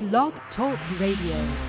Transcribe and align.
Blog 0.00 0.32
Talk 0.54 0.78
Radio. 1.00 1.67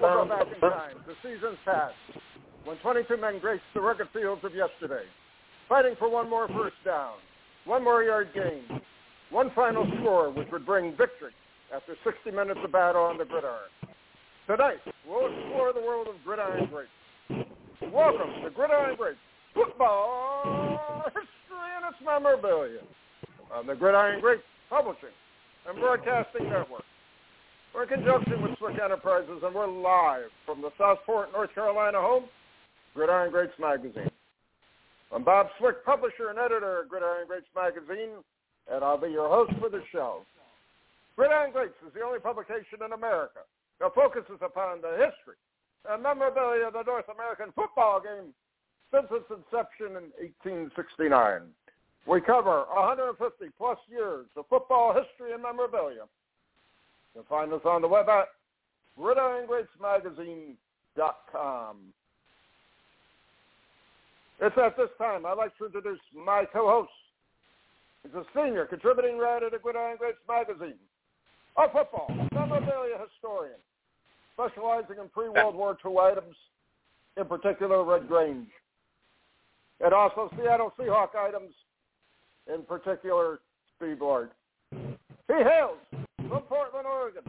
Go 0.00 0.24
back 0.24 0.46
in 0.54 0.60
time. 0.60 0.96
The 1.06 1.14
season's 1.22 1.58
past. 1.64 1.94
When 2.64 2.76
22 2.78 3.16
men 3.18 3.38
graced 3.38 3.62
the 3.74 3.80
rugged 3.80 4.08
fields 4.12 4.40
of 4.44 4.54
yesterday, 4.54 5.04
fighting 5.68 5.94
for 5.98 6.10
one 6.10 6.28
more 6.28 6.48
first 6.48 6.76
down, 6.84 7.14
one 7.64 7.84
more 7.84 8.02
yard 8.02 8.28
gain, 8.34 8.80
one 9.30 9.50
final 9.54 9.86
score 9.98 10.30
which 10.30 10.48
would 10.52 10.64
bring 10.64 10.96
victory 10.96 11.32
after 11.74 11.96
60 12.04 12.30
minutes 12.30 12.60
of 12.64 12.72
battle 12.72 13.02
on 13.02 13.18
the 13.18 13.24
gridiron. 13.24 13.68
Tonight, 14.46 14.80
we'll 15.06 15.26
explore 15.26 15.72
the 15.72 15.80
world 15.80 16.08
of 16.08 16.14
gridiron 16.24 16.68
greats. 16.70 17.46
Welcome 17.92 18.42
to 18.42 18.50
Gridiron 18.50 18.96
Greats 18.96 19.18
Football 19.54 21.04
History 21.06 21.70
and 21.76 21.92
its 21.92 22.00
Memorabilia 22.04 22.80
on 23.52 23.66
the 23.66 23.74
Gridiron 23.74 24.20
Greats 24.20 24.42
Publishing 24.68 25.14
and 25.68 25.78
Broadcasting 25.78 26.48
Network. 26.48 26.84
We're 27.74 27.84
in 27.84 27.88
conjunction 27.88 28.42
with 28.42 28.58
Swick 28.58 28.82
Enterprises, 28.82 29.42
and 29.44 29.54
we're 29.54 29.70
live 29.70 30.26
from 30.44 30.60
the 30.60 30.70
Southport, 30.76 31.30
North 31.30 31.54
Carolina 31.54 32.00
home, 32.00 32.24
Gridiron 32.94 33.30
Greats 33.30 33.54
Magazine. 33.60 34.10
I'm 35.14 35.22
Bob 35.22 35.46
Swick, 35.56 35.84
publisher 35.84 36.30
and 36.30 36.38
editor 36.38 36.82
of 36.82 36.88
Gridiron 36.88 37.28
Greats 37.28 37.46
Magazine, 37.54 38.18
and 38.66 38.82
I'll 38.82 38.98
be 38.98 39.14
your 39.14 39.28
host 39.28 39.52
for 39.60 39.70
the 39.70 39.82
show. 39.92 40.26
Gridiron 41.14 41.52
Greats 41.52 41.78
is 41.86 41.94
the 41.94 42.02
only 42.02 42.18
publication 42.18 42.82
in 42.84 42.92
America 42.92 43.46
that 43.78 43.94
focuses 43.94 44.42
upon 44.42 44.82
the 44.82 44.90
history 44.98 45.38
and 45.88 46.02
memorabilia 46.02 46.66
of 46.66 46.74
the 46.74 46.82
North 46.82 47.06
American 47.06 47.54
football 47.54 48.02
game 48.02 48.34
since 48.90 49.06
its 49.14 49.30
inception 49.30 49.94
in 49.94 50.10
1869. 50.42 51.46
We 52.04 52.20
cover 52.20 52.66
150 52.74 53.14
plus 53.56 53.78
years 53.88 54.26
of 54.36 54.50
football 54.50 54.90
history 54.90 55.34
and 55.34 55.42
memorabilia 55.42 56.10
you 57.14 57.22
can 57.22 57.28
find 57.28 57.52
us 57.52 57.60
on 57.64 57.82
the 57.82 57.88
web 57.88 58.08
at 58.08 58.28
gridirongreatsmagazine.com. 58.98 61.76
It's 64.40 64.56
at 64.56 64.76
this 64.76 64.88
time 64.96 65.26
I'd 65.26 65.36
like 65.36 65.56
to 65.58 65.66
introduce 65.66 66.00
my 66.14 66.46
co-host. 66.52 66.90
He's 68.02 68.14
a 68.14 68.24
senior 68.34 68.64
contributing 68.64 69.18
writer 69.18 69.50
to 69.50 69.58
Gridiron 69.58 69.98
Greats 69.98 70.16
magazine, 70.26 70.78
a 71.58 71.70
football 71.70 72.10
memorabilia 72.32 72.96
historian, 73.12 73.58
specializing 74.32 74.96
in 75.02 75.10
pre-World 75.10 75.54
War 75.54 75.76
II 75.84 75.98
items, 75.98 76.34
in 77.18 77.26
particular 77.26 77.84
Red 77.84 78.08
Grange, 78.08 78.48
and 79.84 79.92
also 79.92 80.30
Seattle 80.38 80.72
Seahawk 80.78 81.14
items, 81.14 81.52
in 82.52 82.62
particular 82.62 83.40
Steve 83.76 83.98
Largent. 83.98 84.30
He 84.72 85.34
hails 85.34 85.76
from 86.30 86.42
Portland, 86.42 86.86
Oregon. 86.86 87.22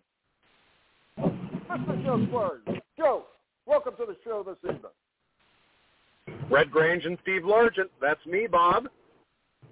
Mr. 1.70 2.04
Joe 2.04 2.26
Squires. 2.28 2.62
Joe, 2.96 3.24
welcome 3.66 3.96
to 3.98 4.06
the 4.06 4.16
show 4.24 4.44
this 4.44 4.58
evening. 4.64 6.40
Red 6.52 6.70
Grange 6.70 7.06
and 7.06 7.18
Steve 7.24 7.42
Largent. 7.42 7.90
That's 8.00 8.24
me, 8.28 8.46
Bob. 8.46 8.88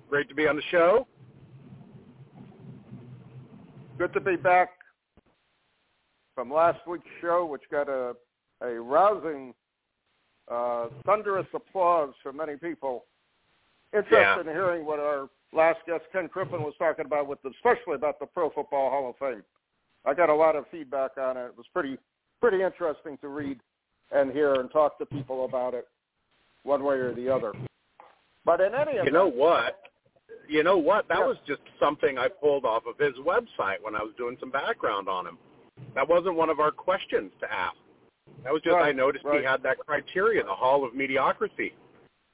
Great 0.09 0.28
to 0.29 0.35
be 0.35 0.47
on 0.47 0.56
the 0.56 0.63
show. 0.72 1.06
Good 4.00 4.13
to 4.13 4.19
be 4.19 4.35
back 4.35 4.69
from 6.34 6.51
last 6.51 6.79
week's 6.88 7.06
show, 7.22 7.46
which 7.46 7.61
got 7.69 7.88
a, 7.88 8.16
a 8.61 8.81
rousing, 8.81 9.53
uh, 10.50 10.88
thunderous 11.06 11.46
applause 11.53 12.13
from 12.23 12.38
many 12.38 12.56
people 12.56 13.06
interested 13.94 14.16
Yeah. 14.17 14.40
in 14.40 14.47
hearing 14.47 14.85
what 14.85 15.00
our 15.00 15.29
last 15.53 15.79
guest 15.87 16.03
Ken 16.11 16.27
Crippen 16.27 16.63
was 16.63 16.73
talking 16.77 17.05
about, 17.05 17.27
with 17.27 17.41
the, 17.41 17.49
especially 17.49 17.95
about 17.95 18.19
the 18.19 18.25
Pro 18.25 18.49
Football 18.49 18.89
Hall 18.89 19.09
of 19.09 19.15
Fame. 19.17 19.43
I 20.05 20.13
got 20.13 20.29
a 20.29 20.35
lot 20.35 20.55
of 20.55 20.65
feedback 20.71 21.11
on 21.17 21.37
it. 21.37 21.45
It 21.45 21.57
was 21.57 21.65
pretty 21.73 21.97
pretty 22.39 22.63
interesting 22.63 23.17
to 23.17 23.27
read 23.27 23.59
and 24.11 24.31
hear 24.31 24.55
and 24.55 24.71
talk 24.71 24.97
to 24.97 25.05
people 25.05 25.45
about 25.45 25.73
it, 25.73 25.87
one 26.63 26.83
way 26.83 26.95
or 26.95 27.13
the 27.13 27.29
other. 27.29 27.53
But 28.45 28.61
in 28.61 28.73
any 28.73 28.93
event, 28.93 29.07
You 29.07 29.11
know 29.11 29.27
what? 29.27 29.81
You 30.47 30.63
know 30.63 30.77
what? 30.77 31.07
That 31.09 31.19
Yeah. 31.19 31.27
was 31.27 31.37
just 31.45 31.61
something 31.79 32.17
I 32.17 32.29
pulled 32.29 32.66
off 32.66 32.85
of 32.85 32.97
his 32.97 33.13
website 33.17 33.81
when 33.81 33.95
I 33.95 34.01
was 34.01 34.13
doing 34.16 34.37
some 34.39 34.49
background 34.49 35.09
on 35.09 35.27
him. 35.27 35.37
That 35.95 36.07
wasn't 36.07 36.35
one 36.35 36.49
of 36.49 36.59
our 36.59 36.71
questions 36.71 37.31
to 37.41 37.51
ask. 37.51 37.77
That 38.43 38.53
was 38.53 38.61
just 38.61 38.75
I 38.75 38.91
noticed 38.91 39.25
right. 39.25 39.41
he 39.41 39.45
had 39.45 39.61
that 39.63 39.77
criteria, 39.79 40.43
the 40.43 40.55
Hall 40.55 40.85
of 40.85 40.95
Mediocrity, 40.95 41.75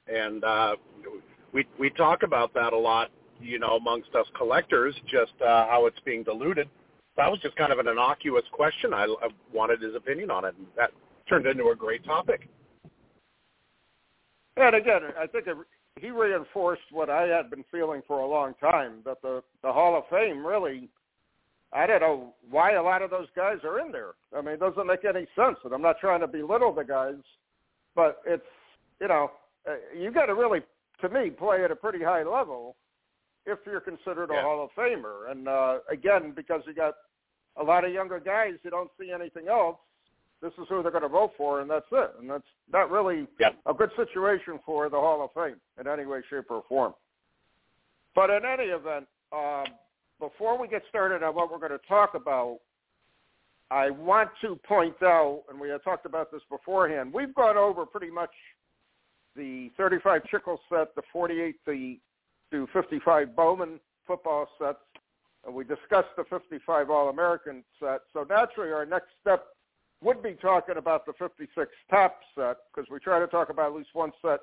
and 0.06 0.44
uh, 0.44 0.76
we 1.52 1.66
we 1.78 1.90
talk 1.90 2.22
about 2.22 2.52
that 2.54 2.72
a 2.72 2.78
lot, 2.78 3.10
you 3.40 3.58
know, 3.58 3.76
amongst 3.76 4.14
us 4.14 4.26
collectors, 4.36 4.94
just 5.06 5.32
uh, 5.42 5.66
how 5.68 5.86
it's 5.86 5.98
being 6.04 6.22
diluted. 6.22 6.68
That 7.16 7.30
was 7.30 7.40
just 7.40 7.56
kind 7.56 7.72
of 7.72 7.78
an 7.78 7.88
innocuous 7.88 8.44
question. 8.52 8.92
I, 8.92 9.04
I 9.04 9.28
wanted 9.52 9.80
his 9.80 9.94
opinion 9.94 10.30
on 10.30 10.44
it, 10.44 10.54
and 10.58 10.66
that 10.76 10.90
turned 11.28 11.46
into 11.46 11.68
a 11.70 11.76
great 11.76 12.04
topic. 12.04 12.48
And 14.56 14.74
again, 14.74 15.00
I 15.18 15.26
think 15.26 15.46
it, 15.46 15.56
he 15.98 16.10
reinforced 16.10 16.82
what 16.90 17.08
I 17.08 17.22
had 17.22 17.50
been 17.50 17.64
feeling 17.70 18.02
for 18.06 18.20
a 18.20 18.26
long 18.26 18.54
time 18.60 18.98
that 19.04 19.22
the 19.22 19.42
the 19.62 19.72
Hall 19.72 19.96
of 19.96 20.04
Fame 20.10 20.44
really. 20.44 20.88
I 21.72 21.86
don't 21.86 22.00
know 22.00 22.32
why 22.48 22.74
a 22.74 22.82
lot 22.82 23.02
of 23.02 23.10
those 23.10 23.26
guys 23.34 23.58
are 23.64 23.80
in 23.80 23.90
there. 23.90 24.12
I 24.34 24.40
mean, 24.40 24.54
it 24.54 24.60
doesn't 24.60 24.86
make 24.86 25.04
any 25.04 25.26
sense. 25.34 25.58
And 25.64 25.74
I'm 25.74 25.82
not 25.82 25.98
trying 25.98 26.20
to 26.20 26.28
belittle 26.28 26.72
the 26.72 26.84
guys, 26.84 27.16
but 27.94 28.22
it's 28.24 28.46
you 29.00 29.08
know 29.08 29.32
uh, 29.68 29.74
you 29.96 30.10
got 30.10 30.26
to 30.26 30.34
really, 30.34 30.60
to 31.00 31.08
me, 31.08 31.30
play 31.30 31.64
at 31.64 31.70
a 31.70 31.76
pretty 31.76 32.02
high 32.02 32.22
level 32.22 32.76
if 33.44 33.58
you're 33.66 33.80
considered 33.80 34.30
a 34.30 34.34
Yeah. 34.34 34.42
Hall 34.42 34.64
of 34.64 34.70
Famer. 34.76 35.30
And 35.30 35.48
uh, 35.48 35.78
again, 35.90 36.32
because 36.34 36.62
you 36.66 36.74
got 36.74 36.94
a 37.56 37.62
lot 37.62 37.84
of 37.84 37.92
younger 37.92 38.20
guys 38.20 38.54
who 38.62 38.70
don't 38.70 38.90
see 38.98 39.10
anything 39.12 39.48
else, 39.48 39.76
this 40.42 40.52
is 40.58 40.66
who 40.68 40.82
they're 40.82 40.90
going 40.90 41.02
to 41.02 41.08
vote 41.08 41.32
for, 41.36 41.60
and 41.60 41.70
that's 41.70 41.86
it. 41.92 42.10
And 42.20 42.28
that's 42.28 42.44
not 42.70 42.90
really 42.90 43.26
a 43.64 43.72
good 43.72 43.90
situation 43.96 44.60
for 44.66 44.88
the 44.90 44.96
Hall 44.96 45.24
of 45.24 45.30
Fame 45.32 45.56
in 45.80 45.88
any 45.88 46.04
way, 46.04 46.20
shape, 46.28 46.50
or 46.50 46.62
form. 46.68 46.92
But 48.14 48.30
in 48.30 48.44
any 48.44 48.64
event, 48.64 49.06
um, 49.32 49.64
before 50.20 50.58
we 50.60 50.68
get 50.68 50.82
started 50.88 51.22
on 51.22 51.34
what 51.34 51.50
we're 51.50 51.58
going 51.58 51.78
to 51.78 51.86
talk 51.86 52.14
about, 52.14 52.58
I 53.70 53.90
want 53.90 54.30
to 54.42 54.56
point 54.56 55.02
out, 55.02 55.42
and 55.50 55.58
we 55.58 55.68
had 55.70 55.82
talked 55.82 56.06
about 56.06 56.30
this 56.30 56.42
beforehand, 56.50 57.12
we've 57.12 57.34
gone 57.34 57.56
over 57.56 57.84
pretty 57.84 58.10
much 58.10 58.30
the 59.36 59.70
35 59.76 60.22
Chicle 60.30 60.60
set, 60.68 60.94
the 60.94 61.02
48 61.12 61.56
the, 61.66 61.98
to 62.50 62.66
55 62.72 63.36
Bowman 63.36 63.80
football 64.06 64.48
sets, 64.58 64.78
and 65.44 65.54
we 65.54 65.64
discussed 65.64 66.08
the 66.16 66.24
55 66.28 66.90
All-American 66.90 67.64
set. 67.80 68.00
So 68.12 68.24
naturally, 68.28 68.72
our 68.72 68.86
next 68.86 69.08
step 69.20 69.46
would 70.02 70.22
be 70.22 70.34
talking 70.34 70.76
about 70.76 71.06
the 71.06 71.12
56 71.18 71.70
Topps 71.90 72.26
set 72.34 72.56
because 72.74 72.88
we 72.90 72.98
try 72.98 73.18
to 73.18 73.26
talk 73.26 73.50
about 73.50 73.72
at 73.72 73.76
least 73.76 73.90
one 73.92 74.12
set 74.22 74.40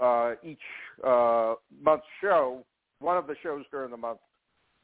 uh, 0.00 0.34
each 0.42 0.58
uh, 1.04 1.54
month's 1.82 2.06
show, 2.20 2.64
one 3.00 3.16
of 3.16 3.26
the 3.26 3.34
shows 3.42 3.64
during 3.70 3.90
the 3.90 3.96
month. 3.96 4.20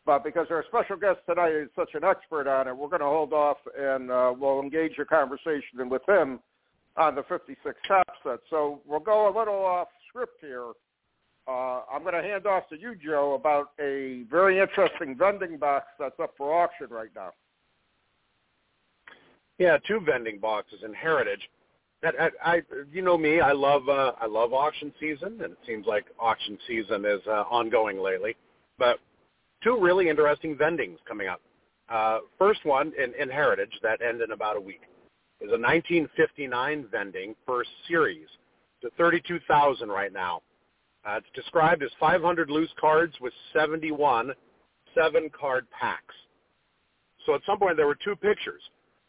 But 0.05 0.23
because 0.23 0.47
our 0.51 0.65
special 0.69 0.97
guest 0.97 1.19
tonight 1.29 1.53
is 1.53 1.69
such 1.75 1.91
an 1.95 2.05
expert 2.05 2.47
on 2.47 2.69
it, 2.69 2.77
we're 2.77 2.89
going 2.89 3.01
to 3.01 3.07
hold 3.07 3.33
off 3.33 3.57
and 3.77 4.11
uh, 4.11 4.33
we'll 4.39 4.61
engage 4.61 4.99
a 5.01 5.05
conversation 5.05 5.89
with 5.89 6.03
him 6.09 6.39
on 6.97 7.15
the 7.15 7.23
56 7.25 7.77
Topps 7.87 8.11
set. 8.23 8.39
So 8.51 8.81
we'll 8.87 9.01
go 9.01 9.29
a 9.29 9.33
little 9.37 9.65
off 9.65 9.89
script 10.09 10.39
here. 10.41 10.73
Uh, 11.49 11.83
I'm 11.93 12.03
going 12.03 12.15
to 12.15 12.23
hand 12.23 12.47
off 12.47 12.69
to 12.71 12.79
you, 12.79 12.97
Joe, 12.97 13.35
about 13.35 13.71
a 13.81 14.25
very 14.31 14.59
interesting 14.59 15.17
vending 15.17 15.59
box 15.59 15.87
that's 15.99 16.19
up 16.21 16.35
for 16.37 16.53
auction 16.53 16.89
right 16.91 17.11
now. 17.15 17.31
Yeah, 19.59 19.79
two 19.87 20.01
vending 20.01 20.39
boxes 20.39 20.81
in 20.85 20.93
Heritage. 20.93 21.49
That 22.03 22.15
I, 22.21 22.31
I 22.45 22.63
you 22.93 23.01
know 23.01 23.17
me, 23.17 23.41
I 23.41 23.53
love 23.53 23.89
uh, 23.89 24.13
I 24.21 24.27
love 24.27 24.53
auction 24.53 24.93
season, 25.01 25.41
and 25.43 25.53
it 25.53 25.59
seems 25.67 25.87
like 25.87 26.05
auction 26.21 26.59
season 26.67 27.07
is 27.07 27.21
uh, 27.27 27.45
ongoing 27.51 28.03
lately. 28.03 28.37
But 28.79 28.99
two 29.65 29.79
really 29.81 30.11
interesting 30.11 30.59
vendings 30.59 30.99
coming 31.09 31.29
up. 31.29 31.41
Uh, 31.89 32.19
first 32.39 32.67
one 32.67 32.93
in, 33.03 33.15
in 33.19 33.31
Heritage 33.31 33.73
that 33.83 34.03
end 34.03 34.21
in 34.21 34.33
about 34.33 34.57
a 34.57 34.61
week 34.61 34.83
is 35.41 35.49
a 35.49 35.61
1959 35.61 36.87
vending 36.91 37.35
first 37.47 37.71
series. 37.89 38.27
It's 38.81 38.93
at 38.93 38.99
32,000 38.99 39.89
right 39.89 40.13
now. 40.13 40.43
Uh, 41.07 41.19
it's 41.19 41.27
described 41.35 41.83
as 41.83 41.91
500 42.01 42.51
loose 42.51 42.71
cards 42.81 43.15
with 43.21 43.33
71 43.53 44.33
seven 44.97 45.31
card 45.39 45.67
packs. 45.79 46.15
So 47.25 47.35
at 47.35 47.43
some 47.47 47.59
point 47.59 47.77
there 47.77 47.87
were 47.87 47.99
two 48.03 48.17
pictures, 48.17 48.63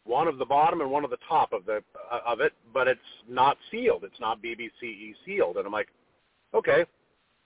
one 0.04 0.28
of 0.28 0.38
the 0.38 0.46
bottom 0.46 0.82
and 0.82 0.92
one 0.92 1.04
of 1.04 1.10
the 1.10 1.18
top 1.28 1.54
of 1.54 1.66
the 1.66 1.84
uh, 2.12 2.20
of 2.26 2.40
it, 2.42 2.54
but 2.74 2.88
it's 2.88 3.00
not 3.28 3.58
sealed. 3.72 4.04
It's 4.04 4.20
not 4.20 4.42
BBCE 4.42 5.14
sealed. 5.26 5.58
And 5.58 5.66
I'm 5.66 5.72
like, 5.72 5.90
okay. 6.54 6.86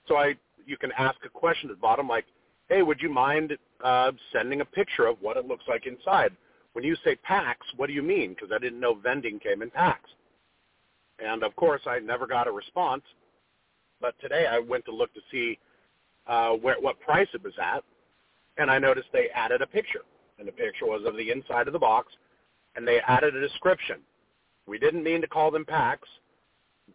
So 0.07 0.17
I 0.17 0.35
you 0.65 0.77
can 0.77 0.91
ask 0.97 1.17
a 1.25 1.29
question 1.29 1.69
at 1.69 1.75
the 1.75 1.81
bottom 1.81 2.07
like, 2.07 2.25
hey, 2.69 2.81
would 2.81 3.01
you 3.01 3.11
mind 3.11 3.57
uh, 3.83 4.11
sending 4.31 4.61
a 4.61 4.65
picture 4.65 5.07
of 5.07 5.17
what 5.21 5.37
it 5.37 5.45
looks 5.45 5.63
like 5.67 5.85
inside? 5.87 6.31
When 6.73 6.83
you 6.83 6.95
say 7.03 7.15
packs, 7.15 7.67
what 7.75 7.87
do 7.87 7.93
you 7.93 8.01
mean? 8.01 8.29
Because 8.29 8.51
I 8.53 8.59
didn't 8.59 8.79
know 8.79 8.93
vending 8.93 9.39
came 9.39 9.61
in 9.61 9.69
packs. 9.69 10.09
And 11.19 11.43
of 11.43 11.55
course, 11.55 11.81
I 11.85 11.99
never 11.99 12.25
got 12.25 12.47
a 12.47 12.51
response. 12.51 13.03
But 13.99 14.15
today 14.19 14.47
I 14.47 14.59
went 14.59 14.85
to 14.85 14.91
look 14.91 15.13
to 15.13 15.19
see 15.31 15.59
uh, 16.27 16.51
where, 16.51 16.79
what 16.79 16.99
price 16.99 17.27
it 17.33 17.43
was 17.43 17.53
at, 17.61 17.83
and 18.57 18.71
I 18.71 18.79
noticed 18.79 19.07
they 19.13 19.29
added 19.33 19.61
a 19.61 19.67
picture. 19.67 20.01
And 20.39 20.47
the 20.47 20.51
picture 20.51 20.85
was 20.85 21.05
of 21.05 21.15
the 21.17 21.29
inside 21.29 21.67
of 21.67 21.73
the 21.73 21.79
box, 21.79 22.11
and 22.75 22.87
they 22.87 22.99
added 23.07 23.35
a 23.35 23.41
description. 23.41 23.97
We 24.65 24.79
didn't 24.79 25.03
mean 25.03 25.21
to 25.21 25.27
call 25.27 25.51
them 25.51 25.65
packs. 25.65 26.07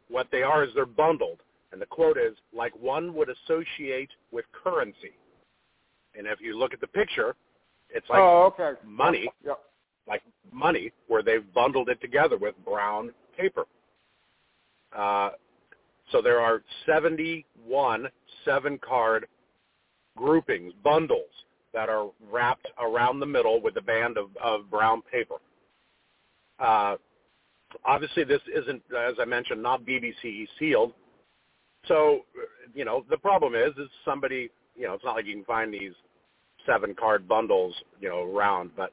What 0.09 0.29
they 0.33 0.43
are 0.43 0.65
is 0.65 0.71
they're 0.75 0.87
bundled. 0.87 1.41
And 1.73 1.81
the 1.81 1.87
quote 1.87 2.17
is, 2.17 2.35
like 2.53 2.73
one 2.81 3.15
would 3.15 3.29
associate 3.29 4.11
with 4.33 4.45
currency. 4.53 5.13
And 6.17 6.27
if 6.27 6.41
you 6.41 6.59
look 6.59 6.73
at 6.73 6.81
the 6.81 6.87
picture, 6.87 7.37
it's 7.91 8.09
like 8.09 8.19
oh, 8.19 8.53
okay. 8.53 8.79
money, 8.85 9.29
yep. 9.45 9.59
like 10.09 10.23
money, 10.53 10.93
where 11.09 11.23
they've 11.23 11.53
bundled 11.55 11.89
it 11.89 12.01
together 12.01 12.37
with 12.37 12.55
brown 12.65 13.13
paper. 13.39 13.65
Uh, 14.97 15.31
so 16.13 16.23
there 16.23 16.41
are 16.41 16.63
71 16.87 18.09
seven-card 18.45 19.27
groupings, 20.17 20.73
bundles 20.83 21.31
that 21.75 21.89
are 21.89 22.11
wrapped 22.31 22.69
around 22.81 23.21
the 23.21 23.27
middle 23.27 23.61
with 23.61 23.77
a 23.77 23.83
band 23.83 24.17
of, 24.17 24.31
of 24.43 24.71
brown 24.71 25.03
paper. 25.03 25.37
Uh, 26.59 26.97
obviously, 27.85 28.25
this 28.25 28.41
isn't, 28.55 28.83
as 28.97 29.15
I 29.21 29.25
mentioned, 29.25 29.63
not 29.63 29.85
BBCE 29.85 30.47
sealed. 30.59 30.93
So, 31.87 32.21
you 32.75 32.85
know, 32.85 33.05
the 33.11 33.19
problem 33.19 33.55
is, 33.55 33.73
is 33.79 33.89
somebody, 34.05 34.51
you 34.75 34.87
know, 34.87 34.95
it's 34.95 35.05
not 35.05 35.17
like 35.17 35.27
you 35.27 35.35
can 35.35 35.45
find 35.45 35.73
these 35.73 35.93
seven 36.67 36.95
card 36.95 37.29
bundles, 37.29 37.75
you 38.01 38.09
know, 38.09 38.25
around. 38.25 38.71
But 38.77 38.91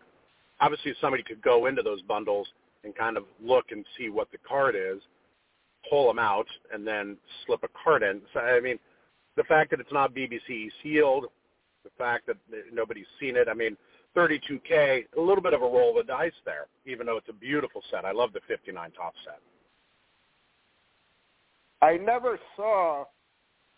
obviously 0.62 0.94
somebody 1.02 1.24
could 1.24 1.42
go 1.42 1.66
into 1.66 1.82
those 1.82 2.02
bundles 2.04 2.48
and 2.84 2.96
kind 2.96 3.18
of 3.18 3.26
look 3.42 3.66
and 3.72 3.86
see 3.98 4.10
what 4.10 4.32
the 4.32 4.38
card 4.48 4.76
is, 4.76 5.02
pull 5.90 6.08
them 6.08 6.20
out, 6.20 6.48
and 6.72 6.86
then 6.86 7.18
slip 7.46 7.64
a 7.64 7.70
card 7.84 8.04
in. 8.04 8.22
So, 8.34 8.40
I 8.40 8.60
mean, 8.60 8.80
the 9.36 9.44
fact 9.44 9.72
that 9.72 9.80
it's 9.80 9.92
not 9.92 10.14
BBC 10.14 10.70
sealed, 10.82 11.26
the 11.84 11.90
fact 11.98 12.28
that 12.28 12.38
nobody's 12.72 13.06
seen 13.20 13.36
it, 13.36 13.48
I 13.50 13.54
mean, 13.54 13.76
32K, 14.16 15.06
a 15.18 15.22
little 15.22 15.42
bit 15.42 15.54
of 15.54 15.62
a 15.62 15.66
roll 15.66 15.98
of 16.00 16.06
the 16.06 16.12
dice 16.12 16.32
there, 16.46 16.68
even 16.86 17.06
though 17.06 17.18
it's 17.18 17.30
a 17.30 17.34
beautiful 17.34 17.82
set. 17.92 18.06
I 18.06 18.12
love 18.12 18.32
the 18.34 18.42
59 18.48 18.92
Topps 18.92 19.18
set. 19.26 19.40
I 21.82 21.98
never 21.98 22.40
saw 22.56 23.06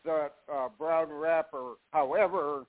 the 0.03 0.30
uh, 0.53 0.69
brown 0.77 1.09
wrapper. 1.09 1.75
However, 1.91 2.65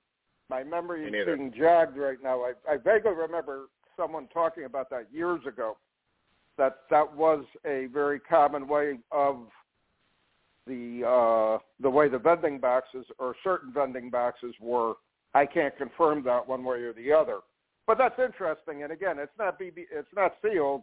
my 0.49 0.63
memory 0.63 1.05
is 1.05 1.25
being 1.25 1.53
jogged 1.57 1.97
right 1.97 2.17
now. 2.23 2.41
I, 2.41 2.53
I 2.69 2.77
vaguely 2.77 3.13
remember 3.13 3.67
someone 3.97 4.27
talking 4.33 4.65
about 4.65 4.89
that 4.89 5.07
years 5.11 5.41
ago. 5.47 5.77
That 6.57 6.77
that 6.89 7.15
was 7.15 7.45
a 7.65 7.87
very 7.93 8.19
common 8.19 8.67
way 8.67 8.97
of 9.11 9.47
the 10.65 11.03
uh, 11.05 11.61
the 11.79 11.89
way 11.89 12.09
the 12.09 12.17
vending 12.17 12.59
boxes 12.59 13.05
or 13.19 13.35
certain 13.43 13.71
vending 13.71 14.09
boxes 14.09 14.55
were. 14.59 14.93
I 15.35 15.45
can't 15.45 15.77
confirm 15.77 16.23
that 16.23 16.47
one 16.47 16.63
way 16.63 16.77
or 16.77 16.93
the 16.93 17.13
other, 17.13 17.39
but 17.85 17.99
that's 17.99 18.17
interesting. 18.17 18.81
And 18.81 18.91
again, 18.91 19.19
it's 19.19 19.37
not 19.37 19.59
BB, 19.59 19.85
it's 19.91 20.07
not 20.15 20.33
sealed. 20.41 20.81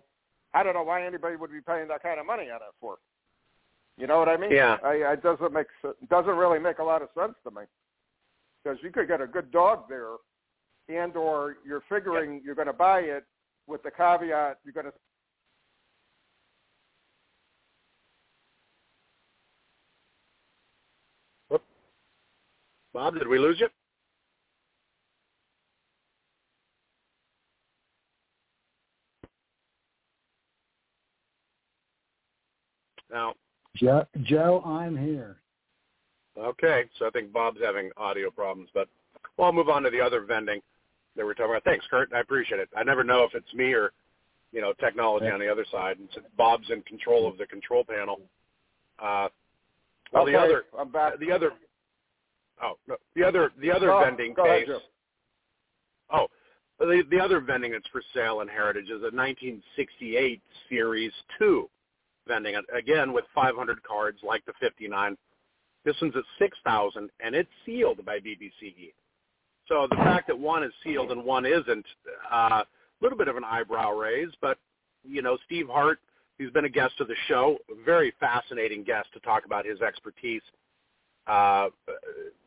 I 0.52 0.62
don't 0.62 0.74
know 0.74 0.84
why 0.84 1.04
anybody 1.04 1.34
would 1.34 1.50
be 1.50 1.60
paying 1.60 1.88
that 1.88 2.04
kind 2.04 2.20
of 2.20 2.26
money 2.26 2.44
on 2.50 2.56
it 2.56 2.74
for. 2.80 2.98
You 3.96 4.06
know 4.06 4.18
what 4.18 4.28
I 4.28 4.36
mean? 4.36 4.52
Yeah. 4.52 4.76
I, 4.84 5.12
it 5.12 5.22
doesn't 5.24 5.52
make 5.52 5.66
doesn't 6.08 6.36
really 6.36 6.60
make 6.60 6.78
a 6.78 6.84
lot 6.84 7.02
of 7.02 7.08
sense 7.18 7.34
to 7.42 7.50
me 7.50 7.62
because 8.64 8.78
you 8.82 8.90
could 8.90 9.08
get 9.08 9.20
a 9.20 9.26
good 9.26 9.50
dog 9.50 9.84
there, 9.88 10.14
and 10.88 11.16
or 11.16 11.56
you're 11.66 11.82
figuring 11.88 12.34
yep. 12.34 12.42
you're 12.44 12.54
going 12.54 12.66
to 12.66 12.72
buy 12.72 13.00
it 13.00 13.24
with 13.66 13.82
the 13.82 13.90
caveat 13.90 14.58
you're 14.64 14.72
going 14.72 14.86
to. 14.86 14.92
Oh. 21.50 21.60
Bob, 22.92 23.14
did 23.14 23.28
we 23.28 23.38
lose 23.38 23.60
you? 23.60 23.68
Now, 33.12 33.34
Joe, 33.76 34.04
Joe, 34.22 34.62
I'm 34.66 34.96
here. 34.96 35.36
Okay, 36.38 36.84
so 36.98 37.06
I 37.06 37.10
think 37.10 37.32
Bob's 37.32 37.60
having 37.62 37.90
audio 37.96 38.30
problems, 38.30 38.68
but 38.74 38.88
well, 39.36 39.46
I'll 39.46 39.52
move 39.52 39.68
on 39.68 39.82
to 39.84 39.90
the 39.90 40.00
other 40.00 40.20
vending 40.22 40.60
that 41.16 41.24
we're 41.24 41.34
talking 41.34 41.52
about. 41.52 41.64
Thanks, 41.64 41.86
Kurt. 41.88 42.12
I 42.12 42.20
appreciate 42.20 42.60
it. 42.60 42.68
I 42.76 42.82
never 42.82 43.04
know 43.04 43.24
if 43.24 43.34
it's 43.34 43.52
me 43.54 43.72
or 43.72 43.92
you 44.52 44.60
know 44.60 44.72
technology 44.74 45.26
on 45.26 45.38
the 45.38 45.50
other 45.50 45.64
side. 45.70 45.98
And 45.98 46.08
since 46.12 46.26
Bob's 46.36 46.70
in 46.70 46.82
control 46.82 47.28
of 47.28 47.38
the 47.38 47.46
control 47.46 47.84
panel, 47.84 48.20
uh, 48.98 49.28
well, 50.12 50.24
okay, 50.24 50.32
the 50.32 50.38
other, 50.38 50.64
I'm 50.78 50.90
back. 50.90 51.18
the 51.18 51.30
other, 51.32 51.52
oh, 52.62 52.74
no, 52.86 52.96
the 53.16 53.24
other, 53.24 53.50
the 53.60 53.70
other 53.70 53.88
go, 53.88 54.00
vending 54.04 54.34
case. 54.34 54.68
ahead, 54.68 54.80
oh, 56.12 56.26
the 56.78 57.02
the 57.10 57.20
other 57.20 57.40
vending 57.40 57.72
that's 57.72 57.88
for 57.92 58.02
sale 58.14 58.40
in 58.40 58.48
Heritage 58.48 58.86
is 58.86 59.02
a 59.02 59.14
1968 59.14 60.40
Series 60.68 61.12
Two 61.38 61.68
vending, 62.26 62.54
again 62.76 63.12
with 63.12 63.24
500 63.34 63.82
cards 63.82 64.18
like 64.22 64.44
the 64.46 64.52
59 64.60 65.16
this 65.84 65.96
one's 66.00 66.16
at 66.16 66.24
6000 66.38 67.10
and 67.20 67.34
it's 67.34 67.50
sealed 67.66 68.04
by 68.04 68.18
BBCE. 68.18 68.92
So 69.68 69.86
the 69.88 69.96
fact 69.96 70.26
that 70.28 70.38
one 70.38 70.62
is 70.62 70.72
sealed 70.82 71.10
and 71.10 71.24
one 71.24 71.46
isn't, 71.46 71.86
a 72.30 72.36
uh, 72.36 72.64
little 73.00 73.16
bit 73.16 73.28
of 73.28 73.36
an 73.36 73.44
eyebrow 73.44 73.92
raise, 73.92 74.28
but, 74.40 74.58
you 75.02 75.22
know, 75.22 75.38
Steve 75.46 75.68
Hart, 75.68 75.98
he's 76.38 76.50
been 76.50 76.64
a 76.66 76.70
guest 76.70 76.94
of 77.00 77.08
the 77.08 77.16
show, 77.28 77.58
very 77.84 78.12
fascinating 78.20 78.84
guest 78.84 79.08
to 79.14 79.20
talk 79.20 79.46
about 79.46 79.64
his 79.64 79.80
expertise, 79.80 80.42
uh, 81.26 81.68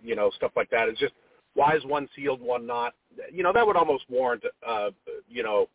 you 0.04 0.16
know, 0.16 0.30
stuff 0.32 0.52
like 0.56 0.70
that. 0.70 0.90
It's 0.90 1.00
just, 1.00 1.14
why 1.56 1.76
is 1.76 1.84
one 1.86 2.08
sealed, 2.16 2.40
one 2.40 2.68
not? 2.68 2.94
You 3.34 3.42
know, 3.42 3.52
that 3.52 3.66
would 3.66 3.76
almost 3.76 4.04
warrant, 4.10 4.44
uh, 4.66 4.92
you 5.28 5.42
know, 5.42 5.68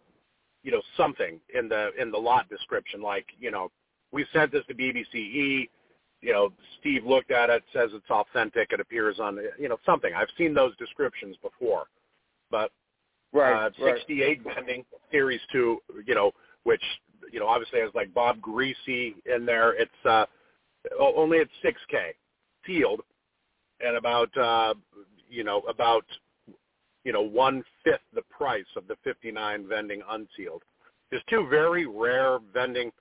you 0.62 0.70
know, 0.70 0.80
something 0.96 1.40
in 1.52 1.68
the 1.68 1.90
in 2.00 2.12
the 2.12 2.18
lot 2.18 2.48
description, 2.48 3.02
like, 3.02 3.26
you 3.40 3.50
know, 3.50 3.68
we 4.12 4.24
sent 4.32 4.52
this 4.52 4.64
to 4.68 4.74
BBCE 4.74 5.68
you 6.22 6.32
know, 6.32 6.50
Steve 6.80 7.04
looked 7.04 7.30
at 7.30 7.50
it, 7.50 7.62
says 7.72 7.90
it's 7.92 8.08
authentic, 8.10 8.68
it 8.72 8.80
appears 8.80 9.18
on, 9.20 9.38
you 9.58 9.68
know, 9.68 9.76
something. 9.84 10.12
I've 10.14 10.28
seen 10.38 10.54
those 10.54 10.76
descriptions 10.76 11.36
before, 11.42 11.84
but 12.50 12.70
Right, 13.32 13.66
uh, 13.66 13.84
right. 13.84 13.96
68 13.96 14.40
vending 14.42 14.84
series 15.10 15.40
two, 15.50 15.78
you 16.06 16.14
know, 16.14 16.32
which 16.64 16.82
you 17.32 17.40
know 17.40 17.46
obviously 17.46 17.80
has 17.80 17.90
like 17.94 18.12
Bob 18.12 18.38
Griese 18.40 19.14
in 19.24 19.46
there. 19.46 19.72
It's 19.72 19.90
uh, 20.04 20.26
only 21.00 21.38
at 21.38 21.48
6K 21.64 22.12
sealed, 22.66 23.00
and 23.80 23.96
about 23.96 24.36
uh, 24.36 24.74
you 25.30 25.44
know 25.44 25.60
about 25.60 26.04
you 27.04 27.12
know 27.12 27.22
one 27.22 27.64
fifth 27.84 28.00
the 28.14 28.22
price 28.30 28.66
of 28.76 28.86
the 28.86 28.96
59 29.02 29.66
vending 29.66 30.02
unsealed. 30.10 30.62
There's 31.10 31.22
two 31.30 31.46
very 31.48 31.86
rare 31.86 32.38
vending. 32.52 32.92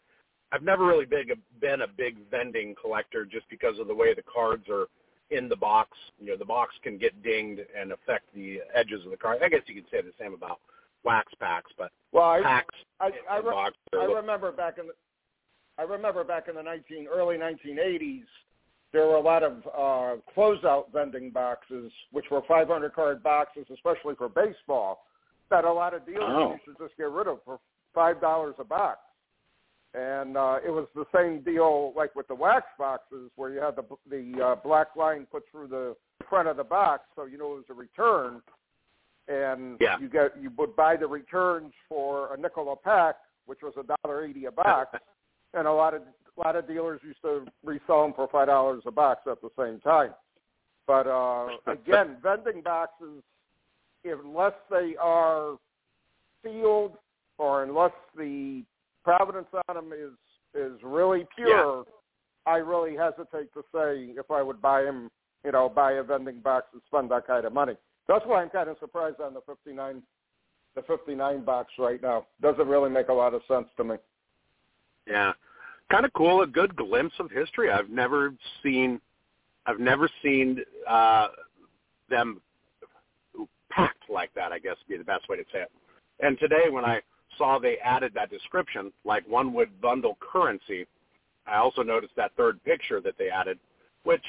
I've 0.51 0.63
never 0.63 0.85
really 0.85 1.05
big, 1.05 1.31
been 1.59 1.81
a 1.81 1.87
big 1.87 2.17
vending 2.29 2.75
collector 2.81 3.25
just 3.25 3.49
because 3.49 3.79
of 3.79 3.87
the 3.87 3.95
way 3.95 4.13
the 4.13 4.23
cards 4.23 4.65
are 4.69 4.87
in 5.29 5.47
the 5.47 5.55
box. 5.55 5.97
You 6.19 6.27
know, 6.31 6.37
the 6.37 6.45
box 6.45 6.73
can 6.83 6.97
get 6.97 7.21
dinged 7.23 7.61
and 7.79 7.91
affect 7.93 8.25
the 8.35 8.59
edges 8.75 9.05
of 9.05 9.11
the 9.11 9.17
card. 9.17 9.39
I 9.43 9.49
guess 9.49 9.61
you 9.67 9.75
could 9.75 9.89
say 9.89 10.01
the 10.01 10.11
same 10.19 10.33
about 10.33 10.59
wax 11.03 11.31
packs, 11.39 11.71
but 11.77 11.91
Well, 12.11 12.25
I 12.29 12.41
packs 12.41 12.75
I 12.99 13.07
in 13.07 13.13
I, 13.29 13.37
the 13.41 13.47
re- 13.47 13.53
box 13.53 13.75
I 13.93 14.03
remember 14.05 14.51
back 14.51 14.77
in 14.77 14.87
the 14.87 14.93
I 15.79 15.83
remember 15.83 16.23
back 16.23 16.47
in 16.49 16.55
the 16.55 16.61
19 16.61 17.07
early 17.07 17.37
1980s 17.37 18.25
there 18.93 19.07
were 19.07 19.15
a 19.15 19.21
lot 19.21 19.41
of 19.41 19.53
uh 19.73 20.17
closeout 20.35 20.91
vending 20.93 21.31
boxes 21.31 21.91
which 22.11 22.25
were 22.29 22.41
500 22.47 22.93
card 22.93 23.23
boxes 23.23 23.65
especially 23.73 24.13
for 24.15 24.27
baseball 24.29 25.05
that 25.49 25.63
a 25.65 25.71
lot 25.71 25.93
of 25.93 26.05
dealers 26.05 26.21
Oh. 26.27 26.51
used 26.51 26.65
to 26.77 26.85
just 26.85 26.95
get 26.97 27.09
rid 27.09 27.27
of 27.27 27.39
for 27.45 27.59
$5 27.95 28.59
a 28.59 28.63
box. 28.63 28.99
And 29.93 30.37
uh 30.37 30.57
it 30.65 30.69
was 30.69 30.87
the 30.95 31.05
same 31.13 31.41
deal 31.41 31.93
like 31.95 32.15
with 32.15 32.27
the 32.27 32.35
wax 32.35 32.65
boxes 32.77 33.29
where 33.35 33.49
you 33.51 33.59
had 33.59 33.75
the 33.75 33.83
the 34.09 34.41
uh, 34.43 34.55
black 34.55 34.95
line 34.95 35.27
put 35.31 35.43
through 35.51 35.67
the 35.67 35.95
front 36.29 36.47
of 36.47 36.55
the 36.55 36.63
box 36.63 37.03
so 37.15 37.25
you 37.25 37.37
know 37.37 37.53
it 37.53 37.55
was 37.55 37.65
a 37.69 37.73
return 37.73 38.41
and 39.27 39.77
Yeah. 39.79 39.97
you 39.99 40.09
get 40.09 40.31
you 40.41 40.51
would 40.57 40.75
buy 40.75 40.95
the 40.95 41.07
returns 41.07 41.73
for 41.87 42.33
a 42.33 42.37
nickel 42.37 42.71
a 42.71 42.75
pack, 42.75 43.15
which 43.45 43.59
was 43.61 43.73
a 43.77 43.83
dollar 44.03 44.25
eighty 44.25 44.45
a 44.45 44.51
box, 44.51 44.97
and 45.53 45.67
a 45.67 45.71
lot 45.71 45.93
of 45.93 46.01
a 46.01 46.39
lot 46.39 46.55
of 46.55 46.67
dealers 46.67 47.01
used 47.03 47.21
to 47.21 47.45
resell 47.63 48.03
them 48.03 48.13
for 48.13 48.27
five 48.31 48.47
dollars 48.47 48.83
a 48.85 48.91
box 48.91 49.21
at 49.29 49.41
the 49.41 49.49
same 49.57 49.79
time. 49.81 50.13
But 50.87 51.07
uh, 51.07 51.47
again, 51.67 52.17
vending 52.21 52.61
boxes, 52.61 53.23
unless 54.03 54.53
they 54.69 54.95
are 54.99 55.57
sealed 56.43 56.97
or 57.37 57.63
unless 57.63 57.93
the 58.17 58.63
provenance 59.03 59.47
on 59.67 59.75
them 59.75 59.91
is 59.93 60.13
is 60.53 60.77
really 60.83 61.25
pure, 61.35 61.85
I 62.45 62.57
really 62.57 62.95
hesitate 62.95 63.53
to 63.53 63.61
say 63.73 64.13
if 64.17 64.29
I 64.31 64.41
would 64.41 64.61
buy 64.61 64.83
them, 64.83 65.09
you 65.45 65.51
know, 65.51 65.69
buy 65.69 65.93
a 65.93 66.03
vending 66.03 66.39
box 66.39 66.67
and 66.73 66.81
spend 66.87 67.11
that 67.11 67.27
kind 67.27 67.45
of 67.45 67.53
money. 67.53 67.73
That's 68.07 68.25
why 68.25 68.41
I'm 68.41 68.49
kind 68.49 68.69
of 68.69 68.77
surprised 68.79 69.21
on 69.21 69.33
the 69.33 69.41
59, 69.47 70.01
the 70.75 70.81
59 70.81 71.45
box 71.45 71.71
right 71.79 72.01
now. 72.01 72.25
Doesn't 72.41 72.67
really 72.67 72.89
make 72.89 73.09
a 73.09 73.13
lot 73.13 73.33
of 73.33 73.41
sense 73.47 73.67
to 73.77 73.83
me. 73.83 73.95
Yeah, 75.07 75.33
kind 75.89 76.05
of 76.05 76.13
cool. 76.13 76.41
A 76.41 76.47
good 76.47 76.75
glimpse 76.75 77.15
of 77.19 77.31
history. 77.31 77.71
I've 77.71 77.89
never 77.89 78.33
seen, 78.63 78.99
I've 79.65 79.79
never 79.79 80.09
seen 80.23 80.59
uh, 80.89 81.27
them 82.09 82.41
packed 83.69 84.09
like 84.09 84.33
that. 84.35 84.51
I 84.51 84.59
guess 84.59 84.75
would 84.87 84.93
be 84.93 84.97
the 84.97 85.03
best 85.03 85.29
way 85.29 85.37
to 85.37 85.43
say 85.53 85.61
it. 85.61 85.71
And 86.19 86.37
today, 86.39 86.69
when 86.69 86.85
I 86.85 87.01
saw 87.37 87.59
they 87.59 87.77
added 87.77 88.11
that 88.15 88.29
description, 88.29 88.91
like 89.05 89.27
one 89.27 89.53
would 89.53 89.79
bundle 89.81 90.17
currency, 90.19 90.85
I 91.47 91.57
also 91.57 91.81
noticed 91.83 92.15
that 92.17 92.31
third 92.37 92.63
picture 92.63 93.01
that 93.01 93.15
they 93.17 93.29
added, 93.29 93.57
which 94.03 94.23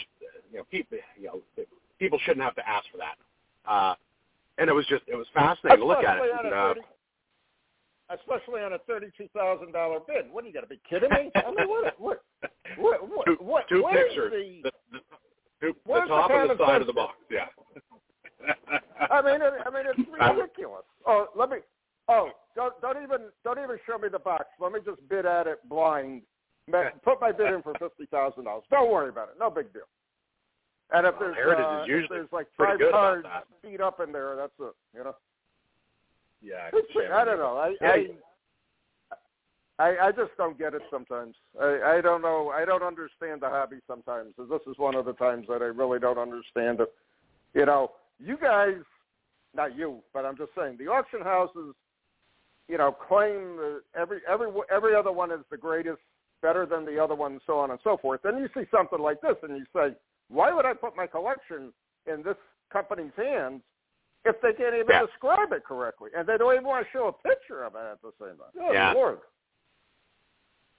you 0.50 0.58
know 0.58 0.64
people, 0.70 0.98
you 1.20 1.26
know, 1.26 1.64
people 1.98 2.18
shouldn't 2.24 2.44
have 2.44 2.54
to 2.56 2.68
ask 2.68 2.86
for 2.90 2.98
that. 2.98 3.16
Uh, 3.70 3.94
and 4.58 4.68
it 4.68 4.72
was 4.72 4.86
just, 4.86 5.02
it 5.06 5.14
was 5.16 5.26
fascinating 5.34 5.80
to 5.80 5.86
look 5.86 6.04
at 6.04 6.18
it. 6.18 6.22
Especially 6.24 6.38
on 6.38 6.46
And, 6.46 6.54
a 6.54 6.58
uh, 6.58 6.74
30 6.74 6.80
Especially 8.10 8.60
on 8.60 8.72
a 8.74 8.78
thirty-two 8.80 9.28
thousand 9.34 9.72
dollar 9.72 10.00
bid. 10.06 10.30
What 10.30 10.44
are 10.44 10.46
you 10.46 10.52
got 10.52 10.60
to 10.62 10.66
be 10.66 10.80
kidding 10.88 11.08
me? 11.10 11.30
I 11.34 11.48
mean, 11.50 11.68
what, 11.68 11.94
what, 11.98 12.22
what, 12.76 13.08
what, 13.08 13.26
two, 13.26 13.36
what, 13.40 13.68
two 13.68 13.82
what 13.82 13.96
is 13.96 14.02
pictures. 14.08 14.32
the- 14.32 14.60
The, 14.64 14.72
the, 14.92 14.98
two, 15.60 15.72
the 15.72 15.74
where's 15.84 16.08
the 16.08 16.14
top 16.14 16.30
and 16.30 16.50
the 16.50 16.58
side 16.66 16.80
of 16.82 16.86
the 16.86 16.92
box. 16.92 17.14
Yeah. 17.30 17.46
I 19.10 19.22
mean, 19.22 19.40
it, 19.40 19.52
I 19.64 19.70
mean, 19.70 19.84
it's 19.86 19.98
ridiculous. 20.36 20.82
Oh, 21.06 21.28
let 21.36 21.48
me. 21.48 21.58
Oh, 22.12 22.30
don't 22.54 22.78
don't 22.82 23.02
even 23.02 23.28
don't 23.44 23.58
even 23.58 23.78
show 23.86 23.98
me 23.98 24.08
the 24.10 24.18
box. 24.18 24.44
Let 24.60 24.72
me 24.72 24.80
just 24.84 25.00
bid 25.08 25.24
at 25.26 25.46
it 25.46 25.66
blind. 25.68 26.22
Put 27.04 27.20
my 27.20 27.32
bid 27.32 27.52
in 27.52 27.62
for 27.62 27.72
fifty 27.78 28.06
thousand 28.06 28.44
dollars. 28.44 28.64
Don't 28.70 28.90
worry 28.92 29.08
about 29.08 29.28
it. 29.28 29.34
No 29.40 29.50
big 29.50 29.72
deal. 29.72 29.82
And 30.92 31.06
if 31.06 31.14
Well, 31.18 31.32
there's 31.34 31.58
uh, 31.58 31.84
if 31.88 32.08
there's 32.10 32.28
like 32.32 32.46
five 32.56 32.78
cards 32.90 33.26
beat 33.62 33.80
up 33.80 34.00
in 34.00 34.12
there, 34.12 34.36
that's 34.36 34.52
it. 34.60 34.74
You 34.94 35.04
know. 35.04 35.14
yeah. 36.42 36.68
It's- 36.68 37.10
I 37.12 37.24
don't 37.24 37.38
know. 37.38 37.56
I 37.56 37.74
I, 37.80 38.06
I 39.78 40.06
I 40.08 40.12
just 40.12 40.32
don't 40.36 40.58
get 40.58 40.74
it 40.74 40.82
sometimes. 40.90 41.34
I 41.60 41.96
I 41.96 42.00
don't 42.02 42.20
know. 42.22 42.50
I 42.54 42.64
don't 42.64 42.82
understand 42.82 43.40
the 43.40 43.48
hobby 43.48 43.78
sometimes. 43.86 44.34
This 44.38 44.60
is 44.70 44.76
one 44.76 44.94
of 44.94 45.06
the 45.06 45.14
times 45.14 45.46
that 45.48 45.62
I 45.62 45.66
really 45.66 45.98
don't 45.98 46.18
understand 46.18 46.80
it. 46.80 46.92
You 47.54 47.66
know, 47.66 47.92
you 48.18 48.36
guys, 48.36 48.76
not 49.54 49.76
you, 49.76 50.00
but 50.12 50.24
I'm 50.26 50.36
just 50.36 50.50
saying 50.56 50.76
the 50.78 50.88
auction 50.88 51.20
houses, 51.22 51.74
you 52.72 52.78
know, 52.78 52.90
claim 52.90 53.56
that 53.58 53.82
every 53.94 54.20
every 54.26 54.48
every 54.74 54.94
other 54.96 55.12
one 55.12 55.30
is 55.30 55.40
the 55.50 55.58
greatest, 55.58 56.00
better 56.40 56.64
than 56.64 56.86
the 56.86 56.98
other 56.98 57.14
one, 57.14 57.38
so 57.46 57.58
on 57.58 57.70
and 57.70 57.78
so 57.84 57.98
forth. 57.98 58.20
Then 58.24 58.38
you 58.38 58.48
see 58.54 58.66
something 58.74 58.98
like 58.98 59.20
this, 59.20 59.36
and 59.42 59.54
you 59.58 59.66
say, 59.76 59.94
why 60.28 60.52
would 60.54 60.64
I 60.64 60.72
put 60.72 60.96
my 60.96 61.06
collection 61.06 61.70
in 62.06 62.22
this 62.22 62.36
company's 62.72 63.12
hands 63.14 63.60
if 64.24 64.40
they 64.40 64.54
can't 64.54 64.74
even 64.74 64.86
Yeah. 64.88 65.04
describe 65.04 65.52
it 65.52 65.64
correctly, 65.64 66.10
and 66.16 66.26
they 66.26 66.38
don't 66.38 66.54
even 66.54 66.64
want 66.64 66.86
to 66.86 66.90
show 66.92 67.08
a 67.08 67.12
picture 67.12 67.62
of 67.64 67.74
it 67.74 67.84
at 67.92 68.00
the 68.00 68.12
same 68.18 68.38
time. 68.38 68.48
Good 68.54 68.72
Yeah. 68.72 68.92
Lord. 68.94 69.20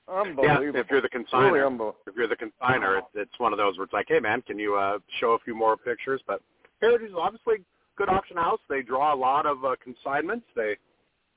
Yeah, 0.10 0.60
if 0.60 0.90
you're 0.90 1.00
the 1.02 1.08
Really 1.10 1.10
consigner, 1.10 1.66
unbelievable. 1.68 1.96
if 2.08 2.16
you're 2.16 2.28
the 2.28 2.36
consigner, 2.36 2.98
it's, 2.98 3.08
it's 3.14 3.40
one 3.40 3.54
of 3.54 3.58
those 3.58 3.78
where 3.78 3.86
it's 3.86 3.94
like, 3.94 4.08
hey 4.10 4.20
man, 4.20 4.42
can 4.42 4.58
you 4.60 4.76
uh, 4.76 5.00
show 5.20 5.34
a 5.34 5.40
few 5.40 5.56
more 5.56 5.78
pictures? 5.78 6.22
But 6.28 6.42
Heritage 6.82 7.12
is 7.12 7.16
obviously 7.16 7.56
a 7.56 7.96
good 7.96 8.10
auction 8.10 8.36
house. 8.36 8.60
They 8.68 8.82
draw 8.82 9.14
a 9.14 9.16
lot 9.16 9.46
of 9.46 9.64
uh, 9.64 9.76
consignments. 9.82 10.46
They, 10.56 10.76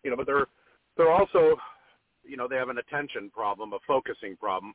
you 0.07 0.11
know, 0.11 0.17
but 0.17 0.27
they're 0.27 0.47
they're 0.97 1.11
also, 1.11 1.57
you 2.25 2.37
know, 2.37 2.47
they 2.49 2.55
have 2.55 2.69
an 2.69 2.79
attention 2.79 3.29
problem, 3.29 3.73
a 3.73 3.79
focusing 3.87 4.37
problem. 4.37 4.73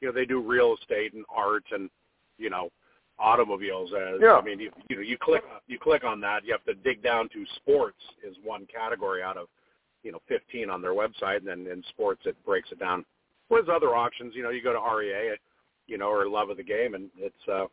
You 0.00 0.08
know, 0.08 0.12
they 0.12 0.26
do 0.26 0.42
real 0.42 0.76
estate 0.78 1.14
and 1.14 1.24
art 1.34 1.62
and, 1.70 1.88
you 2.36 2.50
know, 2.50 2.70
automobiles. 3.18 3.92
As 3.94 4.20
Yeah. 4.20 4.34
I 4.34 4.42
mean, 4.42 4.58
you, 4.58 4.72
you 4.90 4.96
know, 4.96 5.02
you 5.02 5.16
click 5.16 5.44
you 5.68 5.78
click 5.78 6.02
on 6.02 6.20
that, 6.22 6.44
you 6.44 6.52
have 6.52 6.64
to 6.64 6.74
dig 6.74 7.00
down 7.00 7.28
to 7.28 7.46
sports 7.56 8.02
is 8.28 8.36
one 8.42 8.66
category 8.66 9.22
out 9.22 9.36
of, 9.36 9.46
you 10.02 10.10
know, 10.10 10.20
15 10.26 10.68
on 10.68 10.82
their 10.82 10.94
website, 10.94 11.36
and 11.38 11.46
then 11.46 11.68
in 11.68 11.84
sports 11.90 12.22
it 12.26 12.36
breaks 12.44 12.72
it 12.72 12.80
down. 12.80 13.04
Whereas 13.46 13.68
other 13.72 13.94
auctions, 13.94 14.34
you 14.34 14.42
know, 14.42 14.50
you 14.50 14.64
go 14.64 14.72
to 14.72 14.96
REA, 14.96 15.36
you 15.86 15.96
know, 15.96 16.08
or 16.08 16.28
Love 16.28 16.50
of 16.50 16.56
the 16.56 16.64
Game, 16.64 16.94
and 16.94 17.08
it's, 17.18 17.48
uh, 17.48 17.66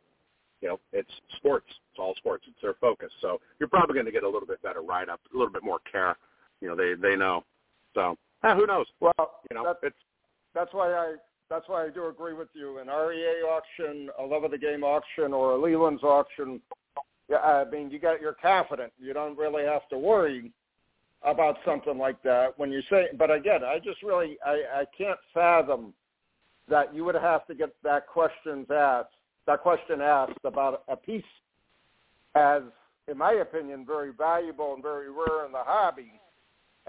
you 0.62 0.68
know, 0.68 0.80
it's 0.94 1.10
sports. 1.38 1.68
It's 1.92 2.00
all 2.00 2.14
sports. 2.18 2.46
It's 2.48 2.62
their 2.62 2.76
focus. 2.76 3.12
So 3.22 3.42
you're 3.60 3.70
probably 3.70 3.96
going 3.96 4.06
to 4.06 4.12
get 4.12 4.24
a 4.24 4.30
little 4.30 4.48
bit 4.48 4.62
better 4.62 4.82
write 4.82 5.10
up, 5.10 5.22
a 5.34 5.38
little 5.38 5.52
bit 5.52 5.64
more 5.64 5.80
care. 5.92 6.16
You 6.62 6.70
know, 6.70 6.76
they 6.76 6.94
they 6.96 7.16
know. 7.16 7.44
So 7.94 8.18
eh, 8.44 8.56
who 8.56 8.66
knows? 8.66 8.88
Well, 9.00 9.14
You 9.50 9.56
know, 9.56 9.64
that, 9.64 9.78
it's 9.84 9.96
that's 10.54 10.74
why 10.74 10.94
I 10.94 11.16
that's 11.50 11.68
why 11.68 11.86
I 11.86 11.90
do 11.90 12.08
agree 12.08 12.34
with 12.34 12.50
you. 12.54 12.80
An 12.80 12.88
REA 12.88 13.42
auction, 13.50 14.10
a 14.20 14.24
love 14.24 14.44
of 14.44 14.52
the 14.52 14.58
game 14.58 14.84
auction, 14.84 15.34
or 15.34 15.54
a 15.54 15.58
Lelands 15.58 16.04
auction. 16.04 16.62
Yeah, 17.30 17.38
I 17.38 17.70
mean, 17.70 17.92
you 17.92 18.00
got 18.00 18.22
you're 18.22 18.34
confident. 18.34 18.92
You 19.00 19.14
don't 19.14 19.38
really 19.38 19.64
have 19.64 19.88
to 19.90 19.98
worry 19.98 20.52
about 21.24 21.58
something 21.66 21.98
like 21.98 22.22
that 22.24 22.58
when 22.58 22.72
you 22.72 22.82
say. 22.90 23.08
But 23.18 23.32
again, 23.32 23.64
I 23.64 23.80
just 23.80 24.04
really 24.04 24.38
I 24.46 24.82
I 24.82 24.86
can't 24.98 25.20
fathom 25.34 25.94
that 26.68 26.94
you 26.94 27.04
would 27.06 27.16
have 27.16 27.48
to 27.48 27.56
get 27.56 27.70
that 27.84 28.08
questions 28.08 28.68
asked 28.72 29.10
that 29.50 29.62
question 29.62 30.00
asked 30.00 30.38
about 30.44 30.84
a 30.88 30.96
piece 30.96 31.24
as, 32.36 32.62
in 33.08 33.18
my 33.18 33.34
opinion, 33.34 33.84
very 33.86 34.12
valuable 34.12 34.76
and 34.76 34.84
very 34.84 35.10
rare 35.10 35.46
in 35.46 35.52
the 35.52 35.64
hobby. 35.64 36.20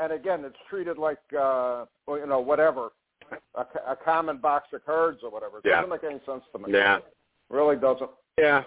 And 0.00 0.12
again, 0.12 0.44
it's 0.44 0.56
treated 0.68 0.96
like 0.98 1.18
uh, 1.38 1.84
well, 2.06 2.18
you 2.18 2.26
know 2.26 2.40
whatever 2.40 2.90
a, 3.54 3.60
a 3.92 3.96
common 4.04 4.38
box 4.38 4.68
of 4.72 4.84
cards 4.84 5.18
or 5.22 5.30
whatever. 5.30 5.58
It 5.58 5.64
Yeah. 5.66 5.82
doesn't 5.82 5.90
make 5.90 6.04
any 6.04 6.20
sense 6.26 6.42
to 6.52 6.58
me. 6.58 6.72
yeah, 6.72 6.98
Really 7.48 7.76
doesn't. 7.76 8.10
yeah. 8.38 8.64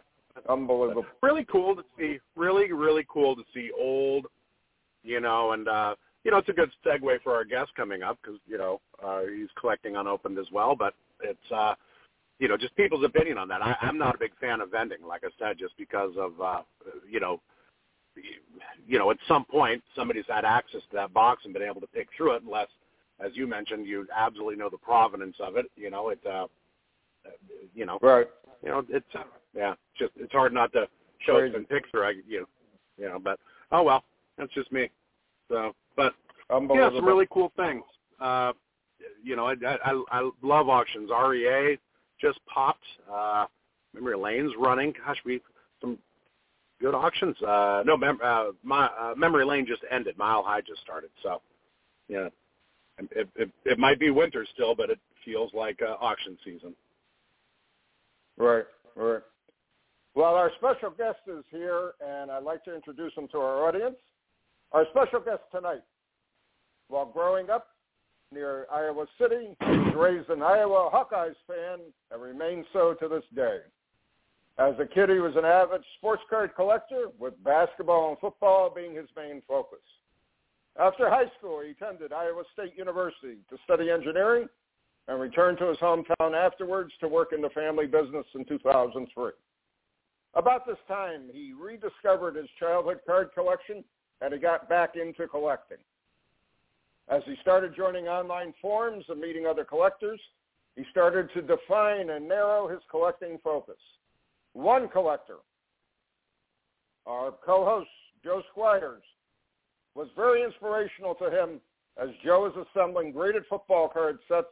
Unbelievable. 0.50 1.06
really 1.22 1.46
cool 1.46 1.76
to 1.76 1.84
see. 1.98 2.20
Really, 2.36 2.72
really 2.72 3.06
cool 3.08 3.36
to 3.36 3.44
see 3.54 3.70
old, 3.80 4.26
you 5.04 5.20
know, 5.20 5.52
and 5.52 5.68
uh, 5.68 5.96
you 6.24 6.32
know, 6.32 6.38
it's 6.38 6.50
a 6.50 6.54
good 6.54 6.72
segue 6.86 7.22
for 7.24 7.34
our 7.36 7.44
guest 7.46 7.72
coming 7.76 8.02
up 8.02 8.18
because 8.22 8.40
you 8.48 8.58
know 8.58 8.82
uh, 9.04 9.22
he's 9.36 9.50
collecting 9.60 9.96
unopened 9.96 10.40
as 10.40 10.48
well. 10.52 10.76
But 10.76 10.96
it's 11.22 11.52
uh, 11.52 11.76
you 12.40 12.48
know 12.48 12.58
just 12.58 12.76
people's 12.76 13.06
opinion 13.06 13.38
on 13.38 13.48
that. 13.50 13.62
I, 13.62 13.76
I'm 13.82 13.98
not 14.00 14.16
a 14.16 14.18
big 14.18 14.32
fan 14.42 14.60
of 14.62 14.72
vending, 14.72 15.04
like 15.08 15.24
I 15.24 15.30
said, 15.38 15.58
just 15.60 15.78
because 15.78 16.14
of 16.18 16.40
uh, 16.42 16.62
you 17.08 17.20
know, 17.20 17.40
you 18.86 19.00
know, 19.00 19.12
at 19.12 19.18
some 19.28 19.46
point 19.46 19.84
somebody's 19.96 20.26
had 20.28 20.46
access 20.46 20.82
to 20.90 20.96
that 20.96 21.14
box 21.14 21.46
and 21.46 21.54
been 21.54 21.64
able 21.64 21.82
to 21.82 21.88
pick 21.88 22.08
through 22.16 22.36
it, 22.36 22.44
unless, 22.44 22.68
as 23.24 23.32
you 23.36 23.48
mentioned, 23.48 23.88
you 23.88 24.08
absolutely 24.16 24.56
know 24.56 24.70
the 24.70 24.78
provenance 24.78 25.36
of 25.40 25.58
it. 25.58 25.66
You 25.76 25.90
know, 25.90 26.10
it. 26.10 26.20
Uh, 26.26 26.48
you 27.74 27.86
know, 27.86 28.00
Right. 28.02 28.28
you 28.62 28.70
know, 28.70 28.86
it's 28.90 29.06
yeah, 29.56 29.76
just 29.98 30.12
it's 30.18 30.32
hard 30.32 30.54
not 30.54 30.72
to 30.74 30.88
show 31.20 31.40
Crazy. 31.40 31.56
in 31.56 31.66
picture. 31.66 32.04
I 32.04 32.12
you 32.28 32.42
know, 32.42 32.46
you 32.98 33.06
know, 33.10 33.20
but 33.20 33.40
oh 33.72 33.84
well, 33.84 34.04
that's 34.38 34.54
just 34.54 34.72
me. 34.72 34.90
So, 35.50 35.74
but 35.96 36.14
yeah, 36.50 36.90
some 36.96 37.06
really 37.06 37.28
cool 37.32 37.52
things. 37.56 37.84
Uh, 38.20 38.54
you 39.24 39.36
know, 39.36 39.48
I, 39.48 39.56
I 39.86 40.04
I 40.12 40.30
love 40.42 40.70
auctions. 40.70 41.10
REA 41.10 41.78
just 42.20 42.40
popped. 42.46 42.84
Uh, 43.12 43.46
memory 43.94 44.18
lane's 44.18 44.54
running. 44.58 44.94
Gosh, 45.06 45.18
we 45.26 45.42
some 45.82 45.98
good 46.84 46.94
auctions. 46.94 47.42
Uh, 47.42 47.82
no, 47.86 47.96
mem- 47.96 48.20
uh, 48.22 48.48
my 48.62 48.86
uh, 48.88 49.14
memory 49.16 49.46
lane 49.46 49.66
just 49.66 49.82
ended. 49.90 50.18
Mile 50.18 50.44
High 50.44 50.62
just 50.62 50.82
started. 50.82 51.10
So, 51.24 51.42
yeah, 52.10 52.28
it, 53.00 53.30
it, 53.36 53.50
it 53.64 53.80
might 53.80 54.00
be 54.00 54.10
winter 54.10 54.46
still, 54.54 54.76
but 54.76 54.90
it 54.90 55.00
feels 55.24 55.52
like 55.54 55.80
uh, 55.82 55.96
auction 56.04 56.38
season. 56.44 56.76
Right, 58.38 58.66
right. 58.98 59.22
Well, 60.14 60.36
our 60.36 60.52
special 60.58 60.92
guest 60.92 61.20
is 61.26 61.46
here, 61.50 61.94
and 62.06 62.30
I'd 62.30 62.44
like 62.44 62.66
to 62.66 62.76
introduce 62.76 63.14
him 63.14 63.28
to 63.30 63.38
our 63.38 63.66
audience. 63.66 63.96
Our 64.74 64.86
special 64.92 65.22
guest 65.22 65.42
tonight, 65.56 65.84
while 66.90 67.06
growing 67.06 67.50
up 67.50 67.68
near 68.32 68.68
Iowa 68.72 69.06
City, 69.20 69.56
he 69.60 69.78
was 69.78 69.94
raised 69.96 70.30
an 70.30 70.44
Iowa 70.44 70.90
Hawkeyes 70.94 71.36
fan 71.48 71.80
and 72.12 72.22
remains 72.22 72.66
so 72.74 72.94
to 73.00 73.08
this 73.08 73.24
day. 73.34 73.60
As 74.60 74.76
a 74.80 74.86
kid, 74.86 75.10
he 75.10 75.20
was 75.20 75.36
an 75.36 75.46
avid 75.46 75.82
sports 75.98 76.22
card 76.30 76.56
collector, 76.56 77.08
with 77.18 77.42
basketball 77.44 78.10
and 78.10 78.20
football 78.20 78.70
being 78.74 78.94
his 78.96 79.10
main 79.18 79.42
focus. 79.48 79.80
After 80.80 81.10
high 81.10 81.32
school, 81.38 81.62
he 81.62 81.72
attended 81.72 82.14
Iowa 82.14 82.44
State 82.54 82.78
University 82.78 83.38
to 83.50 83.58
study 83.64 83.90
engineering 83.90 84.48
and 85.08 85.20
returned 85.20 85.58
to 85.60 85.68
his 85.68 85.78
hometown 85.78 86.34
afterwards 86.36 86.92
to 87.00 87.08
work 87.08 87.34
in 87.34 87.42
the 87.42 87.50
family 87.50 87.88
business 87.88 88.26
in 88.36 88.46
2003. 88.46 89.32
About 90.36 90.66
this 90.66 90.78
time, 90.88 91.30
he 91.32 91.54
rediscovered 91.54 92.36
his 92.36 92.48
childhood 92.60 93.00
card 93.06 93.30
collection 93.34 93.84
and 94.22 94.34
he 94.34 94.40
got 94.40 94.70
back 94.70 94.96
into 94.96 95.28
collecting. 95.28 95.78
As 97.10 97.22
he 97.26 97.36
started 97.42 97.76
joining 97.76 98.08
online 98.08 98.54
forums 98.62 99.06
and 99.10 99.20
meeting 99.20 99.46
other 99.46 99.66
collectors, 99.66 100.20
he 100.76 100.84
started 100.90 101.30
to 101.34 101.42
define 101.42 102.10
and 102.10 102.28
narrow 102.28 102.68
his 102.68 102.80
collecting 102.90 103.38
focus. 103.44 103.78
One 104.54 104.88
collector, 104.88 105.38
our 107.06 107.32
co-host 107.46 107.90
Joe 108.24 108.42
Squires, 108.52 109.04
was 109.96 110.08
very 110.16 110.44
inspirational 110.44 111.16
to 111.16 111.30
him 111.30 111.60
as 112.02 112.10
Joe 112.24 112.48
is 112.48 112.54
assembling 112.68 113.12
graded 113.12 113.44
football 113.50 113.88
card 113.88 114.20
sets 114.28 114.48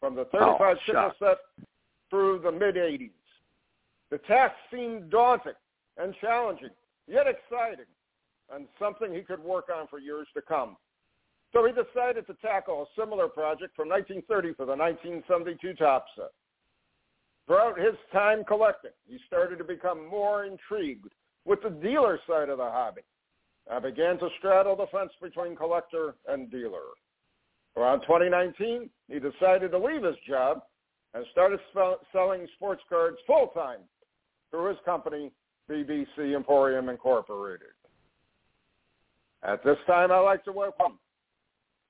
from 0.00 0.14
the 0.14 0.24
35 0.26 0.76
oh, 0.96 1.10
set 1.18 1.36
through 2.08 2.40
the 2.42 2.50
mid-80s. 2.50 3.10
The 4.10 4.18
task 4.18 4.54
seemed 4.72 5.10
daunting 5.10 5.52
and 5.96 6.14
challenging, 6.20 6.70
yet 7.06 7.26
exciting, 7.26 7.84
and 8.52 8.66
something 8.78 9.12
he 9.12 9.22
could 9.22 9.40
work 9.40 9.68
on 9.74 9.86
for 9.86 10.00
years 10.00 10.26
to 10.34 10.42
come. 10.42 10.76
So 11.52 11.66
he 11.66 11.72
decided 11.72 12.26
to 12.26 12.34
tackle 12.34 12.82
a 12.82 13.00
similar 13.00 13.28
project 13.28 13.74
from 13.76 13.88
1930 13.88 14.54
for 14.54 14.66
the 14.66 14.76
1972 14.76 15.74
Topps 15.74 16.10
set. 16.16 16.30
Throughout 17.50 17.80
his 17.80 17.96
time 18.12 18.44
collecting, 18.44 18.92
he 19.08 19.18
started 19.26 19.56
to 19.58 19.64
become 19.64 20.06
more 20.06 20.44
intrigued 20.44 21.12
with 21.44 21.60
the 21.64 21.70
dealer 21.70 22.16
side 22.24 22.48
of 22.48 22.58
the 22.58 22.70
hobby. 22.70 23.00
I 23.68 23.80
began 23.80 24.20
to 24.20 24.28
straddle 24.38 24.76
the 24.76 24.86
fence 24.92 25.10
between 25.20 25.56
collector 25.56 26.14
and 26.28 26.48
dealer. 26.48 26.94
Around 27.76 28.02
2019, 28.02 28.88
he 29.08 29.18
decided 29.18 29.72
to 29.72 29.78
leave 29.78 30.04
his 30.04 30.14
job 30.28 30.62
and 31.12 31.26
started 31.32 31.58
sell- 31.74 31.98
selling 32.12 32.46
sports 32.54 32.82
cards 32.88 33.16
full-time 33.26 33.80
through 34.52 34.68
his 34.68 34.78
company, 34.84 35.32
BBC 35.68 36.36
Emporium 36.36 36.88
Incorporated. 36.88 37.74
At 39.42 39.64
this 39.64 39.78
time, 39.88 40.12
I'd 40.12 40.20
like 40.20 40.44
to 40.44 40.52
welcome 40.52 41.00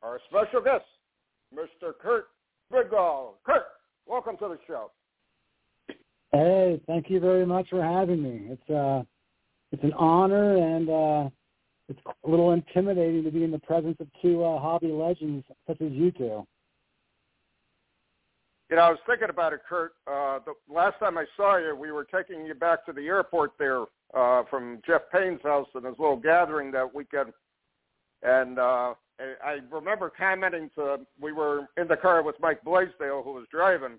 our 0.02 0.20
special 0.26 0.62
guest, 0.62 0.86
Mr. 1.54 1.92
Kurt 2.00 2.28
Bridgall. 2.72 3.34
Kurt, 3.44 3.66
welcome 4.06 4.38
to 4.38 4.48
the 4.48 4.58
show. 4.66 4.90
Hey, 6.32 6.80
thank 6.86 7.10
you 7.10 7.18
very 7.18 7.44
much 7.44 7.68
for 7.70 7.82
having 7.82 8.22
me. 8.22 8.42
It's 8.50 8.70
uh, 8.70 9.02
it's 9.72 9.82
an 9.82 9.92
honor 9.94 10.56
and 10.56 10.88
uh, 10.88 11.30
it's 11.88 12.00
a 12.24 12.28
little 12.28 12.52
intimidating 12.52 13.24
to 13.24 13.30
be 13.30 13.44
in 13.44 13.50
the 13.50 13.58
presence 13.58 13.96
of 14.00 14.06
two 14.22 14.44
uh, 14.44 14.58
hobby 14.60 14.88
legends 14.88 15.44
such 15.66 15.80
as 15.80 15.92
you 15.92 16.12
two. 16.12 16.46
You 18.68 18.76
know, 18.76 18.82
I 18.82 18.90
was 18.90 19.00
thinking 19.04 19.30
about 19.30 19.52
it, 19.52 19.60
Kurt. 19.68 19.94
Uh, 20.06 20.38
the 20.46 20.54
last 20.72 21.00
time 21.00 21.18
I 21.18 21.24
saw 21.36 21.56
you, 21.56 21.74
we 21.74 21.90
were 21.90 22.04
taking 22.04 22.46
you 22.46 22.54
back 22.54 22.86
to 22.86 22.92
the 22.92 23.02
airport 23.02 23.52
there 23.58 23.82
uh, 24.14 24.44
from 24.48 24.80
Jeff 24.86 25.02
Payne's 25.12 25.42
house 25.42 25.66
and 25.74 25.84
his 25.84 25.96
little 25.98 26.16
gathering 26.16 26.70
that 26.70 26.94
weekend. 26.94 27.32
And 28.22 28.60
uh, 28.60 28.94
I 29.44 29.58
remember 29.72 30.12
commenting 30.16 30.70
to, 30.76 30.98
we 31.20 31.32
were 31.32 31.66
in 31.76 31.88
the 31.88 31.96
car 31.96 32.22
with 32.22 32.36
Mike 32.40 32.62
Blaisdell, 32.62 33.22
who 33.24 33.32
was 33.32 33.46
driving. 33.50 33.98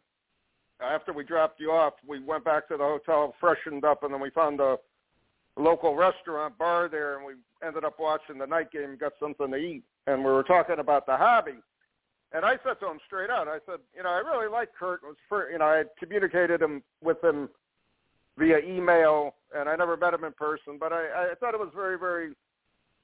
After 0.82 1.14
we 1.14 1.24
dropped 1.24 1.60
you 1.60 1.72
off, 1.72 1.94
we 2.08 2.20
went 2.20 2.44
back 2.44 2.68
to 2.70 2.78
the 2.78 2.84
hotel, 2.84 3.36
freshened 3.40 3.86
up, 3.86 4.04
and 4.04 4.14
then 4.14 4.22
we 4.22 4.32
found 4.32 4.60
a 4.60 4.78
local 5.58 5.96
restaurant 5.96 6.58
bar 6.58 6.90
there, 6.90 7.18
and 7.18 7.26
we 7.26 7.34
ended 7.66 7.84
up 7.84 8.00
watching 8.00 8.38
the 8.38 8.48
night 8.48 8.72
game, 8.72 8.98
got 9.00 9.14
something 9.20 9.52
to 9.52 9.58
eat, 9.58 9.84
and 10.08 10.20
we 10.20 10.32
were 10.32 10.44
talking 10.44 10.80
about 10.80 11.06
the 11.06 11.16
hobby. 11.16 11.60
And 12.34 12.46
I 12.46 12.54
said 12.64 12.80
to 12.80 12.90
him 12.90 13.00
straight 13.06 13.30
out, 13.30 13.48
I 13.48 13.60
said, 13.66 13.80
you 13.96 14.04
know, 14.04 14.10
I 14.10 14.20
really 14.20 14.50
like 14.50 14.70
Kurt. 14.78 15.02
It 15.04 15.08
was 15.08 15.18
for, 15.28 15.52
you 15.52 15.60
know, 15.60 15.66
I 15.66 15.78
had 15.78 15.90
communicated 16.00 16.62
him 16.62 16.82
with 17.04 17.22
him 17.24 17.50
via 18.38 18.60
email, 18.60 19.36
and 19.54 19.68
I 19.68 19.76
never 19.76 19.98
met 19.98 20.14
him 20.14 20.24
in 20.24 20.32
person, 20.32 20.78
but 20.80 20.94
I, 20.94 21.32
I 21.32 21.34
thought 21.40 21.54
it 21.54 21.60
was 21.60 21.72
very, 21.76 22.00
very, 22.00 22.32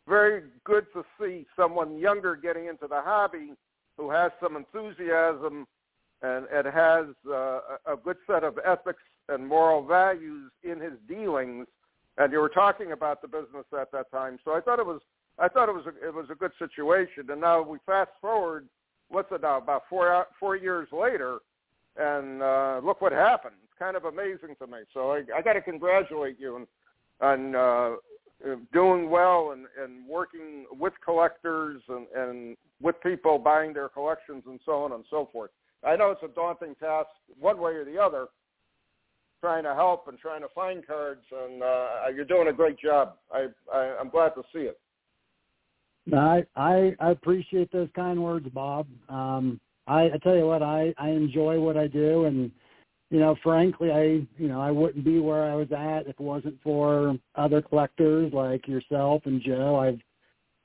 very 0.07 0.43
good 0.63 0.85
to 0.93 1.03
see 1.19 1.45
someone 1.57 1.99
younger 1.99 2.35
getting 2.35 2.67
into 2.67 2.87
the 2.87 3.01
hobby 3.01 3.51
who 3.97 4.09
has 4.09 4.31
some 4.41 4.55
enthusiasm 4.55 5.67
and, 6.21 6.45
it 6.51 6.65
has 6.65 7.05
uh, 7.29 7.59
a 7.85 7.95
good 8.03 8.17
set 8.25 8.43
of 8.43 8.57
ethics 8.65 9.01
and 9.29 9.45
moral 9.47 9.85
values 9.85 10.51
in 10.63 10.79
his 10.79 10.93
dealings. 11.07 11.67
And 12.17 12.31
you 12.31 12.39
were 12.39 12.49
talking 12.49 12.93
about 12.93 13.21
the 13.21 13.27
business 13.27 13.65
at 13.79 13.91
that 13.91 14.09
time, 14.11 14.39
so 14.43 14.51
I 14.51 14.61
thought 14.61 14.79
it 14.79 14.85
was 14.85 15.01
I 15.39 15.47
thought 15.47 15.69
it 15.69 15.75
was 15.75 15.85
a, 15.85 16.07
it 16.07 16.13
was 16.13 16.25
a 16.31 16.35
good 16.35 16.51
situation. 16.57 17.29
And 17.29 17.41
now 17.41 17.61
we 17.61 17.77
fast 17.85 18.09
forward 18.19 18.67
what's 19.09 19.31
it 19.31 19.41
now 19.41 19.57
about 19.57 19.83
four 19.87 20.25
four 20.39 20.55
years 20.55 20.87
later, 20.91 21.37
and 21.95 22.41
uh, 22.41 22.81
look 22.83 23.01
what 23.01 23.11
happened. 23.11 23.53
It's 23.63 23.77
kind 23.77 23.95
of 23.95 24.05
amazing 24.05 24.55
to 24.59 24.65
me. 24.67 24.79
So 24.93 25.11
I, 25.11 25.23
I 25.35 25.41
got 25.43 25.53
to 25.53 25.61
congratulate 25.61 26.39
you 26.39 26.55
on 26.55 26.67
on 27.21 27.55
uh, 27.55 27.95
doing 28.73 29.09
well 29.09 29.51
and, 29.51 29.65
and 29.81 30.07
working 30.07 30.65
with 30.71 30.93
collectors 31.03 31.81
and, 31.89 32.07
and 32.15 32.57
with 32.81 32.95
people 33.01 33.39
buying 33.39 33.73
their 33.73 33.89
collections 33.89 34.43
and 34.47 34.59
so 34.65 34.83
on 34.83 34.91
and 34.91 35.03
so 35.09 35.29
forth. 35.31 35.51
I 35.85 35.95
know 35.95 36.11
it's 36.11 36.23
a 36.23 36.33
daunting 36.33 36.75
task 36.75 37.09
one 37.39 37.59
way 37.59 37.73
or 37.73 37.85
the 37.85 37.97
other, 37.97 38.27
trying 39.41 39.63
to 39.63 39.75
help 39.75 40.07
and 40.07 40.17
trying 40.17 40.41
to 40.41 40.47
find 40.55 40.85
cards, 40.85 41.23
and 41.31 41.61
uh, 41.61 41.87
you're 42.13 42.25
doing 42.25 42.47
a 42.47 42.53
great 42.53 42.79
job. 42.79 43.15
I, 43.31 43.47
I 43.73 43.97
I'm 43.99 44.09
glad 44.09 44.29
to 44.29 44.43
see 44.53 44.61
it. 44.61 44.79
I 46.13 46.43
I, 46.55 47.09
appreciate 47.11 47.71
those 47.71 47.89
kind 47.95 48.23
words, 48.23 48.47
Bob. 48.53 48.87
Um, 49.09 49.59
I, 49.87 50.03
I 50.05 50.17
tell 50.23 50.35
you 50.35 50.47
what, 50.47 50.63
I 50.63 50.93
I 50.97 51.09
enjoy 51.09 51.59
what 51.59 51.77
I 51.77 51.87
do, 51.87 52.25
and 52.25 52.51
you 53.09 53.19
know, 53.19 53.35
frankly, 53.43 53.91
I 53.91 54.03
you 54.41 54.47
know 54.47 54.61
I 54.61 54.71
wouldn't 54.71 55.05
be 55.05 55.19
where 55.19 55.43
I 55.43 55.55
was 55.55 55.71
at 55.71 56.07
if 56.07 56.15
it 56.15 56.19
wasn't 56.19 56.61
for 56.63 57.17
other 57.35 57.61
collectors 57.61 58.33
like 58.33 58.67
yourself 58.67 59.23
and 59.25 59.41
Joe. 59.41 59.77
I've 59.77 59.99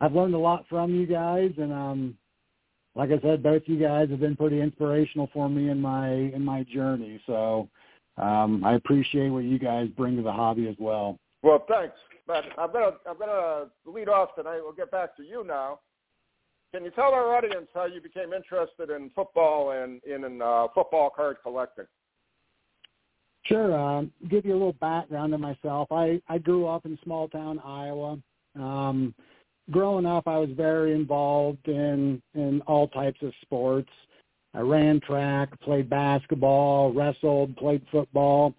I've 0.00 0.14
learned 0.14 0.34
a 0.34 0.38
lot 0.38 0.64
from 0.68 0.94
you 0.94 1.06
guys, 1.06 1.50
and 1.58 1.72
um, 1.72 2.18
like 2.94 3.10
I 3.10 3.20
said, 3.20 3.42
both 3.42 3.62
you 3.66 3.78
guys 3.78 4.10
have 4.10 4.20
been 4.20 4.36
pretty 4.36 4.60
inspirational 4.60 5.30
for 5.32 5.48
me 5.48 5.70
in 5.70 5.80
my 5.80 6.08
in 6.08 6.44
my 6.44 6.64
journey. 6.64 7.20
So 7.26 7.68
um, 8.18 8.62
I 8.64 8.74
appreciate 8.74 9.30
what 9.30 9.44
you 9.44 9.58
guys 9.58 9.88
bring 9.96 10.16
to 10.16 10.22
the 10.22 10.32
hobby 10.32 10.68
as 10.68 10.76
well. 10.78 11.18
Well, 11.42 11.64
thanks. 11.68 11.96
But 12.26 12.44
I'm 12.58 12.72
gonna 12.72 12.92
I'm 13.08 13.18
gonna 13.18 13.66
lead 13.86 14.08
off 14.08 14.34
tonight. 14.36 14.60
We'll 14.62 14.72
get 14.72 14.90
back 14.90 15.16
to 15.16 15.22
you 15.22 15.44
now. 15.44 15.80
Can 16.72 16.84
you 16.84 16.90
tell 16.90 17.12
our 17.12 17.34
audience 17.34 17.66
how 17.74 17.84
you 17.84 18.00
became 18.00 18.32
interested 18.32 18.90
in 18.90 19.10
football 19.14 19.72
and 19.72 20.02
in 20.04 20.40
uh, 20.40 20.68
football 20.74 21.10
card 21.14 21.36
collecting? 21.42 21.84
Sure. 23.44 23.76
Um, 23.76 24.12
give 24.30 24.44
you 24.46 24.52
a 24.52 24.54
little 24.54 24.72
background 24.74 25.34
on 25.34 25.40
myself. 25.40 25.88
I 25.90 26.20
I 26.28 26.38
grew 26.38 26.66
up 26.66 26.86
in 26.86 26.98
small 27.02 27.28
town 27.28 27.58
Iowa. 27.58 28.18
Um, 28.54 29.14
growing 29.70 30.06
up, 30.06 30.26
I 30.26 30.38
was 30.38 30.50
very 30.50 30.92
involved 30.92 31.68
in 31.68 32.22
in 32.34 32.60
all 32.62 32.88
types 32.88 33.20
of 33.22 33.32
sports. 33.42 33.90
I 34.54 34.60
ran 34.60 35.00
track, 35.00 35.58
played 35.60 35.88
basketball, 35.88 36.92
wrestled, 36.92 37.56
played 37.56 37.82
football 37.90 38.54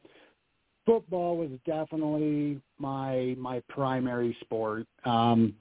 football 0.85 1.37
was 1.37 1.49
definitely 1.65 2.59
my 2.77 3.35
my 3.37 3.61
primary 3.69 4.35
sport. 4.41 4.85
Um, 5.05 5.53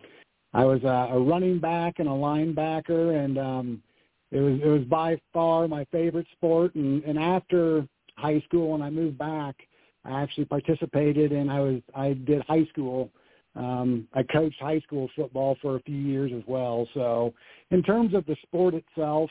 I 0.55 0.65
was 0.65 0.83
a, 0.85 1.15
a 1.15 1.21
running 1.21 1.59
back 1.59 1.99
and 1.99 2.09
a 2.09 2.13
linebacker, 2.13 3.25
and 3.25 3.39
um, 3.39 3.83
it 4.31 4.41
was 4.41 4.61
it 4.63 4.69
was 4.69 4.85
by 4.85 5.19
far 5.33 5.69
my 5.69 5.85
favorite 5.87 6.27
sport. 6.33 6.75
And, 6.75 7.03
and 7.05 7.19
after 7.19 7.87
high 8.17 8.41
school, 8.41 8.71
when 8.73 8.83
I 8.83 8.91
moved 8.91 9.19
back, 9.19 9.57
I 10.05 10.23
actually 10.23 10.47
participated, 10.47 11.33
and 11.33 11.51
I 11.51 11.61
was 11.61 11.81
I 11.95 12.13
did 12.13 12.43
high 12.43 12.67
school 12.67 13.11
Um, 13.55 14.09
I 14.15 14.23
coached 14.23 14.61
high 14.61 14.81
school 14.81 15.11
football 15.15 15.57
for 15.61 15.77
a 15.77 15.81
few 15.83 15.97
years 15.97 16.33
as 16.35 16.43
well. 16.47 16.89
So 16.95 17.35
in 17.71 17.83
terms 17.83 18.15
of 18.15 18.25
the 18.27 18.37
sport 18.43 18.75
itself, 18.75 19.31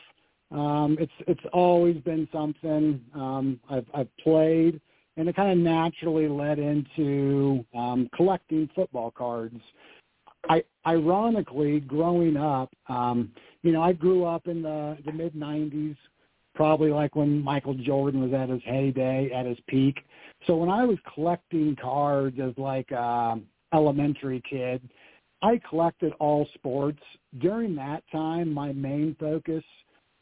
um, 0.52 0.96
it's 1.00 1.12
it's 1.26 1.44
always 1.52 1.96
been 1.98 2.28
something 2.32 3.00
um, 3.14 3.58
I've, 3.70 3.86
I've 3.94 4.16
played, 4.18 4.80
and 5.16 5.28
it 5.28 5.34
kind 5.34 5.50
of 5.50 5.58
naturally 5.58 6.28
led 6.28 6.58
into 6.58 7.64
um, 7.74 8.08
collecting 8.14 8.68
football 8.74 9.10
cards. 9.10 9.60
I 10.48 10.62
ironically, 10.86 11.80
growing 11.80 12.36
up, 12.36 12.70
um, 12.88 13.32
you 13.62 13.72
know, 13.72 13.82
I 13.82 13.92
grew 13.92 14.24
up 14.24 14.46
in 14.46 14.62
the 14.62 14.98
the 15.06 15.12
mid 15.12 15.34
'90s, 15.34 15.96
probably 16.54 16.90
like 16.90 17.16
when 17.16 17.42
Michael 17.42 17.74
Jordan 17.74 18.20
was 18.20 18.34
at 18.34 18.50
his 18.50 18.62
heyday, 18.64 19.30
at 19.32 19.46
his 19.46 19.58
peak. 19.68 20.04
So 20.46 20.56
when 20.56 20.68
I 20.68 20.84
was 20.84 20.98
collecting 21.14 21.76
cards 21.80 22.38
as 22.38 22.52
like 22.58 22.90
a 22.90 23.40
elementary 23.72 24.42
kid, 24.48 24.80
I 25.42 25.60
collected 25.68 26.12
all 26.20 26.48
sports. 26.54 27.00
During 27.38 27.74
that 27.76 28.04
time, 28.12 28.52
my 28.52 28.72
main 28.72 29.16
focus 29.18 29.64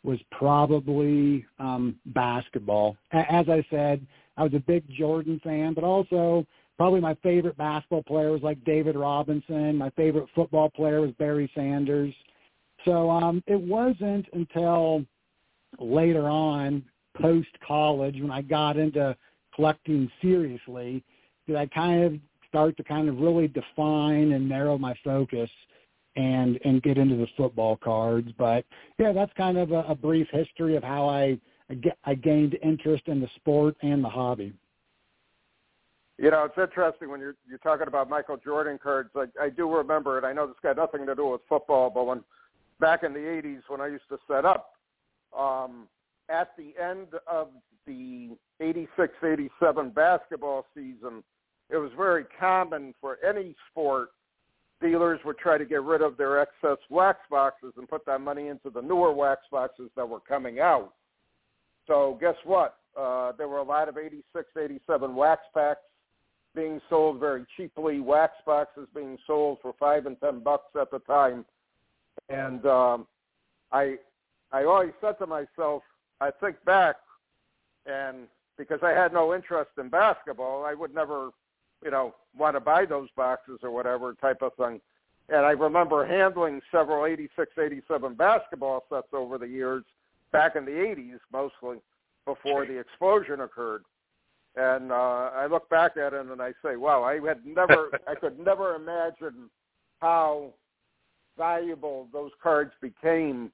was 0.02 0.18
probably 0.32 1.44
um, 1.58 1.96
basketball. 2.06 2.96
As 3.12 3.48
I 3.48 3.64
said, 3.70 4.06
I 4.36 4.44
was 4.44 4.54
a 4.54 4.60
big 4.60 4.84
Jordan 4.90 5.40
fan, 5.44 5.74
but 5.74 5.84
also 5.84 6.46
probably 6.78 7.00
my 7.00 7.14
favorite 7.22 7.58
basketball 7.58 8.02
player 8.04 8.30
was 8.30 8.42
like 8.42 8.64
David 8.64 8.96
Robinson. 8.96 9.76
My 9.76 9.90
favorite 9.90 10.28
football 10.34 10.70
player 10.70 11.02
was 11.02 11.10
Barry 11.18 11.50
Sanders. 11.54 12.14
So 12.86 13.10
um, 13.10 13.42
it 13.46 13.60
wasn't 13.60 14.26
until 14.32 15.04
later 15.78 16.28
on, 16.28 16.82
post 17.20 17.48
college, 17.66 18.18
when 18.18 18.30
I 18.30 18.40
got 18.40 18.78
into 18.78 19.14
collecting 19.54 20.10
seriously, 20.22 21.04
that 21.46 21.56
I 21.58 21.66
kind 21.66 22.04
of 22.04 22.14
start 22.50 22.76
to 22.76 22.84
kind 22.84 23.08
of 23.08 23.18
really 23.18 23.48
define 23.48 24.32
and 24.32 24.46
narrow 24.48 24.76
my 24.76 24.94
focus 25.02 25.48
and 26.16 26.58
and 26.64 26.82
get 26.82 26.98
into 26.98 27.16
the 27.16 27.26
football 27.36 27.76
cards. 27.76 28.28
But 28.36 28.64
yeah, 28.98 29.12
that's 29.12 29.32
kind 29.36 29.56
of 29.56 29.72
a, 29.72 29.82
a 29.88 29.94
brief 29.94 30.26
history 30.32 30.76
of 30.76 30.82
how 30.82 31.08
I 31.08 31.38
I 32.04 32.14
gained 32.14 32.58
interest 32.62 33.04
in 33.06 33.20
the 33.20 33.28
sport 33.36 33.76
and 33.82 34.04
the 34.04 34.08
hobby. 34.08 34.52
You 36.18 36.30
know, 36.30 36.44
it's 36.44 36.58
interesting 36.58 37.08
when 37.08 37.20
you're 37.20 37.36
you're 37.48 37.58
talking 37.58 37.86
about 37.86 38.10
Michael 38.10 38.36
Jordan 38.36 38.78
cards. 38.82 39.10
I, 39.14 39.26
I 39.40 39.48
do 39.48 39.74
remember 39.74 40.18
it. 40.18 40.24
I 40.24 40.32
know 40.32 40.46
this 40.46 40.56
got 40.62 40.76
nothing 40.76 41.06
to 41.06 41.14
do 41.14 41.28
with 41.28 41.40
football, 41.48 41.90
but 41.90 42.06
when 42.06 42.22
back 42.80 43.04
in 43.04 43.12
the 43.12 43.20
'80s 43.20 43.62
when 43.68 43.80
I 43.80 43.86
used 43.86 44.08
to 44.10 44.18
set 44.28 44.44
up, 44.44 44.72
um, 45.36 45.86
at 46.28 46.50
the 46.58 46.74
end 46.82 47.08
of 47.26 47.48
the 47.86 48.36
'86-'87 48.60 49.94
basketball 49.94 50.66
season, 50.74 51.22
it 51.70 51.76
was 51.76 51.90
very 51.96 52.24
common 52.38 52.94
for 53.00 53.18
any 53.26 53.54
sport 53.70 54.10
dealers 54.80 55.20
would 55.24 55.38
try 55.38 55.58
to 55.58 55.64
get 55.64 55.82
rid 55.82 56.02
of 56.02 56.16
their 56.16 56.40
excess 56.40 56.78
wax 56.88 57.18
boxes 57.30 57.72
and 57.76 57.88
put 57.88 58.04
that 58.06 58.20
money 58.20 58.48
into 58.48 58.70
the 58.70 58.80
newer 58.80 59.12
wax 59.12 59.42
boxes 59.50 59.90
that 59.94 60.08
were 60.08 60.20
coming 60.20 60.60
out. 60.60 60.94
So 61.86 62.16
guess 62.20 62.36
what? 62.44 62.76
Uh, 62.98 63.32
there 63.36 63.48
were 63.48 63.58
a 63.58 63.62
lot 63.62 63.88
of 63.88 63.98
86, 63.98 64.48
87 64.56 65.14
wax 65.14 65.42
packs 65.54 65.80
being 66.54 66.80
sold 66.88 67.20
very 67.20 67.44
cheaply, 67.56 68.00
wax 68.00 68.32
boxes 68.44 68.88
being 68.94 69.16
sold 69.26 69.58
for 69.62 69.74
five 69.78 70.06
and 70.06 70.18
ten 70.20 70.40
bucks 70.40 70.74
at 70.80 70.90
the 70.90 70.98
time. 71.00 71.44
And 72.28 72.64
um, 72.66 73.06
I, 73.70 73.96
I 74.50 74.64
always 74.64 74.92
said 75.00 75.18
to 75.20 75.26
myself, 75.26 75.82
I 76.20 76.30
think 76.40 76.56
back, 76.64 76.96
and 77.86 78.26
because 78.58 78.80
I 78.82 78.90
had 78.90 79.12
no 79.12 79.34
interest 79.34 79.70
in 79.78 79.88
basketball, 79.88 80.64
I 80.64 80.74
would 80.74 80.94
never 80.94 81.30
you 81.84 81.90
know, 81.90 82.14
want 82.36 82.56
to 82.56 82.60
buy 82.60 82.84
those 82.84 83.08
boxes 83.16 83.60
or 83.62 83.70
whatever 83.70 84.14
type 84.14 84.42
of 84.42 84.54
thing. 84.54 84.80
And 85.28 85.46
I 85.46 85.50
remember 85.50 86.04
handling 86.04 86.60
several 86.72 87.06
86, 87.06 87.52
87 87.58 88.14
basketball 88.14 88.84
sets 88.90 89.08
over 89.12 89.38
the 89.38 89.46
years, 89.46 89.84
back 90.32 90.56
in 90.56 90.64
the 90.64 90.72
80s 90.72 91.18
mostly, 91.32 91.78
before 92.26 92.66
the 92.66 92.78
explosion 92.78 93.40
occurred. 93.40 93.82
And 94.56 94.90
uh, 94.90 95.30
I 95.34 95.46
look 95.46 95.68
back 95.70 95.96
at 95.96 96.12
it 96.12 96.26
and 96.26 96.42
I 96.42 96.52
say, 96.64 96.76
wow, 96.76 97.04
I 97.04 97.14
had 97.26 97.46
never, 97.46 97.90
I 98.08 98.14
could 98.14 98.38
never 98.38 98.74
imagine 98.74 99.48
how 100.00 100.54
valuable 101.38 102.08
those 102.12 102.32
cards 102.42 102.72
became 102.80 103.52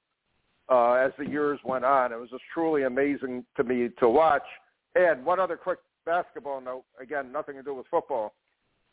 uh, 0.69 0.93
as 0.93 1.11
the 1.17 1.27
years 1.27 1.59
went 1.63 1.85
on. 1.85 2.11
It 2.11 2.19
was 2.19 2.29
just 2.29 2.43
truly 2.53 2.83
amazing 2.83 3.45
to 3.55 3.63
me 3.63 3.89
to 3.99 4.09
watch. 4.09 4.43
And 4.95 5.23
one 5.23 5.39
other 5.39 5.57
quick 5.57 5.79
basketball 6.07 6.61
note, 6.61 6.85
again, 6.99 7.31
nothing 7.31 7.55
to 7.55 7.61
do 7.61 7.75
with 7.75 7.85
football. 7.91 8.33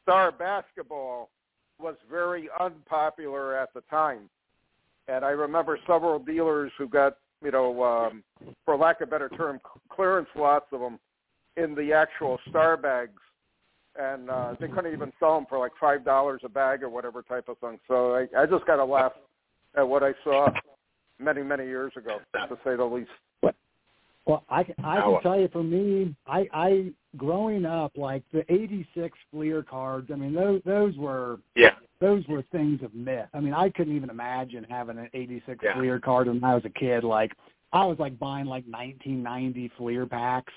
Star 0.03 0.33
basketball 0.33 1.31
was 1.79 1.95
very 2.11 2.49
unpopular 2.61 3.57
at 3.57 3.73
the 3.73 3.81
time. 3.83 4.29
And 5.09 5.25
I 5.25 5.31
remember 5.31 5.79
several 5.87 6.19
dealers 6.19 6.73
who 6.77 6.89
got, 6.89 7.17
you 7.43 7.53
know, 7.53 7.83
um, 7.83 8.25
for 8.65 8.77
lack 8.77 9.01
of 9.01 9.09
a 9.09 9.11
better 9.11 9.29
term, 9.31 9.61
clearance 9.89 10.29
lots 10.37 10.67
of 10.73 10.81
them 10.81 10.99
in 11.57 11.75
the 11.75 11.93
actual 11.93 12.39
star 12.49 12.77
bags. 12.77 13.21
And 13.97 14.29
uh, 14.29 14.55
they 14.59 14.67
couldn't 14.67 14.93
even 14.93 15.13
sell 15.21 15.37
them 15.37 15.47
for 15.49 15.59
like 15.59 15.73
$5 15.81 16.45
a 16.45 16.49
bag 16.49 16.83
or 16.83 16.89
whatever 16.89 17.23
type 17.23 17.49
of 17.49 17.59
thing. 17.59 17.79
So 17.87 18.15
I, 18.15 18.27
I 18.37 18.47
just 18.47 18.67
got 18.67 18.77
to 18.77 18.85
laugh 18.85 19.13
at 19.77 19.89
what 19.89 20.03
I 20.03 20.13
saw 20.25 20.49
many, 21.21 21.43
many 21.43 21.65
years 21.65 21.93
ago, 21.97 22.19
to 22.35 22.59
say 22.65 22.77
the 22.77 22.85
least. 22.85 23.11
Well, 24.27 24.45
I 24.49 24.61
I 24.83 25.01
can 25.01 25.23
tell 25.23 25.39
you 25.39 25.49
for 25.49 25.63
me, 25.63 26.15
I 26.27 26.49
I 26.53 26.93
growing 27.17 27.65
up 27.67 27.93
like 27.97 28.23
the 28.33 28.45
'86 28.53 29.17
Fleer 29.31 29.63
cards. 29.63 30.11
I 30.13 30.17
mean 30.17 30.33
those 30.33 30.63
those 30.65 30.97
were 30.97 31.41
yeah 31.55 31.75
those 32.01 32.27
were 32.27 32.43
things 32.51 32.83
of 32.83 32.95
myth. 32.95 33.29
I 33.35 33.41
mean 33.41 33.53
I 33.53 33.69
couldn't 33.71 33.95
even 33.95 34.11
imagine 34.11 34.67
having 34.69 34.99
an 34.99 35.11
'86 35.13 35.59
yeah. 35.63 35.75
Fleer 35.75 35.99
card 35.99 36.29
when 36.29 36.43
I 36.43 36.55
was 36.55 36.65
a 36.65 36.71
kid. 36.71 37.05
Like 37.05 37.33
I 37.73 37.85
was 37.85 37.99
like 37.99 38.19
buying 38.19 38.47
like 38.47 38.65
1990 38.65 39.73
Fleer 39.77 40.07
packs. 40.07 40.53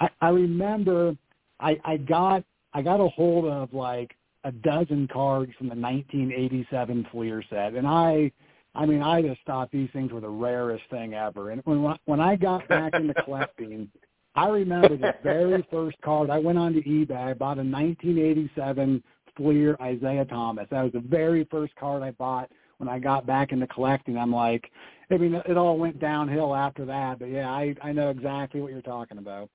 I 0.00 0.08
I 0.20 0.28
remember 0.30 1.16
I 1.60 1.78
I 1.84 1.98
got 1.98 2.42
I 2.74 2.82
got 2.82 3.00
a 3.00 3.08
hold 3.08 3.44
of 3.44 3.72
like 3.72 4.16
a 4.44 4.50
dozen 4.50 5.06
cards 5.12 5.52
from 5.56 5.68
the 5.68 5.76
1987 5.76 7.06
Fleer 7.12 7.44
set, 7.48 7.74
and 7.74 7.86
I 7.86 8.32
I 8.74 8.86
mean, 8.86 9.02
I 9.02 9.20
just 9.20 9.40
thought 9.46 9.70
these 9.70 9.90
things 9.92 10.12
were 10.12 10.20
the 10.20 10.28
rarest 10.28 10.84
thing 10.90 11.14
ever. 11.14 11.50
And 11.50 11.60
when 11.64 11.96
when 12.06 12.20
I 12.20 12.36
got 12.36 12.66
back 12.68 12.94
into 12.94 13.14
collecting, 13.24 13.90
I 14.34 14.48
remember 14.48 14.96
the 14.96 15.14
very 15.22 15.66
first 15.70 16.00
card. 16.02 16.30
I 16.30 16.38
went 16.38 16.58
on 16.58 16.72
to 16.74 16.82
eBay. 16.82 17.16
I 17.16 17.34
bought 17.34 17.58
a 17.58 17.62
1987 17.62 19.02
Fleer 19.36 19.76
Isiah 19.84 20.24
Thomas. 20.24 20.66
That 20.70 20.82
was 20.82 20.92
the 20.92 21.00
very 21.00 21.44
first 21.50 21.74
card 21.76 22.02
I 22.02 22.12
bought 22.12 22.50
when 22.78 22.88
I 22.88 22.98
got 22.98 23.26
back 23.26 23.52
into 23.52 23.66
collecting. 23.66 24.16
I'm 24.16 24.32
like, 24.32 24.70
I 25.10 25.18
mean, 25.18 25.34
it 25.34 25.56
all 25.56 25.76
went 25.78 26.00
downhill 26.00 26.54
after 26.54 26.86
that. 26.86 27.18
But 27.18 27.26
yeah, 27.26 27.50
I 27.50 27.74
I 27.82 27.92
know 27.92 28.08
exactly 28.08 28.60
what 28.62 28.72
you're 28.72 28.80
talking 28.80 29.18
about. 29.18 29.50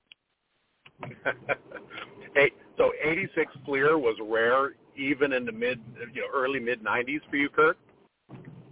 hey, 2.34 2.50
so 2.76 2.92
86 3.04 3.52
Fleer 3.64 3.98
was 3.98 4.16
rare 4.22 4.74
even 4.96 5.32
in 5.32 5.44
the 5.44 5.52
mid, 5.52 5.80
you 6.12 6.22
know, 6.22 6.28
early 6.34 6.60
mid 6.60 6.82
90s 6.82 7.20
for 7.30 7.36
you, 7.36 7.48
Kurt. 7.48 7.78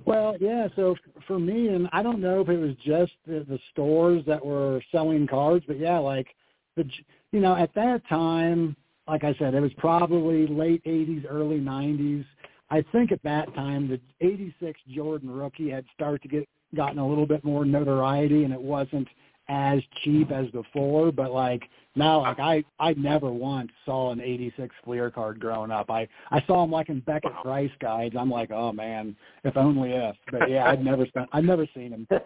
Well, 0.07 0.37
yeah. 0.41 0.69
So 0.77 0.95
for 1.27 1.39
me, 1.39 1.69
and 1.69 1.89
I 1.93 2.03
don't 2.03 2.21
know 2.21 2.41
if 2.41 2.49
it 2.49 2.59
was 2.59 2.75
just 2.85 3.13
the, 3.27 3.45
the 3.49 3.59
stores 3.73 4.23
that 4.27 4.45
were 4.45 4.81
selling 4.93 5.27
cards, 5.27 5.65
but 5.67 5.79
yeah, 5.79 5.99
like 5.99 6.29
the, 6.77 6.89
you 7.33 7.41
know, 7.41 7.57
at 7.57 7.75
that 7.75 8.09
time, 8.09 8.77
like 9.09 9.25
I 9.25 9.35
said, 9.39 9.55
it 9.55 9.61
was 9.61 9.73
probably 9.77 10.47
late 10.47 10.83
'80s, 10.85 11.25
early 11.29 11.59
'90s. 11.59 12.25
I 12.71 12.85
think 12.93 13.11
at 13.11 13.23
that 13.25 13.53
time 13.55 13.89
the 13.89 14.01
'86 14.25 14.81
Jordan 14.95 15.31
rookie 15.31 15.71
had 15.71 15.85
started 15.93 16.23
to 16.23 16.29
get 16.29 16.49
gotten 16.75 16.99
a 16.99 17.07
little 17.07 17.27
bit 17.27 17.45
more 17.45 17.65
notoriety, 17.65 18.45
and 18.45 18.55
it 18.55 18.63
wasn't 18.63 19.09
as 19.49 19.81
cheap 20.05 20.31
as 20.31 20.49
before, 20.51 21.11
but 21.11 21.33
like 21.33 21.63
now, 21.97 22.21
like 22.21 22.39
I, 22.39 22.63
I 22.79 22.93
never 22.95 23.31
once 23.31 23.71
saw 23.85 24.13
an 24.13 24.21
'86 24.21 24.75
Fleer 24.85 25.11
card 25.11 25.41
growing 25.41 25.71
up. 25.71 25.91
I, 25.91 26.07
I 26.31 26.43
saw 26.47 26.61
them 26.63 26.71
like 26.71 26.91
in 26.91 27.01
Beckett 27.01 27.33
Price 27.43 27.71
guides. 27.81 28.15
I'm 28.19 28.31
like, 28.31 28.51
oh 28.51 28.71
man, 28.73 29.17
if 29.45 29.57
only 29.57 29.93
if. 29.93 30.15
But 30.31 30.51
yeah, 30.51 30.67
I'd 30.67 30.85
never, 30.85 31.07
spent, 31.07 31.29
I'd 31.33 31.45
never 31.45 31.67
seen 31.75 31.91
them. 31.91 32.07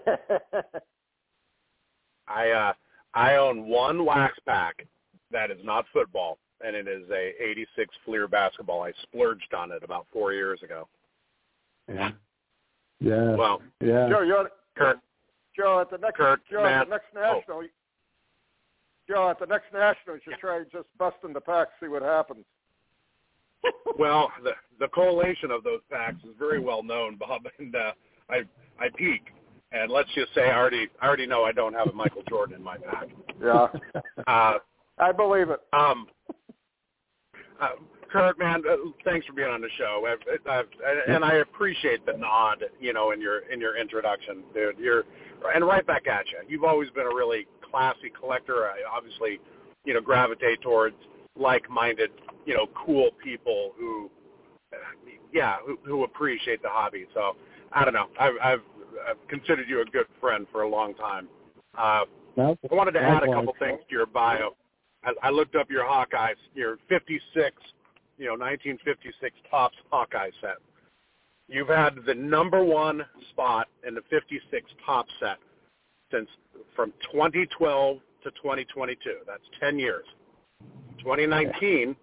I, 2.28 2.50
uh, 2.50 2.72
I 3.14 3.36
own 3.36 3.68
one 3.68 4.04
wax 4.04 4.38
pack 4.46 4.86
that 5.30 5.50
is 5.50 5.58
not 5.64 5.84
football, 5.92 6.38
and 6.64 6.74
it 6.74 6.88
is 6.88 7.08
a 7.10 7.32
'86 7.40 7.94
Fleer 8.04 8.26
basketball. 8.28 8.82
I 8.82 8.92
splurged 9.02 9.54
on 9.54 9.70
it 9.70 9.82
about 9.84 10.06
four 10.12 10.32
years 10.32 10.60
ago. 10.62 10.88
Yeah. 11.88 12.10
Yeah. 13.00 13.34
Well, 13.34 13.62
yeah. 13.80 14.08
Joe, 14.08 14.22
you're 14.22 14.50
Kurt, 14.76 14.98
Joe, 15.56 15.80
at 15.80 15.90
the 15.90 15.98
next 15.98 16.16
Kurt, 16.16 16.40
Joe, 16.50 16.62
Matt, 16.62 16.82
at 16.82 16.86
the 16.86 16.90
next 16.90 17.14
national, 17.14 17.58
oh. 17.58 17.64
Joe, 19.10 19.28
at 19.28 19.40
the 19.40 19.46
next 19.46 19.72
national, 19.72 20.16
you 20.16 20.20
should 20.24 20.38
try 20.38 20.62
just 20.72 20.86
busting 20.98 21.32
the 21.32 21.40
pack, 21.40 21.68
see 21.80 21.88
what 21.88 22.02
happens. 22.02 22.44
well, 23.98 24.30
the 24.42 24.52
the 24.78 24.88
collation 24.88 25.50
of 25.50 25.62
those 25.64 25.80
packs 25.90 26.22
is 26.24 26.34
very 26.38 26.60
well 26.60 26.82
known, 26.82 27.16
Bob, 27.16 27.42
and 27.58 27.74
uh, 27.74 27.92
I 28.28 28.42
I 28.78 28.88
peek, 28.96 29.22
and 29.72 29.90
let's 29.90 30.08
just 30.14 30.34
say 30.34 30.42
I 30.42 30.56
already 30.56 30.88
I 31.00 31.06
already 31.06 31.26
know 31.26 31.44
I 31.44 31.52
don't 31.52 31.74
have 31.74 31.88
a 31.88 31.92
Michael 31.92 32.22
Jordan 32.28 32.56
in 32.56 32.62
my 32.62 32.78
pack. 32.78 33.08
Yeah, 33.42 33.68
uh, 34.26 34.58
I 34.98 35.12
believe 35.12 35.50
it. 35.50 35.60
Um, 35.72 36.06
uh, 37.60 37.68
Kurt, 38.10 38.38
man, 38.38 38.62
uh, 38.68 38.76
thanks 39.04 39.24
for 39.26 39.34
being 39.34 39.48
on 39.48 39.60
the 39.60 39.68
show, 39.78 40.04
I've, 40.08 40.40
I've, 40.50 40.66
and 41.06 41.24
I 41.24 41.34
appreciate 41.34 42.04
the 42.06 42.14
nod, 42.14 42.64
you 42.80 42.92
know, 42.92 43.12
in 43.12 43.20
your 43.20 43.40
in 43.50 43.60
your 43.60 43.76
introduction, 43.76 44.42
dude. 44.52 44.78
You're 44.78 45.04
and 45.54 45.64
right 45.64 45.86
back 45.86 46.06
at 46.06 46.26
you. 46.28 46.38
You've 46.48 46.64
always 46.64 46.90
been 46.90 47.06
a 47.06 47.14
really 47.14 47.46
classy 47.70 48.10
collector. 48.18 48.66
I 48.66 48.78
obviously, 48.90 49.40
you 49.84 49.94
know, 49.94 50.00
gravitate 50.00 50.60
towards 50.62 50.96
like-minded, 51.36 52.10
you 52.46 52.54
know, 52.54 52.66
cool 52.86 53.10
people 53.22 53.72
who, 53.78 54.10
yeah, 55.32 55.56
who, 55.64 55.78
who 55.84 56.04
appreciate 56.04 56.62
the 56.62 56.68
hobby. 56.68 57.06
So 57.14 57.36
I 57.72 57.84
don't 57.84 57.94
know. 57.94 58.08
I've, 58.18 58.34
I've, 58.42 58.62
I've 59.08 59.28
considered 59.28 59.68
you 59.68 59.80
a 59.80 59.84
good 59.84 60.06
friend 60.20 60.46
for 60.52 60.62
a 60.62 60.68
long 60.68 60.94
time. 60.94 61.28
Uh, 61.76 62.04
I 62.70 62.74
wanted 62.74 62.92
to 62.92 63.00
add 63.00 63.22
a 63.22 63.26
couple 63.26 63.54
things 63.58 63.80
to 63.88 63.94
your 63.94 64.06
bio. 64.06 64.56
I, 65.04 65.12
I 65.22 65.30
looked 65.30 65.56
up 65.56 65.70
your 65.70 65.84
Hawkeyes, 65.84 66.36
your 66.54 66.76
56, 66.88 67.56
you 68.18 68.26
know, 68.26 68.32
1956 68.32 69.34
Topps 69.50 69.76
Hawkeye 69.90 70.30
set. 70.40 70.56
You've 71.48 71.68
had 71.68 71.96
the 72.06 72.14
number 72.14 72.64
one 72.64 73.04
spot 73.30 73.68
in 73.86 73.94
the 73.94 74.02
56 74.10 74.70
top 74.86 75.06
set 75.18 75.38
since 76.10 76.28
from 76.74 76.92
2012 77.12 77.98
to 78.24 78.30
2022. 78.30 78.96
That's 79.26 79.42
10 79.60 79.78
years. 79.78 80.04
2019, 80.98 81.96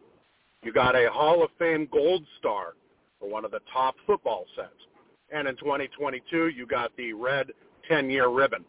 you 0.64 0.74
got 0.74 0.96
a 0.96 1.10
Hall 1.12 1.44
of 1.44 1.50
Fame 1.60 1.88
Gold 1.92 2.26
Star 2.40 2.74
for 3.20 3.30
one 3.30 3.46
of 3.46 3.52
the 3.52 3.60
top 3.72 3.96
football 4.06 4.46
sets. 4.56 4.70
And 5.32 5.48
in 5.48 5.56
2022, 5.58 6.48
you 6.50 6.66
got 6.66 6.96
the 6.98 7.14
red 7.14 7.52
10-year 7.90 8.30
ribbon. 8.30 8.66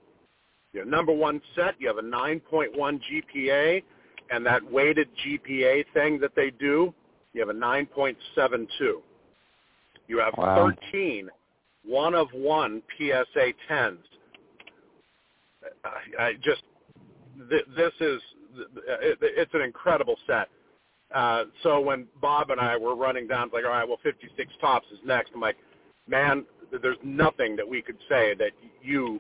Your 0.73 0.85
number 0.85 1.13
one 1.13 1.41
set, 1.55 1.75
you 1.79 1.89
have 1.89 1.99
a 1.99 2.03
9.1 2.03 2.75
GPA, 2.77 3.83
and 4.31 4.45
that 4.45 4.63
weighted 4.71 5.09
GPA 5.25 5.85
thing 5.95 6.19
that 6.21 6.35
they 6.37 6.51
do, 6.51 6.93
you 7.33 7.41
have 7.41 7.49
a 7.49 7.59
9.72. 7.59 8.67
You 10.09 10.19
have 10.19 10.35
wow. 10.37 10.73
13 10.93 11.31
one 11.89 12.15
of 12.15 12.29
one 12.33 12.83
PSA 12.97 13.53
10s. 13.71 13.99
I, 16.19 16.23
I 16.23 16.33
just 16.35 16.63
th- 17.51 17.67
this 17.77 17.93
is 18.01 18.21
it, 19.01 19.19
it's 19.21 19.55
an 19.55 19.63
incredible 19.63 20.17
set. 20.27 20.49
Uh, 21.15 21.45
so 21.63 21.81
when 21.81 22.07
Bob 22.21 22.51
and 22.51 22.61
I 22.61 22.77
were 22.77 22.95
running 22.95 23.27
down, 23.27 23.51
like, 23.53 23.65
all 23.65 23.71
right, 23.71 23.87
well, 23.87 23.99
56 24.03 24.53
Topps 24.61 24.87
is 24.93 24.99
next. 25.07 25.31
I'm 25.35 25.41
like, 25.41 25.57
man, 26.07 26.45
there's 26.83 26.99
nothing 27.03 27.57
that 27.57 27.67
we 27.67 27.81
could 27.81 27.97
say 28.09 28.35
that 28.39 28.51
you, 28.83 29.19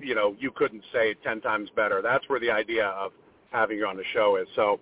you 0.00 0.14
know, 0.14 0.34
you 0.40 0.50
couldn't 0.50 0.82
say 0.92 1.14
10 1.22 1.40
times 1.40 1.70
better. 1.76 2.02
That's 2.02 2.28
where 2.28 2.40
the 2.40 2.50
idea 2.50 2.86
of 2.86 3.12
having 3.52 3.78
you 3.78 3.86
on 3.86 3.96
the 3.96 4.04
show 4.12 4.36
is. 4.36 4.48
So, 4.56 4.80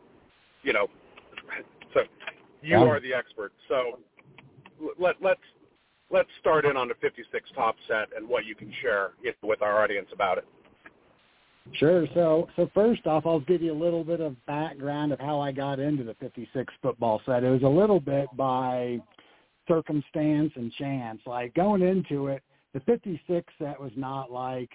you 0.63 0.73
know, 0.73 0.89
so 1.93 2.01
you 2.63 2.79
yeah. 2.79 2.85
are 2.85 3.01
the 3.01 3.13
expert. 3.13 3.53
So 3.69 3.99
let, 4.99 5.17
let's 5.21 5.41
let's 6.11 6.29
start 6.41 6.65
in 6.65 6.77
on 6.77 6.89
the 6.89 6.95
56 7.01 7.51
Topps 7.55 7.79
set 7.87 8.09
and 8.17 8.27
what 8.27 8.47
you 8.47 8.55
can 8.55 8.73
share 8.81 9.11
with 9.43 9.61
our 9.61 9.83
audience 9.83 10.09
about 10.13 10.39
it. 10.39 10.47
Sure. 11.75 12.07
So, 12.15 12.49
so 12.57 12.71
first 12.75 13.07
off, 13.07 13.27
I'll 13.27 13.41
give 13.41 13.63
you 13.63 13.73
a 13.73 13.79
little 13.79 14.05
bit 14.05 14.21
of 14.21 14.35
background 14.47 15.13
of 15.13 15.21
how 15.21 15.41
I 15.41 15.53
got 15.53 15.79
into 15.79 16.03
the 16.03 16.15
56 16.15 16.73
football 16.83 17.21
set. 17.27 17.45
It 17.45 17.51
was 17.51 17.63
a 17.63 17.69
little 17.69 18.01
bit 18.01 18.27
by 18.37 18.99
circumstance 19.69 20.53
and 20.57 20.73
chance. 20.73 21.21
Like 21.27 21.55
going 21.55 21.83
into 21.83 22.29
it, 22.29 22.43
the 22.75 22.81
56 22.81 23.53
set 23.59 23.81
was 23.81 23.93
not 23.97 24.33
like 24.33 24.71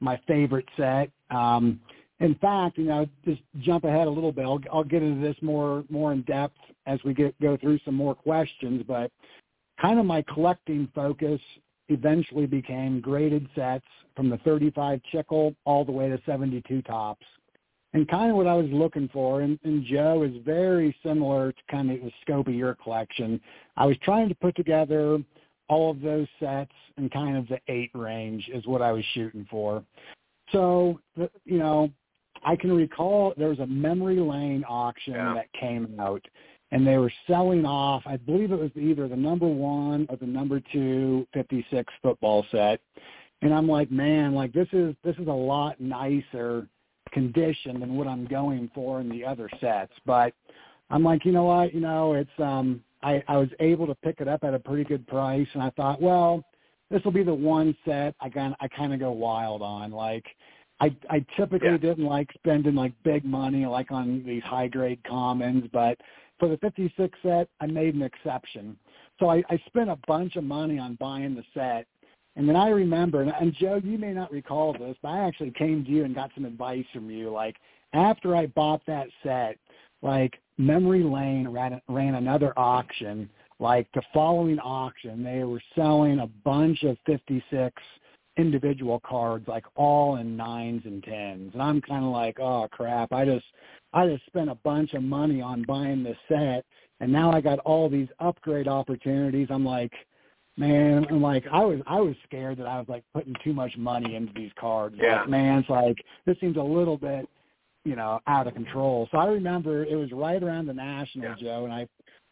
my 0.00 0.20
favorite 0.26 0.68
set. 0.76 1.10
Um, 1.30 1.80
in 2.20 2.34
fact, 2.36 2.78
you 2.78 2.84
know, 2.84 3.06
just 3.24 3.40
jump 3.60 3.84
ahead 3.84 4.06
a 4.06 4.10
little 4.10 4.32
bit. 4.32 4.44
I'll, 4.44 4.60
I'll 4.72 4.84
get 4.84 5.02
into 5.02 5.20
this 5.20 5.36
more 5.42 5.84
more 5.88 6.12
in 6.12 6.22
depth 6.22 6.58
as 6.86 7.00
we 7.04 7.14
get 7.14 7.38
go 7.40 7.56
through 7.56 7.78
some 7.84 7.94
more 7.94 8.14
questions. 8.14 8.84
But 8.86 9.10
kind 9.80 9.98
of 9.98 10.06
my 10.06 10.22
collecting 10.32 10.88
focus 10.94 11.40
eventually 11.92 12.46
became 12.46 13.00
graded 13.00 13.48
sets 13.54 13.84
from 14.16 14.28
the 14.28 14.38
35 14.38 15.00
chicle 15.10 15.54
all 15.64 15.84
the 15.84 15.92
way 15.92 16.08
to 16.08 16.20
72 16.26 16.82
Topps. 16.82 17.26
And 17.94 18.08
kind 18.08 18.30
of 18.30 18.36
what 18.36 18.46
I 18.46 18.54
was 18.54 18.68
looking 18.70 19.08
for, 19.12 19.42
and, 19.42 19.58
and 19.64 19.84
Joe 19.84 20.22
is 20.22 20.32
very 20.44 20.96
similar 21.04 21.52
to 21.52 21.58
kind 21.70 21.90
of 21.90 22.00
the 22.00 22.10
scope 22.22 22.48
of 22.48 22.54
your 22.54 22.74
collection. 22.74 23.38
I 23.76 23.84
was 23.84 23.96
trying 24.02 24.30
to 24.30 24.34
put 24.34 24.56
together 24.56 25.18
all 25.68 25.90
of 25.90 26.00
those 26.00 26.26
sets 26.40 26.72
in 26.96 27.10
kind 27.10 27.36
of 27.36 27.46
the 27.48 27.58
eight 27.68 27.90
range 27.94 28.48
is 28.52 28.66
what 28.66 28.82
I 28.82 28.92
was 28.92 29.04
shooting 29.12 29.46
for. 29.50 29.84
So, 30.52 31.00
you 31.44 31.58
know, 31.58 31.90
I 32.44 32.56
can 32.56 32.72
recall 32.72 33.34
there 33.36 33.48
was 33.48 33.60
a 33.60 33.66
memory 33.66 34.20
lane 34.20 34.64
auction 34.68 35.14
yeah. 35.14 35.34
that 35.34 35.52
came 35.52 35.94
out 36.00 36.24
and 36.72 36.86
they 36.86 36.96
were 36.96 37.12
selling 37.26 37.66
off, 37.66 38.02
I 38.06 38.16
believe 38.16 38.50
it 38.50 38.58
was 38.58 38.70
either 38.74 39.06
the 39.06 39.14
number 39.14 39.46
one 39.46 40.06
or 40.08 40.16
the 40.16 40.26
number 40.26 40.60
two 40.72 41.28
56 41.34 41.92
football 42.02 42.44
set. 42.50 42.80
And 43.42 43.52
I'm 43.52 43.68
like, 43.68 43.90
man, 43.90 44.34
like 44.34 44.52
this 44.52 44.68
is 44.72 44.94
this 45.04 45.14
is 45.16 45.28
a 45.28 45.32
lot 45.32 45.80
nicer 45.80 46.66
condition 47.12 47.78
than 47.78 47.94
what 47.94 48.08
I'm 48.08 48.26
going 48.26 48.70
for 48.74 49.00
in 49.00 49.10
the 49.10 49.22
other 49.24 49.50
sets. 49.60 49.92
But 50.06 50.32
I'm 50.88 51.04
like, 51.04 51.26
you 51.26 51.32
know 51.32 51.44
what, 51.44 51.74
you 51.74 51.80
know, 51.80 52.14
it's 52.14 52.30
um 52.38 52.82
I, 53.02 53.22
I 53.28 53.36
was 53.36 53.48
able 53.60 53.86
to 53.86 53.94
pick 53.96 54.20
it 54.20 54.28
up 54.28 54.42
at 54.42 54.54
a 54.54 54.58
pretty 54.58 54.84
good 54.84 55.06
price 55.06 55.48
and 55.52 55.62
I 55.62 55.70
thought, 55.70 56.00
well, 56.00 56.42
this 56.90 57.04
will 57.04 57.12
be 57.12 57.24
the 57.24 57.34
one 57.34 57.76
set 57.84 58.14
I 58.20 58.30
kind 58.30 58.54
I 58.60 58.68
kind 58.68 58.94
of 58.94 59.00
go 59.00 59.10
wild 59.10 59.60
on. 59.60 59.90
Like 59.90 60.24
I 60.80 60.96
I 61.10 61.22
typically 61.36 61.68
yeah. 61.68 61.76
didn't 61.76 62.06
like 62.06 62.30
spending 62.32 62.76
like 62.76 62.94
big 63.04 63.26
money 63.26 63.66
like 63.66 63.90
on 63.92 64.22
these 64.24 64.42
high 64.44 64.68
grade 64.68 65.00
commons, 65.04 65.64
but 65.70 65.98
for 66.42 66.48
the 66.48 66.56
56 66.56 67.16
set, 67.22 67.48
I 67.60 67.66
made 67.66 67.94
an 67.94 68.02
exception. 68.02 68.76
So 69.20 69.30
I, 69.30 69.44
I 69.48 69.62
spent 69.66 69.88
a 69.88 69.98
bunch 70.08 70.34
of 70.34 70.42
money 70.42 70.76
on 70.76 70.96
buying 70.96 71.36
the 71.36 71.44
set. 71.54 71.86
And 72.34 72.48
then 72.48 72.56
I 72.56 72.70
remember, 72.70 73.22
and, 73.22 73.32
and 73.40 73.54
Joe, 73.54 73.80
you 73.84 73.96
may 73.96 74.12
not 74.12 74.32
recall 74.32 74.72
this, 74.72 74.96
but 75.02 75.10
I 75.10 75.20
actually 75.20 75.52
came 75.52 75.84
to 75.84 75.90
you 75.92 76.04
and 76.04 76.16
got 76.16 76.32
some 76.34 76.44
advice 76.44 76.84
from 76.92 77.08
you. 77.10 77.30
Like 77.30 77.54
after 77.92 78.34
I 78.34 78.46
bought 78.46 78.84
that 78.88 79.06
set, 79.22 79.56
like 80.02 80.40
Memory 80.58 81.04
Lane 81.04 81.46
ran, 81.46 81.80
ran 81.86 82.16
another 82.16 82.52
auction. 82.56 83.30
Like 83.60 83.86
the 83.94 84.02
following 84.12 84.58
auction, 84.58 85.22
they 85.22 85.44
were 85.44 85.62
selling 85.76 86.18
a 86.18 86.26
bunch 86.26 86.82
of 86.82 86.96
56 87.06 87.80
individual 88.36 89.00
cards, 89.06 89.46
like 89.46 89.66
all 89.76 90.16
in 90.16 90.36
nines 90.36 90.82
and 90.86 91.04
tens. 91.04 91.52
And 91.52 91.62
I'm 91.62 91.80
kind 91.80 92.04
of 92.04 92.10
like, 92.10 92.40
oh 92.40 92.66
crap, 92.72 93.12
I 93.12 93.26
just 93.26 93.44
I 93.92 94.06
just 94.06 94.26
spent 94.26 94.50
a 94.50 94.54
bunch 94.56 94.94
of 94.94 95.02
money 95.02 95.40
on 95.40 95.64
buying 95.64 96.02
this 96.02 96.16
set, 96.28 96.64
and 97.00 97.12
now 97.12 97.32
I 97.32 97.40
got 97.40 97.58
all 97.60 97.88
these 97.88 98.08
upgrade 98.20 98.68
opportunities. 98.68 99.48
I'm 99.50 99.64
like, 99.64 99.92
man, 100.56 101.06
I'm 101.10 101.22
like, 101.22 101.44
I 101.52 101.64
was 101.64 101.80
I 101.86 102.00
was 102.00 102.14
scared 102.24 102.58
that 102.58 102.66
I 102.66 102.78
was 102.78 102.88
like 102.88 103.04
putting 103.14 103.34
too 103.44 103.52
much 103.52 103.76
money 103.76 104.14
into 104.14 104.32
these 104.34 104.52
cards. 104.58 104.96
Yeah. 104.98 105.20
Like, 105.20 105.30
man, 105.30 105.58
it's 105.58 105.68
like 105.68 105.96
this 106.26 106.36
seems 106.40 106.56
a 106.56 106.62
little 106.62 106.96
bit, 106.96 107.28
you 107.84 107.96
know, 107.96 108.20
out 108.26 108.46
of 108.46 108.54
control. 108.54 109.08
So 109.10 109.18
I 109.18 109.26
remember 109.26 109.84
it 109.84 109.96
was 109.96 110.12
right 110.12 110.42
around 110.42 110.66
the 110.66 110.74
national, 110.74 111.26
yeah. 111.26 111.34
Joe, 111.40 111.64
and 111.64 111.72
I 111.72 111.86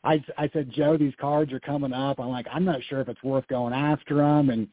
I 0.05 0.25
I 0.38 0.49
said, 0.53 0.70
Joe, 0.73 0.96
these 0.96 1.14
cards 1.20 1.53
are 1.53 1.61
coming 1.61 1.92
up. 1.92 2.20
I'm 2.20 2.29
like, 2.29 2.46
I'm 2.53 2.64
not 2.64 2.81
sure 2.88 3.01
if 3.01 3.09
it's 3.09 3.23
worth 3.23 3.46
going 3.49 3.75
after 3.75 4.16
them, 4.16 4.51
and 4.51 4.68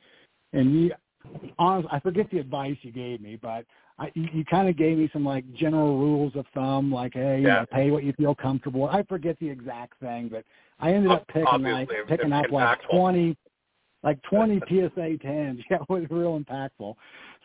and 0.54 0.74
you, 0.74 0.92
honestly, 1.60 1.90
I 1.92 2.00
forget 2.00 2.30
the 2.32 2.40
advice 2.40 2.78
you 2.82 2.92
gave 2.92 3.22
me, 3.22 3.38
but 3.42 3.66
I, 4.00 4.12
you, 4.14 4.28
you 4.32 4.46
kind 4.46 4.70
of 4.70 4.78
gave 4.78 4.98
me 4.98 5.10
some 5.12 5.26
like 5.26 5.52
general 5.54 5.98
rules 5.98 6.36
of 6.36 6.46
thumb, 6.54 6.92
like 6.92 7.14
hey, 7.14 7.22
yeah. 7.22 7.36
you 7.36 7.44
know, 7.44 7.66
pay 7.72 7.92
what 7.92 8.04
you 8.04 8.14
feel 8.14 8.36
comfortable. 8.36 8.88
I 8.88 9.04
forget 9.04 9.38
the 9.40 9.50
exact 9.50 10.00
thing, 10.00 10.30
but 10.30 10.44
I 10.80 10.94
ended 10.94 11.12
up 11.12 11.28
picking 11.28 11.48
Obviously, 11.48 11.96
like 11.98 12.08
picking 12.08 12.32
up 12.32 12.46
like 12.52 12.80
twenty, 12.92 13.36
like 14.04 14.22
twenty 14.30 14.60
PSA 14.68 15.18
tens. 15.22 15.62
Yeah, 15.70 15.78
it 15.78 15.90
was 15.90 16.06
real 16.10 16.40
impactful. 16.40 16.96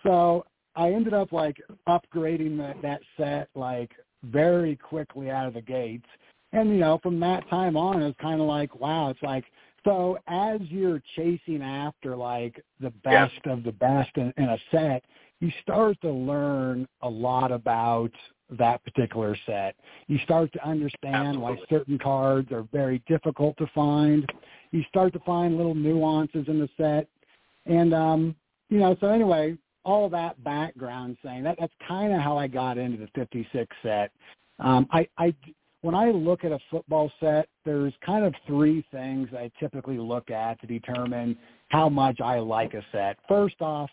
So 0.02 0.44
I 0.76 0.92
ended 0.92 1.14
up 1.14 1.32
like 1.32 1.56
upgrading 1.88 2.58
that 2.58 2.80
that 2.82 3.00
set 3.16 3.48
like 3.54 3.92
very 4.24 4.76
quickly 4.76 5.30
out 5.30 5.46
of 5.46 5.54
the 5.54 5.62
gates. 5.62 6.06
And 6.52 6.68
you 6.68 6.76
know, 6.76 7.00
from 7.02 7.18
that 7.20 7.48
time 7.48 7.76
on, 7.76 8.02
it 8.02 8.04
was 8.04 8.14
kind 8.20 8.40
of 8.40 8.46
like, 8.46 8.78
wow, 8.78 9.08
it's 9.08 9.22
like 9.22 9.44
so 9.84 10.18
as 10.28 10.60
you're 10.62 11.02
chasing 11.16 11.62
after 11.62 12.14
like 12.14 12.62
the 12.80 12.90
best 12.90 13.34
yeah. 13.44 13.52
of 13.52 13.64
the 13.64 13.72
best 13.72 14.10
in, 14.16 14.32
in 14.36 14.44
a 14.44 14.58
set, 14.70 15.02
you 15.42 15.50
start 15.60 16.00
to 16.02 16.10
learn 16.10 16.86
a 17.02 17.08
lot 17.08 17.50
about 17.50 18.12
that 18.58 18.82
particular 18.84 19.36
set. 19.44 19.74
You 20.06 20.18
start 20.22 20.52
to 20.52 20.64
understand 20.64 21.14
Absolutely. 21.14 21.40
why 21.40 21.56
certain 21.68 21.98
cards 21.98 22.52
are 22.52 22.62
very 22.72 23.02
difficult 23.08 23.56
to 23.58 23.66
find. 23.74 24.24
You 24.70 24.84
start 24.88 25.12
to 25.14 25.18
find 25.20 25.56
little 25.56 25.74
nuances 25.74 26.46
in 26.46 26.60
the 26.60 26.68
set. 26.76 27.08
And 27.66 27.92
um, 27.92 28.36
you 28.68 28.78
know, 28.78 28.96
so 29.00 29.08
anyway, 29.08 29.58
all 29.84 30.08
that 30.10 30.42
background 30.44 31.16
saying 31.24 31.42
that 31.42 31.56
that's 31.58 31.74
kind 31.88 32.12
of 32.12 32.20
how 32.20 32.38
I 32.38 32.46
got 32.46 32.78
into 32.78 32.98
the 32.98 33.08
56 33.12 33.76
set. 33.82 34.12
Um, 34.60 34.86
I, 34.92 35.08
I 35.18 35.34
when 35.80 35.96
I 35.96 36.10
look 36.12 36.44
at 36.44 36.52
a 36.52 36.60
football 36.70 37.10
set, 37.18 37.48
there's 37.64 37.92
kind 38.06 38.24
of 38.24 38.32
three 38.46 38.84
things 38.92 39.28
I 39.36 39.50
typically 39.58 39.98
look 39.98 40.30
at 40.30 40.60
to 40.60 40.68
determine 40.68 41.36
how 41.70 41.88
much 41.88 42.20
I 42.20 42.38
like 42.38 42.74
a 42.74 42.82
set. 42.92 43.18
First 43.26 43.60
off, 43.60 43.90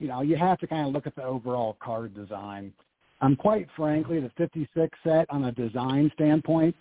you 0.00 0.08
know, 0.08 0.22
you 0.22 0.36
have 0.36 0.58
to 0.58 0.66
kind 0.66 0.86
of 0.86 0.92
look 0.92 1.06
at 1.06 1.14
the 1.14 1.22
overall 1.22 1.76
card 1.80 2.14
design. 2.14 2.72
Um, 3.20 3.36
quite 3.36 3.68
frankly, 3.76 4.18
the 4.18 4.30
56 4.36 4.98
set 5.04 5.26
on 5.30 5.44
a 5.44 5.52
design 5.52 6.10
standpoint, 6.14 6.74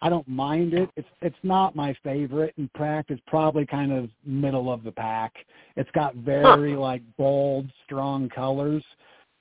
I 0.00 0.08
don't 0.08 0.26
mind 0.26 0.74
it. 0.74 0.90
It's 0.96 1.08
it's 1.22 1.36
not 1.42 1.76
my 1.76 1.94
favorite. 2.02 2.54
In 2.58 2.68
practice, 2.74 3.18
It's 3.18 3.24
probably 3.26 3.64
kind 3.64 3.92
of 3.92 4.10
middle 4.24 4.72
of 4.72 4.82
the 4.82 4.92
pack. 4.92 5.32
It's 5.76 5.90
got 5.92 6.14
very 6.16 6.72
huh. 6.72 6.80
like 6.80 7.02
bold, 7.16 7.70
strong 7.84 8.28
colors. 8.28 8.82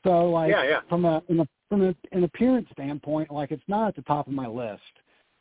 So 0.06 0.30
like 0.30 0.52
yeah, 0.52 0.64
yeah. 0.64 0.80
from 0.90 1.06
a, 1.06 1.24
in 1.30 1.40
a 1.40 1.48
from 1.70 1.82
a, 1.84 1.96
an 2.12 2.24
appearance 2.24 2.68
standpoint, 2.74 3.32
like 3.32 3.52
it's 3.52 3.64
not 3.68 3.90
at 3.90 3.96
the 3.96 4.04
top 4.04 4.28
of 4.28 4.34
my 4.34 4.48
list. 4.48 4.82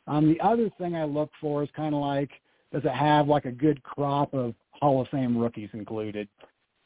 Um, 0.07 0.27
the 0.27 0.41
other 0.41 0.69
thing 0.77 0.95
I 0.95 1.05
look 1.05 1.31
for 1.39 1.63
is 1.63 1.69
kind 1.75 1.93
of 1.93 2.01
like 2.01 2.31
does 2.73 2.83
it 2.83 2.91
have 2.91 3.27
like 3.27 3.45
a 3.45 3.51
good 3.51 3.81
crop 3.83 4.33
of 4.33 4.55
Hall 4.71 5.01
of 5.01 5.07
Fame 5.09 5.37
rookies 5.37 5.69
included? 5.73 6.27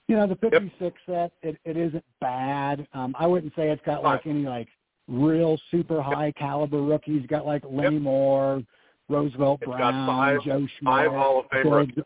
You 0.08 0.16
know, 0.16 0.28
the 0.28 0.36
56 0.36 0.80
yep. 0.80 0.94
set, 1.06 1.32
it, 1.50 1.58
it 1.66 1.76
isn't 1.76 2.04
bad. 2.22 2.88
Um, 2.94 3.16
I 3.20 3.28
wouldn't 3.28 3.54
say 3.56 3.70
it's 3.70 3.82
got 3.86 4.04
like 4.04 4.26
any 4.26 4.48
like 4.48 4.70
real 5.08 5.60
super 5.70 6.02
high 6.02 6.32
caliber 6.32 6.82
rookies. 6.82 7.26
Got 7.28 7.46
like 7.46 7.64
Lenny 7.70 7.96
yep. 7.96 8.04
Moore, 8.04 8.64
Roosevelt 9.10 9.60
it's 9.62 9.70
Brown, 9.70 10.08
five, 10.08 10.42
Joe 10.44 10.60
Schmidt. 10.60 10.86
Five 10.86 11.12
Hall 11.12 11.40
of 11.40 11.46
Fame 11.52 11.92
Bill. 11.94 12.06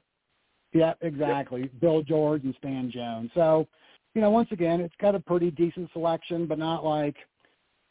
Yeah, 0.74 0.94
exactly. 1.02 1.62
Yep. 1.62 1.72
Bill 1.80 2.02
George 2.02 2.44
and 2.44 2.56
Stan 2.58 2.90
Jones. 2.92 3.30
So, 3.36 3.68
you 4.16 4.22
know, 4.22 4.30
once 4.30 4.50
again, 4.52 4.82
it's 4.82 4.96
got 5.00 5.16
a 5.16 5.20
pretty 5.20 5.52
decent 5.52 5.92
selection, 5.94 6.46
but 6.48 6.58
not 6.58 6.84
like 6.84 7.16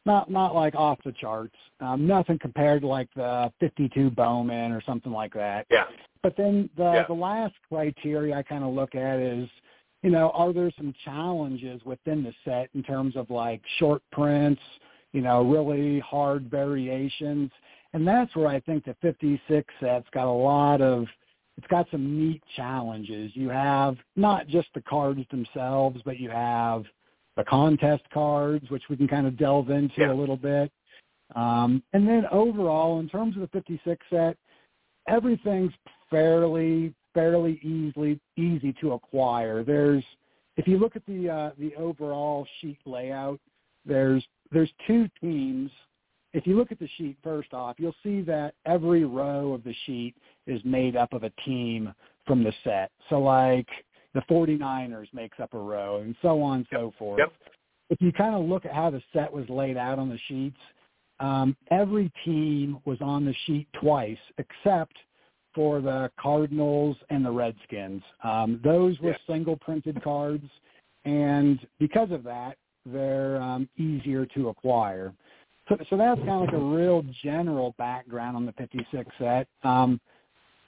not 0.07 0.31
not 0.31 0.55
like 0.55 0.75
off 0.75 0.99
the 1.05 1.13
charts. 1.13 1.57
Um, 1.81 2.07
nothing 2.07 2.39
compared 2.39 2.83
to 2.83 2.87
like 2.87 3.09
the 3.15 3.53
52 3.61 4.11
Bowman 4.11 4.73
or 4.73 4.83
something 4.83 5.13
like 5.13 5.33
that. 5.35 5.67
Yeah. 5.71 5.85
But 6.23 6.37
then 6.37 6.71
the 6.77 6.93
yeah. 6.93 7.05
the 7.07 7.15
last 7.15 7.55
criteria 7.69 8.37
I 8.37 8.43
kind 8.43 8.65
of 8.65 8.75
look 8.75 8.95
at 8.95 9.19
is 9.19 9.49
you 10.03 10.11
know, 10.11 10.31
are 10.31 10.53
there 10.53 10.71
some 10.77 10.95
challenges 11.05 11.83
within 11.85 12.23
the 12.23 12.33
set 12.45 12.71
in 12.75 12.83
terms 12.83 13.17
of 13.17 13.31
like 13.31 13.61
short 13.79 14.03
prints, 14.13 14.63
you 15.13 15.21
know, 15.21 15.43
really 15.43 16.01
hard 16.01 16.51
variations? 16.51 17.51
And 17.93 18.07
that's 18.07 18.35
where 18.35 18.47
I 18.47 18.61
think 18.61 18.85
the 18.85 18.97
56 19.03 19.75
set's 19.81 20.07
got 20.13 20.27
a 20.27 20.31
lot 20.31 20.81
of, 20.81 21.07
it's 21.59 21.67
got 21.67 21.87
some 21.91 22.19
neat 22.19 22.43
challenges. 22.57 23.33
You 23.35 23.51
have 23.51 23.97
not 24.17 24.47
just 24.47 24.69
the 24.75 24.81
cards 24.83 25.21
themselves, 25.31 26.01
but 26.05 26.19
you 26.19 26.31
have 26.31 26.85
the 27.37 27.45
contest 27.45 28.05
cards, 28.13 28.71
which 28.71 28.85
we 28.89 28.97
can 28.97 29.09
kind 29.09 29.27
of 29.27 29.37
delve 29.37 29.71
into 29.71 29.95
yeah. 29.99 30.13
a 30.13 30.15
little 30.15 30.37
bit. 30.37 30.71
Um, 31.35 31.83
and 31.93 32.09
then 32.09 32.25
overall, 32.33 33.01
in 33.01 33.09
terms 33.09 33.37
of 33.37 33.43
the 33.43 33.49
56 33.49 34.05
set, 34.11 34.37
everything's 35.09 35.73
fairly 36.11 36.95
fairly 37.15 37.61
easily 37.63 38.21
easy 38.37 38.75
to 38.81 38.93
acquire. 38.93 39.65
There's 39.65 40.05
if 40.57 40.67
you 40.67 40.79
look 40.79 40.97
at 40.97 41.07
the 41.07 41.29
uh, 41.29 41.51
the 41.59 41.75
overall 41.77 42.47
sheet 42.61 42.79
layout, 42.87 43.41
there's 43.85 44.25
there's 44.53 44.71
two 44.87 45.09
teams. 45.21 45.71
If 46.33 46.47
you 46.47 46.57
look 46.57 46.71
at 46.71 46.79
the 46.79 46.89
sheet 46.97 47.17
first 47.25 47.53
off, 47.53 47.77
you'll 47.79 47.95
see 48.03 48.21
that 48.23 48.55
every 48.65 49.05
row 49.05 49.53
of 49.53 49.65
the 49.65 49.75
sheet 49.87 50.15
is 50.47 50.61
made 50.65 50.95
up 50.95 51.13
of 51.13 51.25
a 51.25 51.31
team 51.45 51.93
from 52.27 52.45
the 52.45 52.53
set. 52.63 52.91
So 53.09 53.19
like 53.19 53.67
the 54.15 54.23
49ers 54.31 55.13
makes 55.13 55.41
up 55.41 55.55
a 55.55 55.59
row 55.59 56.03
and 56.03 56.15
so 56.23 56.41
on 56.41 56.59
and 56.59 56.67
yep. 56.71 56.81
so 56.81 56.95
forth. 56.99 57.19
Yep. 57.19 57.33
If 57.91 58.01
you 58.01 58.13
kind 58.13 58.37
of 58.37 58.49
look 58.49 58.65
at 58.65 58.73
how 58.73 58.91
the 58.91 59.03
set 59.13 59.33
was 59.33 59.49
laid 59.49 59.77
out 59.77 59.99
on 59.99 60.09
the 60.09 60.19
sheets, 60.29 60.57
um, 61.19 61.57
every 61.73 62.13
team 62.25 62.79
was 62.85 62.99
on 63.01 63.25
the 63.25 63.35
sheet 63.47 63.67
twice 63.81 64.19
except– 64.39 64.95
for 65.55 65.81
the 65.81 66.11
Cardinals 66.21 66.97
and 67.11 67.25
the 67.25 67.31
Redskins. 67.31 68.03
Um, 68.23 68.61
those 68.63 68.99
were 69.01 69.11
yeah. 69.11 69.17
single 69.27 69.57
printed 69.57 70.03
cards, 70.03 70.45
and 71.05 71.59
because 71.79 72.11
of 72.11 72.23
that, 72.25 72.57
they're 72.87 73.41
um, 73.41 73.69
easier 73.77 74.27
to 74.27 74.49
acquire. 74.49 75.13
So, 75.69 75.77
so 75.89 75.97
that's 75.97 76.19
kind 76.21 76.31
of 76.31 76.41
like 76.43 76.53
a 76.53 76.59
real 76.59 77.05
general 77.23 77.75
background 77.79 78.37
on 78.37 78.47
the 78.47 78.53
56 78.53 79.11
set. 79.19 79.47
Um, 79.63 80.01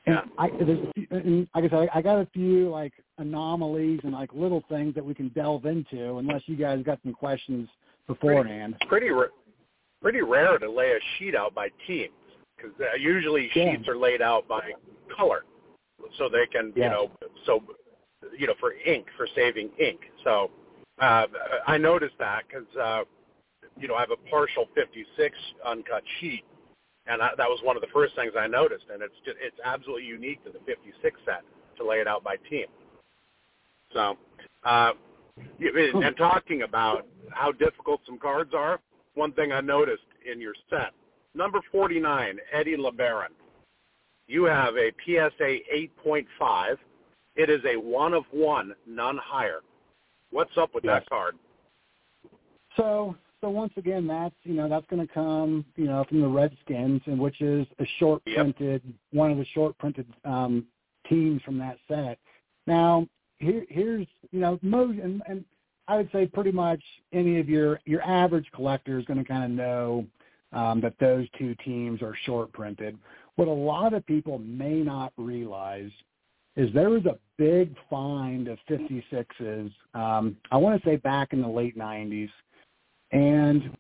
and. 0.07 0.18
I, 0.37 0.51
there's, 0.51 0.87
and 1.11 1.49
like 1.55 1.64
I 1.64 1.68
said, 1.68 1.88
I 1.95 2.03
got 2.03 2.18
a 2.18 2.27
few 2.33 2.68
like 2.71 2.92
anomalies 3.18 4.01
and 4.03 4.12
like 4.12 4.31
little 4.33 4.64
things 4.68 4.95
that 4.95 5.05
we 5.05 5.14
can 5.14 5.29
delve 5.29 5.64
into, 5.66 6.18
unless 6.18 6.42
you 6.47 6.57
guys 6.57 6.83
got 6.85 6.99
some 7.05 7.12
questions 7.12 7.68
beforehand. 8.07 8.75
Pretty, 8.88 9.11
pretty, 9.11 9.33
pretty 10.03 10.23
rare 10.23 10.59
to 10.59 10.71
lay 10.71 10.90
a 10.90 10.99
sheet 11.18 11.37
out 11.37 11.55
by 11.55 11.68
team 11.87 12.09
because 12.62 12.79
uh, 12.81 12.96
usually 12.96 13.51
yeah. 13.55 13.77
sheets 13.77 13.88
are 13.88 13.96
laid 13.96 14.22
out 14.22 14.46
by 14.48 14.61
color, 15.16 15.44
so 16.18 16.29
they 16.29 16.46
can 16.46 16.72
yeah. 16.77 16.85
you 16.85 16.90
know 16.90 17.11
so 17.46 17.62
you 18.37 18.46
know 18.46 18.55
for 18.61 18.72
ink 18.72 19.07
for 19.16 19.27
saving 19.35 19.70
ink. 19.79 20.01
So 20.25 20.51
uh, 21.01 21.27
I 21.66 21.79
noticed 21.79 22.14
that 22.18 22.42
because 22.48 22.77
uh, 22.77 23.03
you 23.79 23.88
know 23.88 23.94
I 23.94 24.01
have 24.01 24.11
a 24.11 24.31
partial 24.31 24.68
56 24.75 25.37
uncut 25.66 26.03
sheet, 26.20 26.44
and 27.07 27.22
I, 27.22 27.31
that 27.37 27.48
was 27.48 27.61
one 27.62 27.77
of 27.77 27.83
the 27.83 27.88
first 27.92 28.14
things 28.14 28.33
I 28.38 28.46
noticed, 28.46 28.87
and 28.92 29.03
it's 29.03 29.14
just, 29.25 29.37
it's 29.40 29.57
absolutely 29.64 30.05
unique 30.05 30.44
to 30.44 30.51
the 30.51 30.61
56 30.66 31.20
set 31.25 31.42
to 31.79 31.87
lay 31.87 31.96
it 31.96 32.07
out 32.07 32.22
by 32.22 32.37
team. 32.48 32.66
So, 33.92 34.16
uh, 34.64 34.92
and 35.61 36.16
talking 36.16 36.62
about 36.62 37.07
how 37.31 37.53
difficult 37.53 38.01
some 38.07 38.18
cards 38.18 38.53
are, 38.55 38.81
one 39.14 39.33
thing 39.33 39.53
I 39.53 39.61
noticed 39.61 40.05
in 40.31 40.40
your 40.40 40.55
set 40.70 40.92
Number 41.35 41.61
49, 41.71 42.38
Eddie 42.53 42.77
LeBaron. 42.77 43.29
You 44.27 44.45
have 44.45 44.77
a 44.77 44.92
PSA 45.05 45.59
8.5. 46.07 46.77
It 47.37 47.51
is 47.51 47.61
a 47.64 47.77
one 47.77 48.12
of 48.12 48.25
one, 48.31 48.75
none 48.87 49.18
higher. 49.23 49.61
What's 50.31 50.57
up 50.57 50.75
with 50.75 50.85
yes. 50.85 51.01
that 51.01 51.09
card? 51.09 51.37
So, 52.77 53.16
so 53.40 53.51
once 53.51 53.73
again, 53.77 54.07
that's 54.07 54.35
you 54.45 54.55
know 54.55 54.68
that's 54.68 54.87
going 54.87 55.07
to 55.07 55.12
come 55.12 55.64
you 55.77 55.85
know 55.87 56.05
from 56.09 56.21
the 56.21 56.29
Redskins, 56.29 57.03
and 57.07 57.18
which 57.18 57.40
is 57.40 57.66
a 57.79 57.87
short 57.99 58.23
printed 58.25 58.83
yep. 58.85 58.95
one 59.12 59.31
of 59.31 59.38
the 59.38 59.47
short 59.55 59.77
printed 59.79 60.07
um, 60.25 60.66
teams 61.09 61.42
from 61.42 61.59
that 61.59 61.79
set. 61.88 62.18
Now, 62.66 63.07
here, 63.38 63.64
here's 63.68 64.07
you 64.31 64.40
know 64.40 64.59
most 64.62 64.99
and, 64.99 65.23
and 65.27 65.45
I 65.88 65.97
would 65.97 66.11
say 66.12 66.27
pretty 66.27 66.53
much 66.53 66.83
any 67.12 67.40
of 67.40 67.49
your 67.49 67.81
your 67.85 68.03
average 68.03 68.47
collector 68.55 68.99
is 68.99 69.05
going 69.05 69.18
to 69.18 69.25
kind 69.25 69.45
of 69.45 69.51
know 69.51 70.07
um, 70.53 70.81
that 70.81 70.95
those 71.01 71.27
two 71.38 71.55
teams 71.65 72.03
are 72.03 72.15
short 72.25 72.53
printed. 72.53 72.99
What 73.37 73.49
a 73.49 73.53
lot 73.53 73.95
of 73.95 74.05
people 74.07 74.38
may 74.38 74.81
not 74.81 75.12
realize 75.17 75.91
is 76.57 76.73
there 76.75 76.91
was 76.91 77.07
a 77.07 77.19
big 77.38 77.75
find 77.88 78.49
of 78.49 78.59
56s, 78.69 79.73
um, 79.95 80.37
I 80.51 80.57
want 80.59 80.81
to 80.81 80.88
say 80.88 80.97
back 80.97 81.33
in 81.33 81.41
the 81.41 81.49
late 81.49 81.77
90s. 81.79 82.31
And 83.11 83.77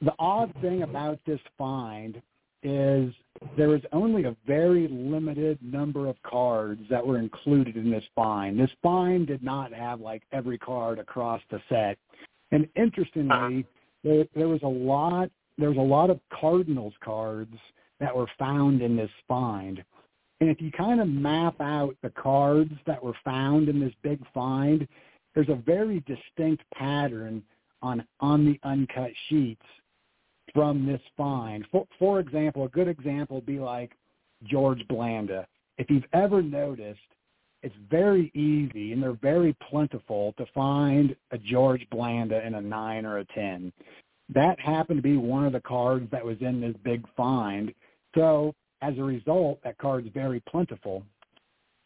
the 0.00 0.12
odd 0.18 0.52
thing 0.60 0.82
about 0.82 1.20
this 1.26 1.40
find 1.56 2.20
is 2.64 3.12
there 3.56 3.68
was 3.68 3.80
only 3.92 4.24
a 4.24 4.36
very 4.46 4.88
limited 4.88 5.58
number 5.62 6.08
of 6.08 6.16
cards 6.22 6.80
that 6.90 7.04
were 7.04 7.18
included 7.18 7.76
in 7.76 7.90
this 7.90 8.04
find. 8.14 8.58
This 8.58 8.70
find 8.82 9.26
did 9.26 9.42
not 9.42 9.72
have 9.72 10.00
like 10.00 10.22
every 10.32 10.58
card 10.58 10.98
across 10.98 11.40
the 11.50 11.60
set. 11.68 11.98
And 12.52 12.68
interestingly, 12.76 13.30
uh-huh. 13.30 13.62
there, 14.04 14.24
there 14.34 14.48
was 14.48 14.62
a 14.62 14.68
lot 14.68 15.30
there's 15.62 15.76
a 15.76 15.80
lot 15.80 16.10
of 16.10 16.20
Cardinals 16.32 16.94
cards 17.02 17.54
that 18.00 18.14
were 18.14 18.26
found 18.38 18.82
in 18.82 18.96
this 18.96 19.10
find. 19.28 19.82
And 20.40 20.50
if 20.50 20.60
you 20.60 20.72
kind 20.72 21.00
of 21.00 21.06
map 21.06 21.60
out 21.60 21.96
the 22.02 22.10
cards 22.10 22.72
that 22.86 23.02
were 23.02 23.14
found 23.24 23.68
in 23.68 23.78
this 23.78 23.92
big 24.02 24.20
find, 24.34 24.88
there's 25.34 25.48
a 25.48 25.62
very 25.64 26.00
distinct 26.00 26.64
pattern 26.74 27.42
on 27.80 28.04
on 28.20 28.44
the 28.44 28.58
uncut 28.68 29.10
sheets 29.28 29.62
from 30.52 30.84
this 30.84 31.00
find. 31.16 31.64
For, 31.70 31.86
for 31.98 32.18
example, 32.18 32.64
a 32.64 32.68
good 32.68 32.88
example 32.88 33.36
would 33.36 33.46
be 33.46 33.60
like 33.60 33.92
George 34.44 34.86
Blanda. 34.88 35.46
If 35.78 35.88
you've 35.90 36.04
ever 36.12 36.42
noticed, 36.42 37.00
it's 37.62 37.74
very 37.88 38.32
easy 38.34 38.92
and 38.92 39.00
they're 39.00 39.12
very 39.12 39.56
plentiful 39.70 40.34
to 40.38 40.46
find 40.52 41.14
a 41.30 41.38
George 41.38 41.86
Blanda 41.90 42.44
in 42.44 42.56
a 42.56 42.60
9 42.60 43.06
or 43.06 43.18
a 43.18 43.24
10 43.26 43.72
that 44.34 44.58
happened 44.60 44.98
to 44.98 45.02
be 45.02 45.16
one 45.16 45.44
of 45.44 45.52
the 45.52 45.60
cards 45.60 46.10
that 46.10 46.24
was 46.24 46.36
in 46.40 46.60
this 46.60 46.74
big 46.84 47.04
find. 47.16 47.72
So 48.14 48.54
as 48.82 48.98
a 48.98 49.02
result, 49.02 49.60
that 49.64 49.78
card's 49.78 50.08
very 50.12 50.40
plentiful. 50.40 51.04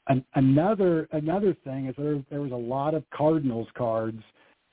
An, 0.08 0.24
another 0.34 1.08
another 1.12 1.56
thing 1.64 1.86
is 1.86 1.94
there 1.98 2.22
there 2.30 2.40
was 2.40 2.52
a 2.52 2.56
lot 2.56 2.94
of 2.94 3.04
Cardinals 3.10 3.68
cards 3.76 4.22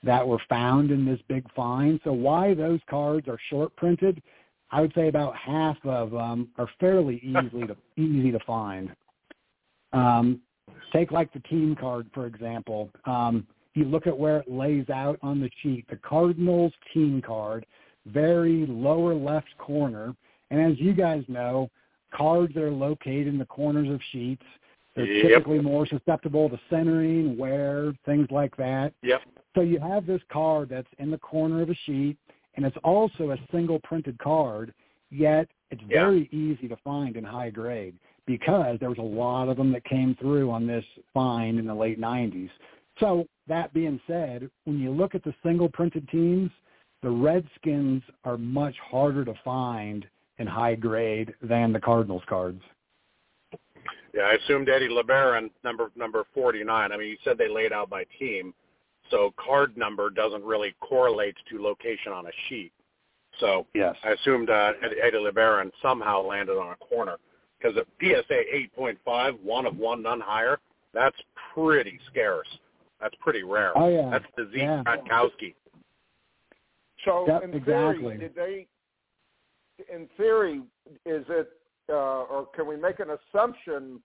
that 0.04 0.26
were 0.28 0.42
found 0.50 0.92
in 0.92 1.06
this 1.06 1.20
big 1.28 1.46
find. 1.54 2.00
So 2.04 2.14
why 2.14 2.54
those 2.54 2.80
cards 2.90 3.28
are 3.28 3.40
short 3.50 3.76
printed, 3.76 4.22
I 4.72 4.82
would 4.82 4.94
say 4.94 5.08
about 5.08 5.36
half 5.36 5.78
of 5.86 6.12
them 6.12 6.50
are 6.58 6.68
fairly 6.80 7.18
easily 7.24 7.68
to 7.68 7.76
easy 8.02 8.32
to 8.32 8.40
find. 8.46 8.92
Um, 9.92 10.42
take 10.92 11.12
like 11.12 11.32
the 11.34 11.40
team 11.42 11.76
card 11.76 12.08
for 12.14 12.26
example. 12.28 12.90
Um, 13.06 13.48
you 13.76 13.86
look 13.86 14.08
at 14.08 14.18
where 14.18 14.38
it 14.38 14.52
lays 14.52 14.90
out 14.90 15.18
on 15.22 15.40
the 15.40 15.50
sheet, 15.62 15.86
the 15.90 15.98
Cardinals 15.98 16.74
team 16.94 17.22
card, 17.22 17.66
very 18.06 18.66
lower 18.68 19.14
left 19.14 19.58
corner. 19.58 20.16
And 20.52 20.62
as 20.62 20.80
you 20.80 20.94
guys 20.94 21.24
know, 21.28 21.70
cards 22.14 22.54
that 22.54 22.64
are 22.64 22.72
located 22.72 23.28
in 23.28 23.38
the 23.38 23.46
corners 23.46 23.90
of 23.90 24.00
sheets, 24.12 24.44
they're 24.96 25.06
yep. 25.06 25.28
typically 25.28 25.60
more 25.60 25.88
susceptible 25.88 26.50
to 26.50 26.60
centering, 26.70 27.38
wear, 27.38 27.94
things 28.06 28.28
like 28.30 28.56
that. 28.58 28.94
Yep. 29.02 29.22
So 29.56 29.62
you 29.62 29.80
have 29.80 30.06
this 30.06 30.22
card 30.32 30.70
that's 30.70 30.88
in 31.00 31.10
the 31.10 31.18
corner 31.18 31.62
of 31.62 31.70
a 31.70 31.76
sheet, 31.86 32.18
and 32.56 32.66
it's 32.66 32.78
also 32.84 33.32
a 33.32 33.38
single 33.52 33.80
printed 33.80 34.20
card. 34.20 34.74
Yet 35.10 35.48
it's 35.72 35.82
Yeah. 35.84 36.06
very 36.06 36.30
easy 36.32 36.68
to 36.68 36.76
find 36.78 37.18
in 37.18 37.24
high 37.24 37.50
grade 37.50 37.96
because 38.26 38.80
there 38.80 38.90
was 38.90 39.00
a 39.00 39.02
lot 39.02 39.50
of 39.50 39.58
them 39.58 39.72
that 39.72 39.84
came 39.84 40.16
through 40.16 40.50
on 40.52 40.68
this 40.68 40.86
find 41.14 41.60
in 41.60 41.66
the 41.66 41.76
late 41.76 42.00
90s. 42.00 42.52
So 43.00 43.28
that 43.48 43.74
being 43.74 44.00
said, 44.08 44.50
when 44.66 44.80
you 44.80 44.92
look 44.92 45.16
at 45.16 45.24
the 45.24 45.34
single 45.44 45.70
printed 45.70 46.08
teams, 46.10 46.52
the 47.02 47.10
Redskins 47.10 48.02
are 48.24 48.38
much 48.38 48.76
harder 48.90 49.26
to 49.26 49.34
find 49.44 50.06
in 50.38 50.48
high 50.48 50.76
grade 50.76 51.34
than 51.42 51.74
the 51.74 51.80
Cardinals 51.80 52.24
cards. 52.28 52.62
Yeah, 54.14 54.24
I 54.24 54.34
assumed 54.34 54.70
Eddie 54.70 54.90
LeBaron, 54.90 55.50
number 55.64 55.92
number 55.96 56.24
49. 56.34 56.92
I 56.92 56.98
mean, 56.98 57.10
you 57.10 57.18
said 57.24 57.38
they 57.38 57.50
laid 57.50 57.74
out 57.74 57.90
by 57.90 58.06
team, 58.20 58.54
so 59.10 59.34
card 59.44 59.76
number 59.76 60.10
doesn't 60.10 60.44
really 60.44 60.76
correlate 60.80 61.36
to 61.50 61.62
location 61.62 62.12
on 62.14 62.28
a 62.28 62.32
sheet. 62.48 62.72
So 63.40 63.66
Yes. 63.74 63.96
I 64.04 64.12
assumed 64.12 64.50
uh, 64.50 64.74
Eddie 64.84 65.02
Eddie 65.02 65.18
LeBaron 65.18 65.72
somehow 65.82 66.22
landed 66.22 66.58
on 66.58 66.72
a 66.74 66.76
corner 66.76 67.18
because 67.60 67.76
a 67.78 67.86
PSA 68.00 68.44
8.5, 68.78 69.42
one 69.42 69.66
of 69.66 69.78
one, 69.78 70.04
none 70.04 70.22
higher, 70.22 70.60
that's 70.94 71.18
pretty 71.54 72.00
scarce. 72.12 72.48
That's 73.04 73.16
pretty 73.20 73.44
rare. 73.44 73.78
Oh 73.78 73.90
yeah. 73.90 74.10
That's 74.10 74.26
the 74.38 74.46
Zeke 74.52 74.62
Yeah. 74.62 74.84
Bratkowski. 74.84 75.56
So 77.04 77.28
Yep, 77.28 77.44
in 77.44 77.54
exactly. 77.54 78.02
theory, 78.02 78.18
did 78.18 78.36
they? 78.36 78.68
In 79.94 80.08
theory, 80.16 80.62
is 81.06 81.26
it, 81.28 81.50
uh, 81.90 82.24
or 82.24 82.48
can 82.56 82.66
we 82.66 82.78
make 82.78 83.00
an 83.02 83.10
assumption 83.10 84.02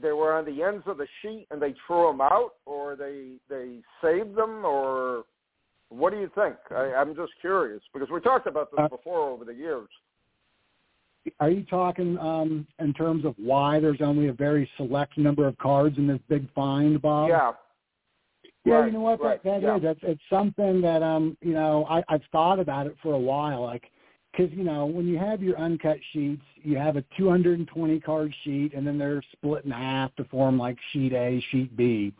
they 0.00 0.12
were 0.12 0.32
on 0.32 0.44
the 0.44 0.62
ends 0.62 0.84
of 0.86 0.98
the 0.98 1.08
sheet 1.20 1.48
and 1.50 1.60
they 1.60 1.74
threw 1.84 2.06
them 2.06 2.20
out, 2.20 2.52
or 2.64 2.94
they 2.94 3.32
they 3.48 3.80
saved 4.00 4.36
them, 4.36 4.64
or 4.64 5.24
what 5.88 6.12
do 6.12 6.20
you 6.20 6.30
think? 6.36 6.54
I, 6.70 6.94
I'm 6.94 7.16
just 7.16 7.32
curious 7.40 7.82
because 7.92 8.08
we 8.08 8.20
talked 8.20 8.46
about 8.46 8.70
this 8.70 8.78
Uh, 8.78 8.88
before 8.88 9.30
over 9.30 9.44
the 9.44 9.54
years. 9.54 9.88
Are 11.40 11.50
you 11.50 11.64
talking 11.64 12.16
um, 12.18 12.66
in 12.78 12.94
terms 12.94 13.24
of 13.24 13.34
why 13.36 13.80
there's 13.80 14.00
only 14.00 14.28
a 14.28 14.32
very 14.32 14.70
select 14.76 15.18
number 15.18 15.46
of 15.46 15.58
cards 15.58 15.98
in 15.98 16.06
this 16.06 16.20
big 16.28 16.50
find, 16.54 17.02
Bob? 17.02 17.28
yeah. 17.28 17.52
Yeah, 18.64 18.74
Right, 18.74 18.86
you 18.86 18.92
know 18.92 19.00
what? 19.00 19.22
right, 19.22 19.42
That, 19.42 19.62
that 19.62 19.66
yeah. 19.66 19.76
is. 19.76 19.82
That's 19.82 20.00
it's 20.02 20.22
something 20.28 20.80
that 20.82 21.02
um, 21.02 21.36
you 21.40 21.54
know, 21.54 21.86
I, 21.88 22.02
I've 22.08 22.22
thought 22.30 22.58
about 22.58 22.86
it 22.86 22.96
for 23.02 23.14
a 23.14 23.18
while. 23.18 23.62
Like, 23.62 23.84
because 24.32 24.52
you 24.52 24.64
know, 24.64 24.86
when 24.86 25.06
you 25.06 25.18
have 25.18 25.42
your 25.42 25.58
uncut 25.58 25.98
sheets, 26.12 26.42
you 26.56 26.76
have 26.76 26.96
a 26.96 27.04
220 27.16 28.00
card 28.00 28.34
sheet, 28.44 28.74
and 28.74 28.86
then 28.86 28.98
they're 28.98 29.22
split 29.32 29.64
in 29.64 29.70
half 29.70 30.14
to 30.16 30.24
form 30.24 30.58
like 30.58 30.76
sheet 30.92 31.12
A, 31.12 31.42
sheet 31.50 31.74
B. 31.76 32.12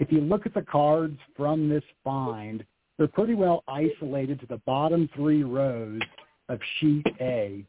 If 0.00 0.10
you 0.10 0.20
look 0.20 0.46
at 0.46 0.54
the 0.54 0.62
cards 0.62 1.18
from 1.36 1.68
this 1.68 1.84
find, 2.02 2.64
they're 2.98 3.06
pretty 3.06 3.34
well 3.34 3.62
isolated 3.68 4.40
to 4.40 4.46
the 4.46 4.60
bottom 4.66 5.08
three 5.14 5.44
rows 5.44 6.00
of 6.48 6.58
sheet 6.80 7.06
A, 7.20 7.64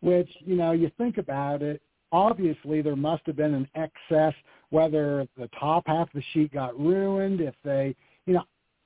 which 0.00 0.30
you 0.40 0.56
know, 0.56 0.72
you 0.72 0.90
think 0.98 1.18
about 1.18 1.62
it. 1.62 1.80
Obviously, 2.12 2.82
there 2.82 2.96
must 2.96 3.22
have 3.26 3.36
been 3.36 3.54
an 3.54 3.68
excess 3.74 4.34
whether 4.70 5.26
the 5.36 5.48
top 5.58 5.84
half 5.86 6.08
of 6.08 6.14
the 6.14 6.22
sheet 6.32 6.52
got 6.52 6.78
ruined, 6.78 7.40
if 7.40 7.54
they, 7.64 7.94
you 8.26 8.34
know, 8.34 8.44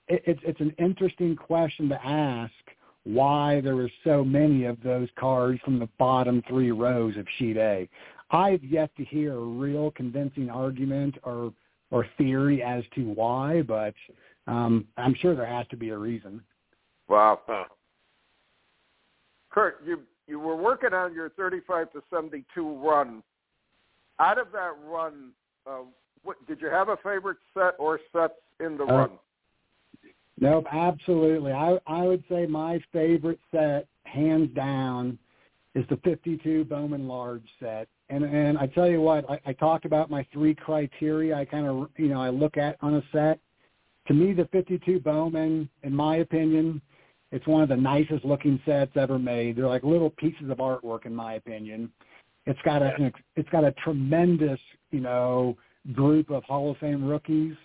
it, 0.08 0.22
it's 0.26 0.40
it's 0.44 0.60
an 0.60 0.74
interesting 0.78 1.36
question 1.36 1.88
to 1.88 2.06
ask 2.06 2.52
why 3.04 3.60
there 3.60 3.76
were 3.76 3.90
so 4.04 4.22
many 4.24 4.64
of 4.64 4.80
those 4.82 5.08
cards 5.18 5.60
from 5.64 5.78
the 5.78 5.88
bottom 5.98 6.42
three 6.48 6.70
rows 6.70 7.16
of 7.16 7.26
sheet 7.38 7.56
A. 7.56 7.88
I've 8.30 8.62
yet 8.62 8.90
to 8.96 9.04
hear 9.04 9.34
a 9.34 9.44
real 9.44 9.90
convincing 9.90 10.50
argument 10.50 11.16
or 11.24 11.52
or 11.90 12.06
theory 12.16 12.62
as 12.62 12.84
to 12.94 13.12
why, 13.12 13.62
but 13.62 13.94
um, 14.46 14.86
I'm 14.96 15.14
sure 15.14 15.34
there 15.34 15.46
has 15.46 15.66
to 15.68 15.76
be 15.76 15.90
a 15.90 15.98
reason. 15.98 16.42
Wow. 17.08 17.40
Kurt, 19.50 19.82
you 19.84 20.00
you 20.32 20.40
were 20.40 20.56
working 20.56 20.94
on 20.94 21.12
your 21.12 21.28
35 21.28 21.92
to 21.92 22.02
72 22.10 22.78
run. 22.82 23.22
Out 24.18 24.38
of 24.38 24.46
that 24.52 24.72
run, 24.82 25.32
uh, 25.66 25.80
what, 26.22 26.36
did 26.48 26.58
you 26.58 26.68
have 26.68 26.88
a 26.88 26.96
favorite 26.96 27.36
set 27.52 27.74
or 27.78 28.00
sets 28.14 28.32
in 28.58 28.78
the 28.78 28.84
Uh, 28.84 28.96
run? 28.96 29.10
Nope, 30.40 30.66
absolutely. 30.72 31.52
I 31.52 31.78
I 31.86 32.02
would 32.02 32.24
say 32.30 32.46
my 32.46 32.82
favorite 32.92 33.38
set, 33.50 33.86
hands 34.04 34.48
down, 34.54 35.18
is 35.74 35.86
the 35.88 35.98
52 35.98 36.64
Bowman 36.64 37.06
Large 37.06 37.48
set. 37.60 37.86
And 38.08 38.24
and 38.24 38.56
I 38.56 38.66
tell 38.66 38.88
you 38.88 39.02
what, 39.02 39.28
I, 39.30 39.38
I 39.44 39.52
talked 39.52 39.84
about 39.84 40.08
my 40.08 40.26
three 40.32 40.54
criteria. 40.54 41.36
I 41.36 41.44
kind 41.44 41.66
of 41.66 41.90
you 41.98 42.08
know 42.08 42.22
I 42.22 42.30
look 42.30 42.56
at 42.56 42.78
on 42.80 42.94
a 42.94 43.02
set. 43.12 43.38
To 44.08 44.14
me, 44.14 44.32
the 44.32 44.46
52 44.46 44.98
Bowman, 45.00 45.68
in 45.82 45.94
my 45.94 46.16
opinion, 46.16 46.80
it's 47.32 47.46
one 47.46 47.62
of 47.62 47.68
the 47.68 47.76
nicest 47.76 48.24
looking 48.24 48.60
sets 48.64 48.92
ever 48.96 49.18
made. 49.18 49.56
They're 49.56 49.66
like 49.66 49.82
little 49.82 50.10
pieces 50.10 50.50
of 50.50 50.58
artwork, 50.58 51.06
in 51.06 51.14
my 51.14 51.34
opinion. 51.34 51.90
It's 52.46 52.60
got 52.64 52.82
a 52.82 53.12
it's 53.36 53.48
got 53.50 53.64
a 53.64 53.72
tremendous 53.84 54.60
you 54.90 55.00
know 55.00 55.56
group 55.92 56.30
of 56.30 56.44
Hall 56.44 56.70
of 56.70 56.76
Fame 56.78 57.04
rookies 57.04 57.56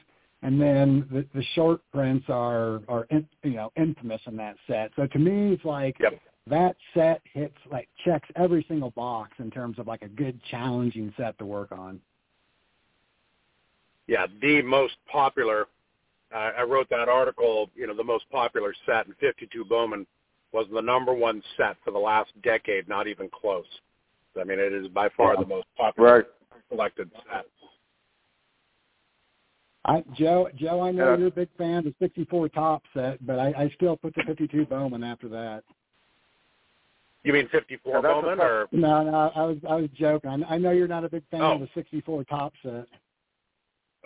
and 0.43 0.61
then 0.61 1.07
the, 1.11 1.25
the 1.33 1.43
short 1.55 1.81
prints 1.91 2.25
are 2.29 2.81
are 2.87 3.07
in, 3.09 3.27
you 3.43 3.55
know 3.55 3.71
infamous 3.75 4.21
in 4.27 4.35
that 4.37 4.55
set. 4.67 4.91
So 4.95 5.07
to 5.07 5.19
me, 5.19 5.53
it's 5.53 5.65
like 5.65 5.97
Yep. 5.99 6.19
that 6.47 6.75
set 6.93 7.21
hits 7.33 7.57
like 7.71 7.89
checks 8.05 8.29
every 8.35 8.65
single 8.67 8.91
box 8.91 9.31
in 9.39 9.49
terms 9.49 9.79
of 9.79 9.87
like 9.87 10.03
a 10.03 10.07
good 10.07 10.39
challenging 10.49 11.13
set 11.17 11.37
to 11.39 11.45
work 11.45 11.71
on. 11.71 11.99
Yeah, 14.07 14.27
the 14.41 14.61
most 14.61 14.95
popular. 15.11 15.67
Uh, 16.33 16.51
I 16.57 16.63
wrote 16.63 16.89
that 16.89 17.07
article. 17.09 17.69
You 17.75 17.87
know, 17.87 17.93
the 17.95 18.03
most 18.03 18.29
popular 18.31 18.73
set 18.85 19.07
in 19.07 19.13
52 19.19 19.63
Bowman 19.65 20.05
was 20.51 20.65
the 20.73 20.81
number 20.81 21.13
one 21.13 21.41
set 21.55 21.77
for 21.83 21.91
the 21.91 21.99
last 21.99 22.31
decade. 22.43 22.87
Not 22.87 23.07
even 23.07 23.29
close. 23.29 23.65
I 24.39 24.43
mean, 24.43 24.59
it 24.59 24.73
is 24.73 24.87
by 24.89 25.09
far 25.09 25.33
Yeah. 25.33 25.41
the 25.41 25.47
most 25.47 25.67
popular 25.75 26.15
Right. 26.17 26.25
selected 26.69 27.11
set. 27.31 27.47
I, 29.85 30.01
Joe, 30.13 30.49
Joe, 30.55 30.81
I 30.81 30.91
know 30.91 31.11
Yeah. 31.11 31.17
you're 31.17 31.27
a 31.27 31.31
big 31.31 31.49
fan 31.57 31.77
of 31.77 31.83
the 31.85 31.95
64 31.99 32.49
Topps 32.49 32.89
set, 32.93 33.25
but 33.25 33.39
I, 33.39 33.53
I 33.53 33.69
still 33.69 33.95
put 33.95 34.13
the 34.15 34.23
52 34.23 34.65
Bowman 34.65 35.01
after 35.03 35.29
that. 35.29 35.63
You 37.23 37.31
mean 37.33 37.47
54 37.49 37.95
Yeah, 37.95 38.01
Bowman 38.01 38.39
or? 38.41 38.67
No, 38.73 39.03
no, 39.03 39.31
I 39.33 39.43
was 39.43 39.57
I 39.67 39.75
was 39.75 39.89
joking. 39.91 40.29
I, 40.43 40.55
I 40.55 40.57
know 40.57 40.71
you're 40.71 40.87
not 40.87 41.03
a 41.05 41.09
big 41.09 41.23
fan 41.29 41.41
Oh. 41.41 41.53
of 41.53 41.61
the 41.61 41.69
64 41.73 42.25
Topps 42.25 42.59
set. 42.61 42.87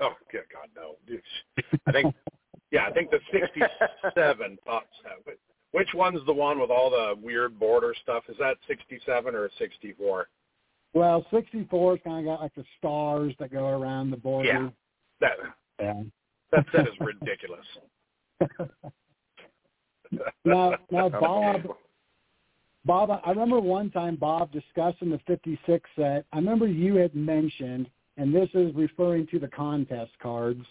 Oh, 0.02 0.14
good 0.32 0.46
God, 0.52 0.68
no. 0.76 0.96
I 1.86 1.92
think, 1.92 2.16
yeah, 2.72 2.86
I 2.88 2.92
think 2.92 3.12
the 3.12 3.20
67 3.32 4.58
Topps 4.66 4.88
set. 5.04 5.12
Wh- 5.26 5.76
Which 5.76 5.90
one's 5.94 6.26
the 6.26 6.34
one 6.34 6.60
with 6.60 6.72
all 6.72 6.90
the 6.90 7.16
weird 7.22 7.60
border 7.60 7.94
stuff? 8.02 8.24
Is 8.28 8.36
that 8.40 8.58
67 8.68 9.36
or 9.36 9.50
64? 9.60 10.28
Well, 10.94 11.26
64's 11.32 12.02
kind 12.04 12.20
of 12.20 12.26
got 12.34 12.42
like 12.42 12.56
the 12.56 12.66
stars 12.78 13.34
that 13.40 13.52
go 13.52 13.68
around 13.68 14.10
the 14.10 14.18
border. 14.18 14.50
Yeah. 14.50 14.70
That 15.22 15.38
Yeah. 15.80 16.04
that 16.52 16.66
set 16.72 16.88
is 16.88 16.94
ridiculous. 17.00 17.66
now, 20.44 20.76
now, 20.90 21.10
Bob, 21.10 21.62
Bob, 22.84 23.22
I 23.24 23.30
remember 23.30 23.60
one 23.60 23.92
time 23.92 24.16
Bob 24.16 24.52
discussing 24.52 25.12
the 25.12 25.20
56 25.28 25.90
set. 25.96 26.26
I 26.34 26.38
remember 26.38 26.68
you 26.68 26.96
had 26.96 27.16
mentioned, 27.16 27.88
and 28.22 28.34
this 28.36 28.50
is 28.54 28.74
referring 28.76 29.26
to 29.28 29.40
the 29.40 29.48
contest 29.48 30.12
cards. 30.22 30.64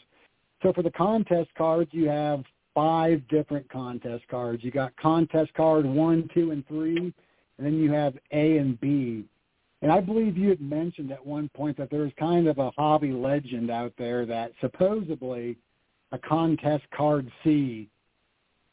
So 0.63 0.73
for 0.73 0.83
the 0.85 0.91
contest 0.93 1.51
cards, 1.59 1.91
you 1.93 2.09
have 2.09 2.45
five 2.75 3.27
different 3.27 3.69
contest 3.69 4.23
cards. 4.31 4.63
You 4.63 4.71
got 4.71 4.97
contest 4.97 5.53
card 5.55 5.85
one, 5.85 6.31
two, 6.33 6.53
and 6.53 6.65
three, 6.69 6.97
and 6.97 7.13
then 7.59 7.75
you 7.75 7.91
have 7.91 8.15
A 8.31 8.59
and 8.59 8.81
B. 8.81 9.25
And 9.83 9.91
I 9.91 10.01
believe 10.01 10.39
you 10.39 10.49
had 10.49 10.61
mentioned 10.61 11.11
at 11.11 11.27
one 11.27 11.51
point 11.57 11.77
that 11.79 11.91
there 11.91 12.03
was 12.03 12.13
kind 12.21 12.47
of 12.47 12.59
a 12.59 12.71
hobby 12.79 13.11
legend 13.11 13.69
out 13.69 13.95
there 13.99 14.25
that 14.27 14.53
supposedly 14.61 15.57
a 16.13 16.19
contest 16.19 16.85
card 16.97 17.29
C 17.43 17.89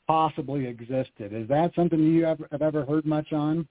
possibly 0.05 0.67
existed. 0.67 1.33
Is 1.33 1.47
that 1.47 1.73
something 1.75 1.99
you 1.99 2.25
have, 2.25 2.43
have 2.51 2.61
ever 2.61 2.85
heard 2.85 3.07
much 3.07 3.33
on? 3.33 3.67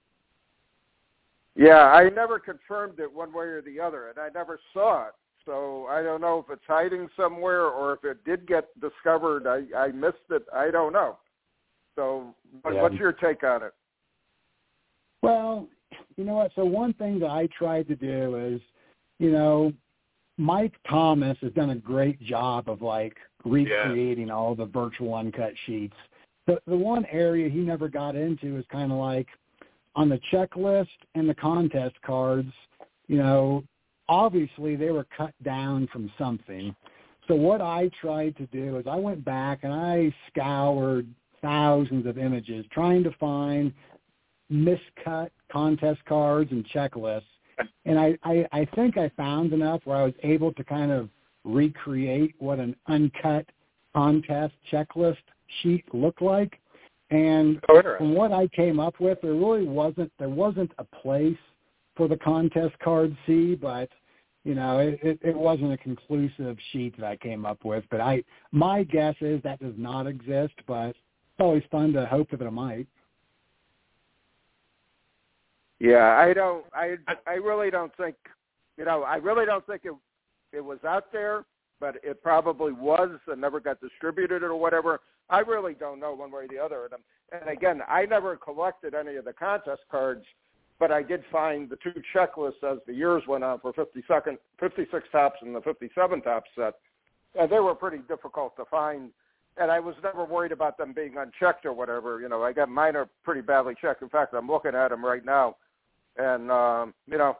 Yeah, 1.57 1.87
I 1.87 2.09
never 2.09 2.39
confirmed 2.39 2.99
it 2.99 3.11
one 3.11 3.33
way 3.33 3.45
or 3.45 3.63
the 3.63 3.79
other, 3.79 4.09
and 4.09 4.19
I 4.19 4.29
never 4.33 4.59
saw 4.73 5.07
it. 5.07 5.13
So 5.43 5.87
I 5.89 6.03
don't 6.03 6.21
know 6.21 6.39
if 6.39 6.53
it's 6.53 6.65
hiding 6.67 7.09
somewhere 7.17 7.65
or 7.65 7.93
if 7.93 8.03
it 8.03 8.23
did 8.25 8.47
get 8.47 8.67
discovered. 8.79 9.47
I, 9.47 9.63
I 9.75 9.87
missed 9.87 10.17
it. 10.29 10.45
I 10.53 10.69
don't 10.69 10.93
know. 10.93 11.17
So 11.95 12.35
Yeah. 12.65 12.81
what's 12.81 12.95
your 12.95 13.11
take 13.11 13.43
on 13.43 13.63
it? 13.63 13.73
Well, 15.23 15.67
you 16.15 16.25
know 16.25 16.35
what? 16.35 16.51
So 16.55 16.63
one 16.63 16.93
thing 16.93 17.17
that 17.19 17.31
I 17.31 17.47
tried 17.57 17.87
to 17.87 17.95
do 17.95 18.35
is, 18.35 18.61
you 19.17 19.31
know, 19.31 19.73
Mike 20.37 20.75
Thomas 20.87 21.37
has 21.41 21.51
done 21.53 21.71
a 21.71 21.75
great 21.75 22.21
job 22.21 22.69
of 22.69 22.83
like 22.83 23.17
recreating 23.43 24.29
all 24.29 24.53
the 24.53 24.65
virtual 24.65 25.15
uncut 25.15 25.53
sheets. 25.65 25.95
The 26.45 26.61
the 26.67 26.77
one 26.77 27.05
area 27.05 27.49
he 27.49 27.59
never 27.59 27.89
got 27.89 28.15
into 28.15 28.57
is 28.57 28.65
kind 28.71 28.91
of 28.91 28.99
like 28.99 29.27
on 29.97 30.07
the 30.07 30.19
checklist 30.31 30.87
and 31.15 31.27
the 31.27 31.33
contest 31.33 31.95
cards, 32.05 32.53
you 33.07 33.17
know, 33.17 33.63
obviously 34.07 34.75
they 34.75 34.91
were 34.91 35.07
cut 35.17 35.33
down 35.43 35.89
from 35.91 36.09
something. 36.17 36.73
So 37.27 37.35
what 37.35 37.61
I 37.61 37.89
tried 37.99 38.37
to 38.37 38.45
do 38.47 38.77
is 38.77 38.85
I 38.87 38.95
went 38.95 39.25
back 39.25 39.63
and 39.63 39.73
I 39.73 40.13
scoured 40.29 41.07
thousands 41.41 42.05
of 42.05 42.17
images 42.17 42.63
trying 42.71 43.03
to 43.03 43.11
find 43.19 43.73
miscut 44.51 45.29
contest 45.51 45.99
cards 46.07 46.51
and 46.51 46.65
checklists. 46.69 47.23
And 47.85 47.99
I, 47.99 48.17
I, 48.23 48.45
I 48.51 48.65
think 48.75 48.97
I 48.97 49.09
found 49.17 49.51
enough 49.51 49.81
where 49.85 49.97
I 49.97 50.03
was 50.03 50.13
able 50.21 50.53
to 50.53 50.63
kind 50.63 50.91
of 50.91 51.09
recreate 51.43 52.35
what 52.37 52.59
an 52.59 52.75
uncut 52.87 53.47
contest 53.95 54.53
checklist 54.71 55.17
sheet 55.61 55.83
looked 55.91 56.21
like. 56.21 56.59
And 57.09 57.61
Oh, 57.69 57.81
from 57.97 58.13
what 58.13 58.33
I 58.33 58.47
came 58.47 58.79
up 58.79 58.99
with, 58.99 59.19
there 59.21 59.33
really 59.33 59.65
wasn't 59.65 60.11
there 60.19 60.29
wasn't 60.29 60.71
a 60.77 60.83
place 60.83 61.37
for 61.95 62.07
the 62.07 62.17
contest 62.17 62.77
card 62.83 63.15
C, 63.25 63.55
but 63.55 63.89
you 64.43 64.55
know 64.55 64.79
it, 64.79 64.99
it, 65.01 65.19
it 65.21 65.37
wasn't 65.37 65.71
a 65.71 65.77
conclusive 65.77 66.57
sheet 66.71 66.97
that 66.97 67.05
I 67.05 67.15
came 67.15 67.45
up 67.45 67.63
with. 67.63 67.85
But 67.89 68.01
I 68.01 68.23
my 68.51 68.83
guess 68.83 69.15
is 69.21 69.41
that 69.43 69.59
does 69.59 69.73
not 69.77 70.05
exist, 70.05 70.53
but 70.67 70.89
it's 70.89 71.39
always 71.39 71.63
fun 71.71 71.93
to 71.93 72.05
hope 72.05 72.29
that 72.31 72.41
it 72.41 72.51
might. 72.51 72.87
Yeah, 75.79 76.17
I 76.17 76.33
don't. 76.33 76.65
I 76.73 76.97
I 77.25 77.35
really 77.35 77.71
don't 77.71 77.95
think. 77.95 78.15
You 78.77 78.85
know, 78.85 79.03
I 79.03 79.15
really 79.15 79.45
don't 79.45 79.65
think 79.65 79.83
it 79.85 79.93
it 80.51 80.63
was 80.63 80.79
out 80.85 81.11
there, 81.13 81.45
but 81.79 81.95
it 82.03 82.21
probably 82.21 82.73
was 82.73 83.11
and 83.27 83.39
never 83.39 83.59
got 83.59 83.79
distributed 83.79 84.43
or 84.43 84.55
whatever. 84.55 84.99
I 85.29 85.39
really 85.39 85.73
don't 85.73 85.99
know 85.99 86.13
one 86.13 86.31
way 86.31 86.43
or 86.43 86.47
the 86.47 86.59
other. 86.59 86.89
And, 86.91 87.41
and 87.41 87.49
again, 87.49 87.81
I 87.87 88.05
never 88.05 88.35
collected 88.37 88.93
any 88.93 89.15
of 89.15 89.25
the 89.25 89.33
contest 89.33 89.81
cards, 89.91 90.23
but 90.79 90.91
I 90.91 91.03
did 91.03 91.23
find 91.31 91.69
the 91.69 91.77
two 91.77 91.93
checklists 92.15 92.63
as 92.63 92.79
the 92.87 92.93
years 92.93 93.23
went 93.27 93.43
on 93.43 93.59
for 93.59 93.73
52nd, 93.73 94.37
56 94.59 95.07
Topps 95.11 95.39
and 95.41 95.55
the 95.55 95.61
57 95.61 96.21
Topps 96.21 96.49
set, 96.55 96.75
and 97.39 97.51
they 97.51 97.59
were 97.59 97.75
pretty 97.75 97.99
difficult 98.07 98.55
to 98.57 98.65
find. 98.65 99.11
And 99.59 99.71
I 99.71 99.79
was 99.79 99.95
never 100.03 100.23
worried 100.23 100.51
about 100.51 100.77
them 100.77 100.93
being 100.93 101.15
unchecked 101.17 101.65
or 101.65 101.73
whatever. 101.73 102.21
You 102.21 102.29
know, 102.29 102.43
I 102.43 102.53
got 102.53 102.69
mine 102.69 102.95
are 102.95 103.09
pretty 103.23 103.41
badly 103.41 103.73
checked. 103.81 104.03
In 104.03 104.09
fact, 104.09 104.35
I'm 104.35 104.47
looking 104.47 104.75
at 104.75 104.89
them 104.89 105.03
right 105.03 105.25
now, 105.25 105.55
and 106.15 106.51
um, 106.51 106.93
you 107.07 107.17
know, 107.17 107.35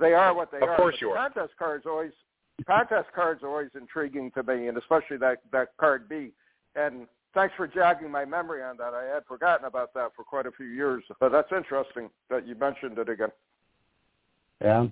they 0.00 0.12
are 0.12 0.34
what 0.34 0.50
they 0.50 0.58
Of 0.58 0.64
are. 0.64 0.72
Of 0.72 0.76
course 0.76 0.96
you 1.00 1.10
are. 1.10 1.30
Contest 1.30 1.56
cards 1.56 1.84
always 1.86 2.10
contest 2.66 3.08
cards 3.14 3.42
are 3.42 3.48
always 3.48 3.70
intriguing 3.74 4.30
to 4.32 4.42
me, 4.42 4.68
and 4.68 4.76
especially 4.76 5.18
that 5.18 5.38
that 5.52 5.68
card 5.78 6.08
B. 6.08 6.32
And 6.76 7.06
thanks 7.34 7.54
for 7.56 7.66
jogging 7.66 8.10
my 8.10 8.24
memory 8.24 8.62
on 8.62 8.76
that. 8.76 8.94
I 8.94 9.04
had 9.04 9.24
forgotten 9.26 9.66
about 9.66 9.94
that 9.94 10.12
for 10.14 10.24
quite 10.24 10.46
a 10.46 10.52
few 10.52 10.66
years. 10.66 11.02
But 11.18 11.32
that's 11.32 11.50
interesting 11.56 12.10
that 12.30 12.46
you 12.46 12.54
mentioned 12.54 12.98
it 12.98 13.08
again. 13.08 13.30
Yeah. 14.60 14.86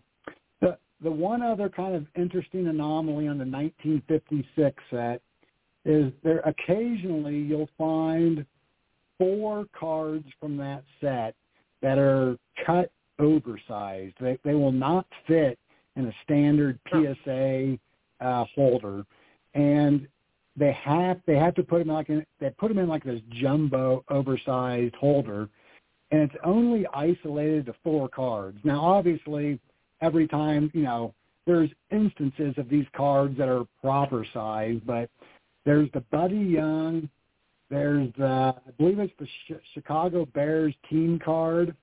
The 0.60 0.78
the 1.02 1.10
one 1.10 1.42
other 1.42 1.68
kind 1.68 1.94
of 1.94 2.06
interesting 2.16 2.66
anomaly 2.66 3.28
on 3.28 3.38
the 3.38 3.44
1956 3.44 4.82
set 4.90 5.20
is 5.84 6.12
there 6.22 6.40
occasionally 6.40 7.36
you'll 7.36 7.68
find 7.76 8.46
four 9.18 9.66
cards 9.78 10.26
from 10.40 10.56
that 10.56 10.82
set 11.00 11.34
that 11.82 11.98
are 11.98 12.36
cut 12.64 12.90
oversized. 13.18 14.14
They 14.20 14.38
they 14.44 14.54
will 14.54 14.72
not 14.72 15.06
fit 15.26 15.58
in 15.96 16.06
a 16.06 16.12
standard 16.24 16.78
PSA 16.90 17.78
uh, 18.20 18.44
holder, 18.54 19.04
and 19.54 20.08
they 20.56 20.72
have 20.72 21.20
they 21.26 21.36
have 21.36 21.54
to 21.56 21.62
put 21.62 21.78
them 21.80 21.88
like 21.88 22.08
in, 22.08 22.24
they 22.40 22.50
put 22.50 22.68
them 22.68 22.78
in 22.78 22.88
like 22.88 23.04
this 23.04 23.20
jumbo 23.30 24.04
oversized 24.08 24.94
holder, 24.94 25.48
and 26.10 26.22
it's 26.22 26.34
only 26.44 26.86
isolated 26.94 27.66
to 27.66 27.74
four 27.82 28.08
cards. 28.08 28.58
Now, 28.62 28.80
obviously, 28.80 29.58
every 30.00 30.28
time 30.28 30.70
you 30.74 30.82
know 30.82 31.14
there's 31.46 31.70
instances 31.90 32.54
of 32.56 32.68
these 32.68 32.86
cards 32.96 33.36
that 33.38 33.48
are 33.48 33.64
proper 33.80 34.24
size, 34.32 34.78
but 34.86 35.10
there's 35.64 35.90
the 35.92 36.00
Buddy 36.12 36.36
Young, 36.36 37.08
there's 37.70 38.10
the 38.16 38.54
I 38.56 38.70
believe 38.78 38.98
it's 39.00 39.12
the 39.18 39.26
Ch- 39.26 39.60
Chicago 39.74 40.26
Bears 40.26 40.74
team 40.88 41.18
card, 41.18 41.74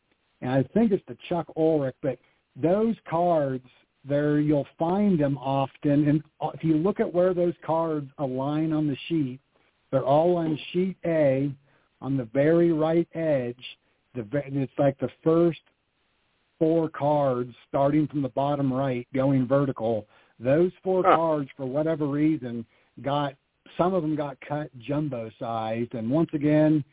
and 0.42 0.52
I 0.52 0.64
think 0.74 0.92
it's 0.92 1.04
the 1.08 1.18
Chuck 1.28 1.48
Ulrich. 1.58 1.96
But 2.02 2.20
those 2.56 2.96
cards, 3.10 3.66
there 4.04 4.40
you'll 4.40 4.68
find 4.80 5.20
them 5.20 5.38
often, 5.38 6.08
and 6.08 6.24
uh, 6.40 6.50
if 6.54 6.64
you 6.64 6.76
look 6.76 7.00
at 7.00 7.14
where 7.14 7.34
those 7.34 7.54
cards 7.66 8.10
align 8.18 8.74
on 8.74 8.88
the 8.88 8.98
sheet, 9.08 9.40
they're 9.92 10.06
all 10.06 10.38
on 10.38 10.58
sheet 10.72 10.98
A, 11.06 11.52
on 12.02 12.18
the 12.18 12.26
very 12.34 12.72
right 12.72 13.08
edge. 13.14 13.64
The 14.16 14.26
it's 14.34 14.74
like 14.78 14.98
the 15.00 15.10
first 15.24 15.60
four 16.60 16.90
cards 16.90 17.54
starting 17.70 18.08
from 18.08 18.22
the 18.22 18.30
bottom 18.30 18.72
right 18.74 19.08
going 19.14 19.48
vertical. 19.48 20.08
Those 20.40 20.72
four 20.84 21.04
Huh. 21.04 21.16
cards, 21.16 21.50
for 21.56 21.66
whatever 21.66 22.08
reason, 22.08 22.66
got 23.02 23.36
some 23.78 23.94
of 23.94 24.02
them 24.02 24.16
got 24.16 24.40
cut 24.42 24.70
jumbo 24.80 25.30
sized, 25.40 25.94
and 25.94 26.10
once 26.10 26.30
again, 26.34 26.84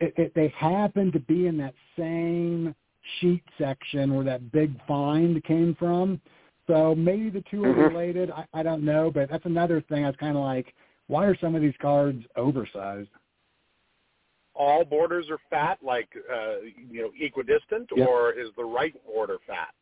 it, 0.00 0.14
it, 0.16 0.34
they 0.34 0.48
happen 0.48 1.12
to 1.12 1.20
be 1.20 1.46
in 1.46 1.56
that 1.58 1.74
same 1.96 2.74
sheet 3.20 3.42
section 3.58 4.14
where 4.14 4.24
that 4.24 4.52
big 4.52 4.74
find 4.86 5.42
came 5.44 5.74
from. 5.78 6.20
So 6.66 6.94
maybe 6.94 7.30
the 7.30 7.42
2 7.50 7.66
are 7.66 7.74
Mhm. 7.74 7.88
related. 7.88 8.30
I, 8.30 8.46
I 8.52 8.62
don't 8.62 8.84
know, 8.84 9.10
but 9.10 9.28
that's 9.30 9.46
another 9.46 9.80
thing. 9.82 10.04
I 10.04 10.08
was 10.08 10.16
kind 10.16 10.36
of 10.36 10.42
like, 10.42 10.74
why 11.08 11.26
are 11.26 11.36
some 11.36 11.54
of 11.54 11.62
these 11.62 11.74
cards 11.80 12.24
oversized? 12.36 13.10
All 14.54 14.84
borders 14.84 15.28
are 15.30 15.38
fat, 15.48 15.78
like 15.82 16.08
uh, 16.30 16.60
you 16.60 17.02
know, 17.02 17.12
equidistant, 17.18 17.90
Yep. 17.96 18.08
or 18.08 18.32
is 18.32 18.48
the 18.56 18.64
right 18.64 18.94
border 19.06 19.38
fat? 19.46 19.74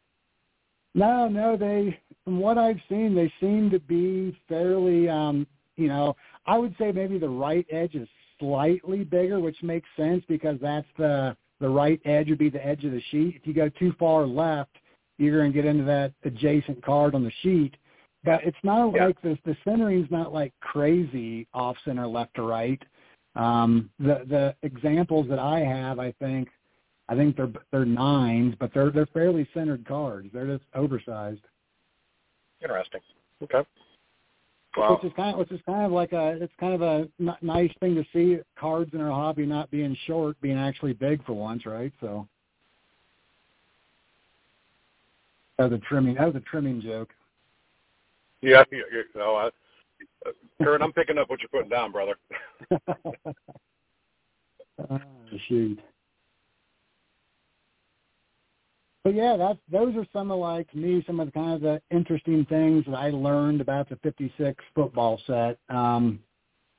No, 0.95 1.29
no, 1.29 1.57
they 1.57 1.99
from 2.25 2.41
what 2.41 2.59
I've 2.59 2.81
seen, 2.89 3.15
they 3.15 3.33
seem 3.41 3.71
to 3.71 3.81
be 3.81 4.39
fairly 4.49 5.09
um, 5.09 5.47
you 5.77 5.89
know, 5.89 6.17
I 6.47 6.59
would 6.59 6.75
say 6.79 6.93
maybe 6.93 7.19
the 7.19 7.29
right 7.29 7.67
edge 7.71 7.95
is 7.95 8.09
slightly 8.39 9.05
bigger, 9.05 9.41
which 9.41 9.63
makes 9.63 9.89
sense 9.97 10.25
because 10.29 10.59
that's 10.61 10.87
the 10.97 11.37
the 11.61 11.69
right 11.69 12.01
edge 12.05 12.29
would 12.29 12.39
be 12.39 12.51
the 12.51 12.65
edge 12.65 12.85
of 12.85 12.93
the 12.93 13.03
sheet. 13.11 13.37
If 13.37 13.47
you 13.47 13.55
go 13.55 13.69
too 13.69 13.93
far 13.99 14.27
left, 14.27 14.77
you're 15.19 15.39
going 15.39 15.53
to 15.53 15.57
get 15.57 15.65
into 15.69 15.85
that 15.85 16.13
adjacent 16.25 16.85
card 16.85 17.15
on 17.15 17.25
the 17.25 17.33
sheet. 17.43 17.77
But 18.25 18.45
it's 18.45 18.63
not 18.63 18.93
Yeah. 18.95 19.07
like 19.07 19.21
the 19.23 19.39
the 19.45 19.57
centering's 19.65 20.11
not 20.11 20.33
like 20.33 20.53
crazy 20.61 21.47
off 21.55 21.77
center 21.85 22.07
left 22.07 22.35
to 22.35 22.43
right. 22.43 22.83
Um, 23.37 23.91
the 23.99 24.25
the 24.27 24.57
examples 24.63 25.29
that 25.29 25.39
I 25.39 25.61
have, 25.61 25.99
I 25.99 26.13
think, 26.13 26.49
I 27.09 27.15
think 27.15 27.37
they're 27.37 27.53
they're 27.71 27.85
nines, 27.85 28.55
but 28.59 28.73
they're 28.75 28.91
they're 28.91 29.07
fairly 29.07 29.49
centered 29.55 29.87
cards. 29.87 30.31
They're 30.33 30.47
just 30.47 30.65
oversized, 30.75 31.43
Interesting. 32.61 33.01
Okay. 33.43 33.63
Well, 34.79 34.95
which 34.95 35.05
is 35.05 35.13
kind 35.17 35.33
of 35.33 35.39
which 35.39 35.51
is 35.51 35.61
kind 35.67 35.85
of 35.85 35.93
like 35.93 36.13
a 36.13 36.39
it's 36.41 36.53
kind 36.61 36.75
of 36.75 36.83
a 36.83 37.09
n- 37.21 37.37
nice 37.43 37.73
thing 37.81 37.95
to 37.97 38.05
see 38.13 38.39
cards 38.59 38.91
in 38.95 39.01
our 39.01 39.11
hobby 39.11 39.45
not 39.45 39.71
being 39.71 39.97
short, 40.07 40.41
being 40.41 40.59
actually 40.59 40.93
big 40.93 41.25
for 41.25 41.33
once, 41.33 41.67
right? 41.67 41.93
So. 42.01 42.29
That 45.59 45.71
was 45.71 45.81
a 45.81 45.85
trimming. 45.85 46.15
That 46.15 46.27
was 46.27 46.37
a 46.37 46.41
trimming 46.49 46.81
joke. 46.81 47.11
yeah, 48.43 48.63
yeah, 48.71 48.79
yeah 48.93 49.03
no, 49.17 49.35
I, 49.35 49.51
Kurt, 50.63 50.83
I'm 50.83 50.93
picking 50.93 51.19
up 51.19 51.29
what 51.31 51.41
you're 51.41 51.49
putting 51.49 51.69
down, 51.69 51.93
brother. 51.93 52.15
Ah, 54.91 55.01
shoot. 55.49 55.81
But 59.05 59.15
yeah, 59.15 59.37
that's 59.37 59.59
those 59.71 59.95
are 59.97 60.07
some 60.13 60.31
of 60.31 60.39
like 60.39 60.71
to 60.73 60.77
me 60.77 61.03
some 61.07 61.21
of 61.21 61.27
the 61.27 61.33
kind 61.33 61.53
of 61.53 61.61
the 61.61 61.81
interesting 61.91 62.45
things 62.47 62.85
that 62.87 62.97
I 62.97 63.11
learned 63.11 63.61
about 63.61 63.89
the 63.89 63.97
'56 63.97 64.63
football 64.75 65.21
set. 65.27 65.59
Um, 65.69 66.21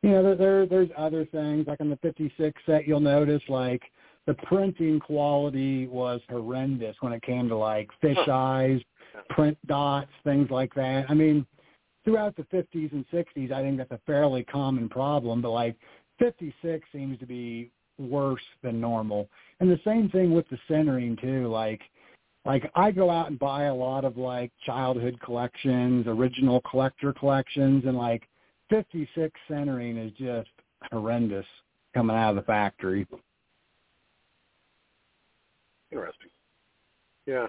you 0.03 0.11
know, 0.11 0.23
there, 0.23 0.35
there 0.35 0.65
there's 0.65 0.89
other 0.97 1.25
things 1.25 1.67
like 1.67 1.79
in 1.79 1.89
the 1.89 1.97
'56 1.97 2.61
set. 2.65 2.87
You'll 2.87 2.99
notice 2.99 3.41
like 3.47 3.81
the 4.27 4.33
printing 4.33 4.99
quality 4.99 5.87
was 5.87 6.21
horrendous 6.29 6.95
when 6.99 7.13
it 7.13 7.23
came 7.23 7.49
to 7.49 7.55
like 7.55 7.89
fish 7.99 8.27
eyes, 8.29 8.79
print 9.29 9.57
dots, 9.65 10.11
things 10.23 10.51
like 10.51 10.73
that. 10.75 11.05
I 11.09 11.13
mean, 11.13 11.47
throughout 12.05 12.35
the 12.35 12.43
50s 12.43 12.91
and 12.91 13.05
60s, 13.11 13.51
I 13.51 13.61
think 13.61 13.77
that's 13.77 13.91
a 13.91 13.99
fairly 14.05 14.43
common 14.43 14.87
problem. 14.87 15.41
But 15.41 15.51
like 15.51 15.75
56 16.19 16.87
seems 16.91 17.17
to 17.19 17.25
be 17.25 17.71
worse 17.97 18.43
than 18.61 18.79
normal. 18.79 19.29
And 19.59 19.69
the 19.69 19.79
same 19.83 20.09
thing 20.09 20.33
with 20.33 20.47
the 20.49 20.59
centering 20.67 21.17
too. 21.17 21.47
Like 21.47 21.81
like 22.45 22.69
I 22.75 22.91
go 22.91 23.09
out 23.09 23.27
and 23.29 23.37
buy 23.37 23.65
a 23.65 23.73
lot 23.73 24.05
of 24.05 24.17
like 24.17 24.51
childhood 24.65 25.19
collections, 25.21 26.05
original 26.07 26.61
collector 26.61 27.13
collections 27.13 27.83
and 27.85 27.97
like 27.97 28.27
56 28.69 29.39
centering 29.47 29.97
is 29.97 30.11
just 30.13 30.49
horrendous 30.91 31.45
coming 31.93 32.15
out 32.15 32.31
of 32.31 32.35
the 32.37 32.41
factory. 32.43 33.07
Interesting. 35.91 36.29
Yeah. 37.25 37.47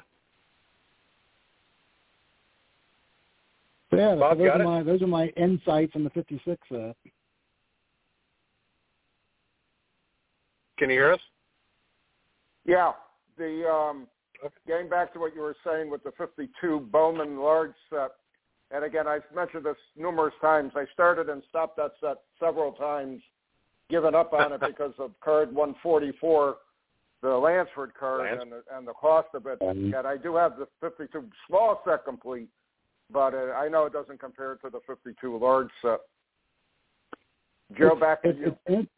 So 3.91 3.97
yeah, 3.97 4.14
Bob, 4.14 4.38
those 4.38 4.49
are 4.49 4.61
it? 4.61 4.64
my 4.64 4.82
those 4.82 5.03
are 5.03 5.07
my 5.07 5.26
insights 5.36 5.93
on 5.95 6.05
the 6.05 6.11
56 6.11 6.61
set. 6.68 6.97
Can 10.78 10.88
you 10.88 10.97
hear 10.97 11.12
us? 11.12 11.20
Yeah, 12.64 12.93
the 13.36 13.68
um, 13.68 14.07
getting 14.66 14.88
back 14.88 15.12
to 15.14 15.18
what 15.18 15.34
you 15.34 15.41
were 15.41 15.57
saying 15.64 15.91
with 15.91 16.03
the 16.03 16.12
52 16.18 16.88
Bowman 16.93 17.38
large 17.38 17.74
set, 17.88 18.11
and 18.70 18.84
again, 18.84 19.09
I've 19.09 19.24
mentioned 19.34 19.64
this 19.64 19.76
numerous 19.97 20.34
times. 20.41 20.72
I 20.76 20.84
started 20.93 21.28
and 21.28 21.43
stopped 21.49 21.76
that 21.76 21.93
set 22.01 22.18
several 22.38 22.72
times, 22.72 23.20
given 23.88 24.14
up 24.14 24.32
on 24.32 24.53
it 24.53 24.61
because 24.66 24.93
of 24.99 25.12
card 25.20 25.49
144 25.55 26.57
the 27.22 27.28
Lansford 27.28 27.93
card 27.99 28.22
Lans- 28.22 28.43
and 28.43 28.53
the, 28.53 28.62
and 28.72 28.86
the 28.88 28.93
cost 28.93 29.28
of 29.34 29.47
it. 29.47 29.59
Um, 29.61 29.91
Yet 29.91 30.07
I 30.07 30.16
do 30.16 30.36
have 30.36 30.57
the 30.57 30.66
52 30.80 31.24
small 31.47 31.82
set 31.84 32.05
complete, 32.05 32.49
but 33.12 33.34
uh, 33.34 33.53
I 33.53 33.68
know 33.68 33.84
it 33.84 33.93
doesn't 33.93 34.20
compare 34.20 34.57
to 34.57 34.70
the 34.70 34.80
52 34.86 35.38
large 35.38 35.68
set. 35.82 36.01
Joe, 37.78 37.95
back 37.95 38.22
to 38.22 38.34
you. 38.34 38.57
it's 38.66 38.88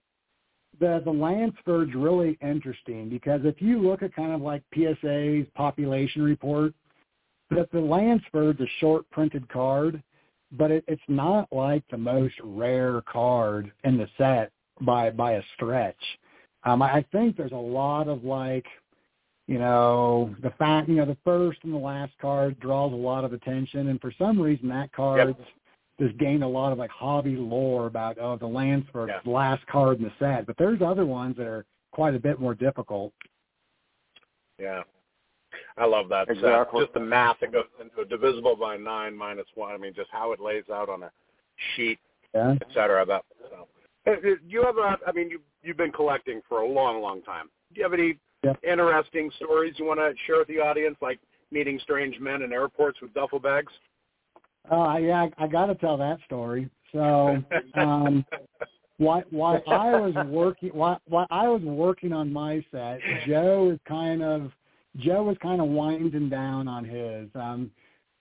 the 0.80 1.02
the 1.04 1.10
Lansford's 1.10 1.94
really 1.94 2.38
interesting 2.42 3.08
because 3.08 3.40
if 3.44 3.60
you 3.60 3.78
look 3.78 4.02
at 4.02 4.14
kind 4.14 4.32
of 4.32 4.40
like 4.40 4.62
PSA's 4.74 5.46
population 5.54 6.22
report, 6.22 6.72
that 7.50 7.70
the 7.72 7.80
Lansford's 7.80 8.60
a 8.60 8.66
short 8.80 9.08
printed 9.10 9.48
card, 9.48 10.02
but 10.52 10.70
it, 10.70 10.84
it's 10.88 11.02
not 11.08 11.48
like 11.52 11.82
the 11.90 11.98
most 11.98 12.34
rare 12.42 13.02
card 13.02 13.70
in 13.84 13.96
the 13.96 14.08
set 14.18 14.50
by 14.80 15.10
by 15.10 15.32
a 15.32 15.42
stretch. 15.54 15.96
Um, 16.64 16.82
I 16.82 16.96
I 16.96 17.04
think 17.12 17.36
there's 17.36 17.52
a 17.52 17.56
lot 17.56 18.08
of 18.08 18.24
like, 18.24 18.66
you 19.46 19.58
know, 19.58 20.34
the 20.42 20.50
fact 20.50 20.88
you 20.88 20.96
know 20.96 21.04
the 21.04 21.16
first 21.24 21.58
and 21.64 21.72
the 21.72 21.78
last 21.78 22.12
card 22.20 22.58
draws 22.60 22.92
a 22.92 22.96
lot 22.96 23.24
of 23.24 23.32
attention, 23.32 23.88
and 23.88 24.00
for 24.00 24.12
some 24.18 24.40
reason 24.40 24.68
that 24.68 24.92
card 24.92 25.18
just 26.00 26.16
gained 26.18 26.42
a 26.42 26.48
lot 26.48 26.72
of 26.72 26.78
like 26.78 26.90
hobby 26.90 27.36
lore 27.36 27.86
about 27.86 28.18
oh 28.18 28.36
the 28.36 28.46
Lansford 28.46 29.08
Yeah. 29.10 29.30
last 29.30 29.66
card 29.66 29.98
in 29.98 30.04
the 30.04 30.12
set, 30.18 30.46
but 30.46 30.56
there's 30.56 30.80
other 30.82 31.04
ones 31.04 31.36
that 31.36 31.46
are 31.46 31.64
quite 31.92 32.14
a 32.14 32.18
bit 32.18 32.40
more 32.40 32.54
difficult. 32.54 33.12
Yeah. 34.58 34.82
I 35.76 35.84
love 35.86 36.08
that. 36.08 36.28
set. 36.28 36.36
Exactly. 36.36 36.82
Just 36.82 36.94
the 36.94 37.00
math 37.00 37.36
that 37.40 37.52
goes 37.52 37.64
into 37.80 38.00
a 38.00 38.04
divisible 38.04 38.56
by 38.56 38.76
nine 38.76 39.16
minus 39.16 39.46
one. 39.54 39.72
I 39.74 39.76
mean, 39.76 39.92
just 39.94 40.08
how 40.10 40.32
it 40.32 40.40
lays 40.40 40.64
out 40.72 40.88
on 40.88 41.02
a 41.02 41.10
sheet, 41.76 41.98
Yeah. 42.34 42.54
et 42.60 42.66
cetera. 42.72 43.02
About 43.02 43.26
so. 43.50 43.68
You 44.46 44.62
have 44.64 44.78
a. 44.78 44.98
I 45.06 45.12
mean, 45.14 45.30
you 45.30 45.40
you've 45.62 45.76
been 45.76 45.92
collecting 45.92 46.40
for 46.48 46.60
a 46.60 46.66
long, 46.66 47.00
long 47.02 47.22
time. 47.22 47.48
Do 47.72 47.78
you 47.80 47.84
have 47.84 47.92
any 47.92 48.18
Yeah. 48.42 48.54
interesting 48.62 49.30
stories 49.36 49.78
you 49.78 49.84
want 49.84 50.00
to 50.00 50.14
share 50.26 50.38
with 50.38 50.48
the 50.48 50.58
audience, 50.60 50.96
like 51.00 51.20
meeting 51.50 51.78
strange 51.80 52.18
men 52.18 52.42
in 52.42 52.52
airports 52.52 53.00
with 53.00 53.12
duffel 53.14 53.38
bags? 53.38 53.72
Uh, 54.70 54.96
yeah, 54.98 55.22
I, 55.38 55.44
I 55.44 55.46
got 55.48 55.66
to 55.66 55.74
tell 55.74 55.96
that 55.98 56.18
story. 56.26 56.68
So, 56.92 57.42
um, 57.74 58.24
while, 58.98 59.22
while 59.30 59.62
I 59.66 59.96
was 59.96 60.14
working, 60.28 60.70
while, 60.70 61.00
while 61.08 61.26
I 61.30 61.48
was 61.48 61.62
working 61.62 62.12
on 62.12 62.32
my 62.32 62.64
set, 62.70 63.00
Joe 63.26 63.70
is 63.72 63.78
kind 63.88 64.22
of, 64.22 64.52
Joe 64.98 65.22
was 65.22 65.36
kind 65.42 65.60
of 65.60 65.68
winding 65.68 66.28
down 66.28 66.68
on 66.68 66.84
his. 66.84 67.28
Um, 67.34 67.70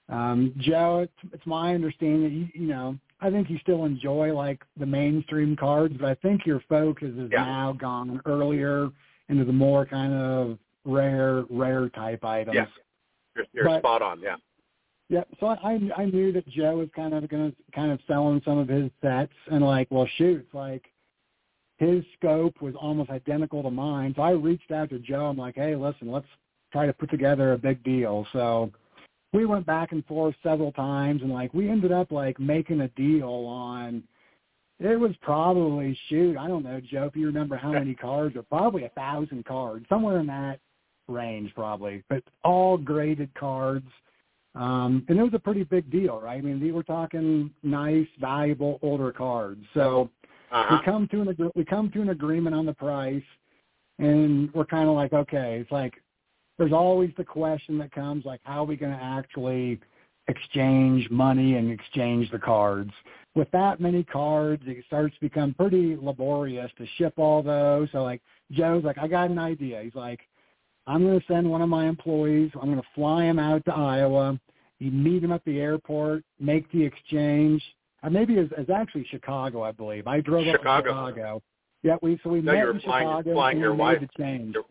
um, 0.10 0.54
Joe, 0.58 1.00
it's, 1.00 1.34
it's 1.34 1.46
my 1.46 1.74
understanding 1.76 2.24
that 2.24 2.32
you, 2.32 2.48
you 2.54 2.68
know, 2.68 2.98
I 3.22 3.30
think 3.30 3.50
you 3.50 3.60
still 3.60 3.86
enjoy 3.86 4.34
like 4.34 4.64
the 4.80 4.86
mainstream 4.86 5.56
cards, 5.56 5.94
but 6.00 6.10
I 6.10 6.16
think 6.16 6.46
your 6.46 6.62
focus 6.68 7.14
has 7.18 7.30
Yeah. 7.32 7.44
now 7.46 7.74
gone 7.74 8.20
earlier 8.26 8.89
into 9.30 9.46
the 9.46 9.54
more 9.54 9.86
kind 9.86 10.14
of 10.14 10.58
rare, 10.86 11.46
rare 11.50 11.88
type 11.89 12.26
items. 12.26 12.56
Yeah. 12.56 12.66
You're, 13.36 13.46
you're 13.54 13.66
But- 13.66 13.80
spot 13.82 14.02
on. 14.02 14.20
Yeah. 14.22 14.38
Yeah, 15.12 15.26
so 15.41 15.47
I 15.47 15.78
I 15.97 16.05
knew 16.05 16.32
that 16.32 16.47
Joe 16.47 16.78
was 16.78 16.88
kind 16.95 17.14
of 17.14 17.30
to 17.30 17.53
kind 17.76 17.91
of 17.91 17.99
selling 18.07 18.41
some 18.45 18.57
of 18.57 18.70
his 18.70 18.89
sets, 19.01 19.34
and 19.51 19.62
like, 19.62 19.89
well, 19.91 20.07
shoot, 20.18 20.47
like 20.53 20.86
his 21.80 22.05
scope 22.18 22.62
was 22.62 22.76
almost 22.80 23.09
identical 23.09 23.62
to 23.62 23.70
mine. 23.70 24.14
So 24.16 24.22
I 24.22 24.32
reached 24.32 24.72
out 24.72 24.89
to 24.91 24.99
Joe. 24.99 25.26
I'm 25.26 25.38
like, 25.38 25.55
hey, 25.55 25.76
listen, 25.76 26.09
let's 26.09 26.28
try 26.72 26.86
to 26.86 26.93
put 26.93 27.09
together 27.09 27.51
a 27.51 27.57
big 27.57 27.84
deal. 27.84 28.26
So 28.32 28.72
we 29.34 29.45
went 29.45 29.66
back 29.66 29.91
and 29.91 30.05
forth 30.05 30.34
several 30.41 30.72
times, 30.72 31.24
and 31.24 31.32
like 31.34 31.53
we 31.53 31.70
ended 31.70 31.91
up 31.91 32.14
like 32.14 32.39
making 32.39 32.80
a 32.80 32.88
deal 32.89 33.28
on. 33.28 34.03
It 34.80 34.97
was 34.97 35.12
probably 35.22 35.95
shoot, 36.07 36.38
I 36.38 36.47
don't 36.47 36.64
know, 36.64 36.80
Joe, 36.80 37.03
if 37.03 37.18
you 37.18 37.28
remember 37.28 37.57
how 37.57 37.74
many 37.74 37.95
cards, 37.95 38.38
or 38.38 38.43
probably 38.43 38.86
a 38.86 38.89
thousand 38.89 39.43
cards, 39.45 39.86
somewhere 39.89 40.20
in 40.20 40.28
that 40.28 40.59
range, 41.09 41.53
probably, 41.53 42.01
but 42.09 42.24
all 42.45 42.78
graded 42.78 43.32
cards. 43.36 43.86
Um, 44.56 45.06
and 45.08 45.18
it 45.18 45.24
was 45.24 45.34
a 45.34 45.39
pretty 45.39 45.64
big 45.64 45.89
deal, 45.89 46.20
right? 46.20 46.38
I 46.38 46.41
mean, 46.41 46.60
we 46.60 46.72
were 46.72 46.84
talking 46.84 47.52
nice, 47.64 48.08
valuable, 48.20 48.80
older 48.82 49.12
cards. 49.12 49.64
So 49.74 50.10
Uh-huh. 50.52 50.78
we 50.78 50.84
come 50.84 51.08
to 51.08 51.22
an 51.22 51.52
we 51.56 51.64
come 51.64 51.89
to 51.91 52.02
an 52.02 52.10
agreement 52.10 52.54
on 52.56 52.66
the 52.66 52.74
price, 52.74 53.24
and 53.99 54.54
we're 54.54 54.66
kind 54.66 54.89
of 54.89 54.95
like, 54.95 55.14
okay, 55.14 55.60
it's 55.62 55.72
like 55.72 55.93
there's 56.58 56.74
always 56.74 57.12
the 57.18 57.24
question 57.24 57.78
that 57.78 57.91
comes 57.91 58.26
like, 58.26 58.41
how 58.43 58.62
are 58.64 58.66
we 58.66 58.76
going 58.76 58.91
to 58.91 59.04
actually 59.04 59.80
exchange 60.28 61.10
money 61.10 61.56
and 61.56 61.72
exchange 61.72 62.30
the 62.32 62.39
cards? 62.39 62.91
With 63.34 63.49
that 63.52 63.80
many 63.80 64.04
cards, 64.04 64.64
it 64.68 64.84
starts 64.86 65.16
to 65.16 65.22
become 65.22 65.54
pretty 65.54 65.95
laborious 65.95 66.70
to 66.78 66.86
ship 66.97 67.14
all 67.18 67.41
those. 67.41 67.88
So 67.93 68.04
like 68.04 68.22
Joe's 68.52 68.84
like, 68.84 68.97
I 68.97 69.08
got 69.08 69.32
an 69.32 69.39
idea. 69.39 69.82
He's 69.82 69.95
like, 69.95 70.20
I'm 70.88 71.04
going 71.04 71.20
to 71.20 71.26
send 71.28 71.50
one 71.50 71.62
of 71.62 71.70
my 71.70 71.88
employees. 71.88 72.52
I'm 72.56 72.70
going 72.70 72.82
to 72.82 72.88
fly 72.96 73.26
him 73.26 73.40
out 73.40 73.64
to 73.66 73.74
Iowa. 73.74 74.40
You 74.80 74.92
meet 74.92 75.24
him 75.24 75.32
at 75.32 75.44
the 75.46 75.60
airport, 75.60 76.24
make 76.40 76.70
the 76.72 76.84
exchange. 76.84 77.62
Uh, 78.04 78.10
maybe 78.10 78.34
it's, 78.36 78.52
it's 78.58 78.70
actually 78.72 79.06
Chicago, 79.12 79.62
I 79.64 79.72
believe. 79.72 80.08
I 80.08 80.22
drove 80.22 80.48
up 80.48 80.56
Chicago. 80.60 80.90
to 80.90 81.12
Chicago. 81.12 81.42
Yeah, 81.84 81.96
we 82.02 82.20
so 82.24 82.30
we 82.32 82.42
No, 82.42 82.54
met 82.54 82.68
in 82.68 82.80
flying- 82.82 83.08
Chicago 83.08 83.34
flying 83.34 83.60
your 83.60 83.74
wife. 83.76 84.00
made 84.02 84.10
the 84.10 84.24
change. 84.24 84.56
Your- 84.56 84.66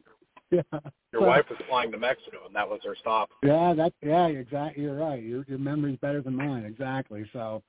yeah. 0.73 0.81
Your 1.13 1.23
So- 1.23 1.27
wife 1.29 1.45
was 1.49 1.59
flying 1.69 1.93
to 1.93 1.99
Mexico, 1.99 2.39
and 2.47 2.55
that 2.57 2.69
was 2.69 2.81
her 2.85 2.97
stop. 3.01 3.31
Yeah, 3.45 3.73
that 3.75 3.93
yeah, 4.03 4.27
exactly. 4.27 4.83
You're 4.83 4.97
right. 4.97 5.23
Your 5.23 5.45
your 5.49 5.59
memory's 5.59 5.99
better 5.99 6.21
than 6.23 6.35
mine. 6.37 6.65
Exactly. 6.65 7.25
So 7.33 7.63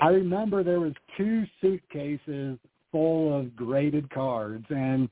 I 0.00 0.08
remember 0.08 0.62
there 0.62 0.80
was 0.80 0.92
two 1.18 1.44
suitcases 1.60 2.58
full 2.90 3.38
of 3.38 3.54
graded 3.54 4.08
cards, 4.10 4.64
and 4.70 5.08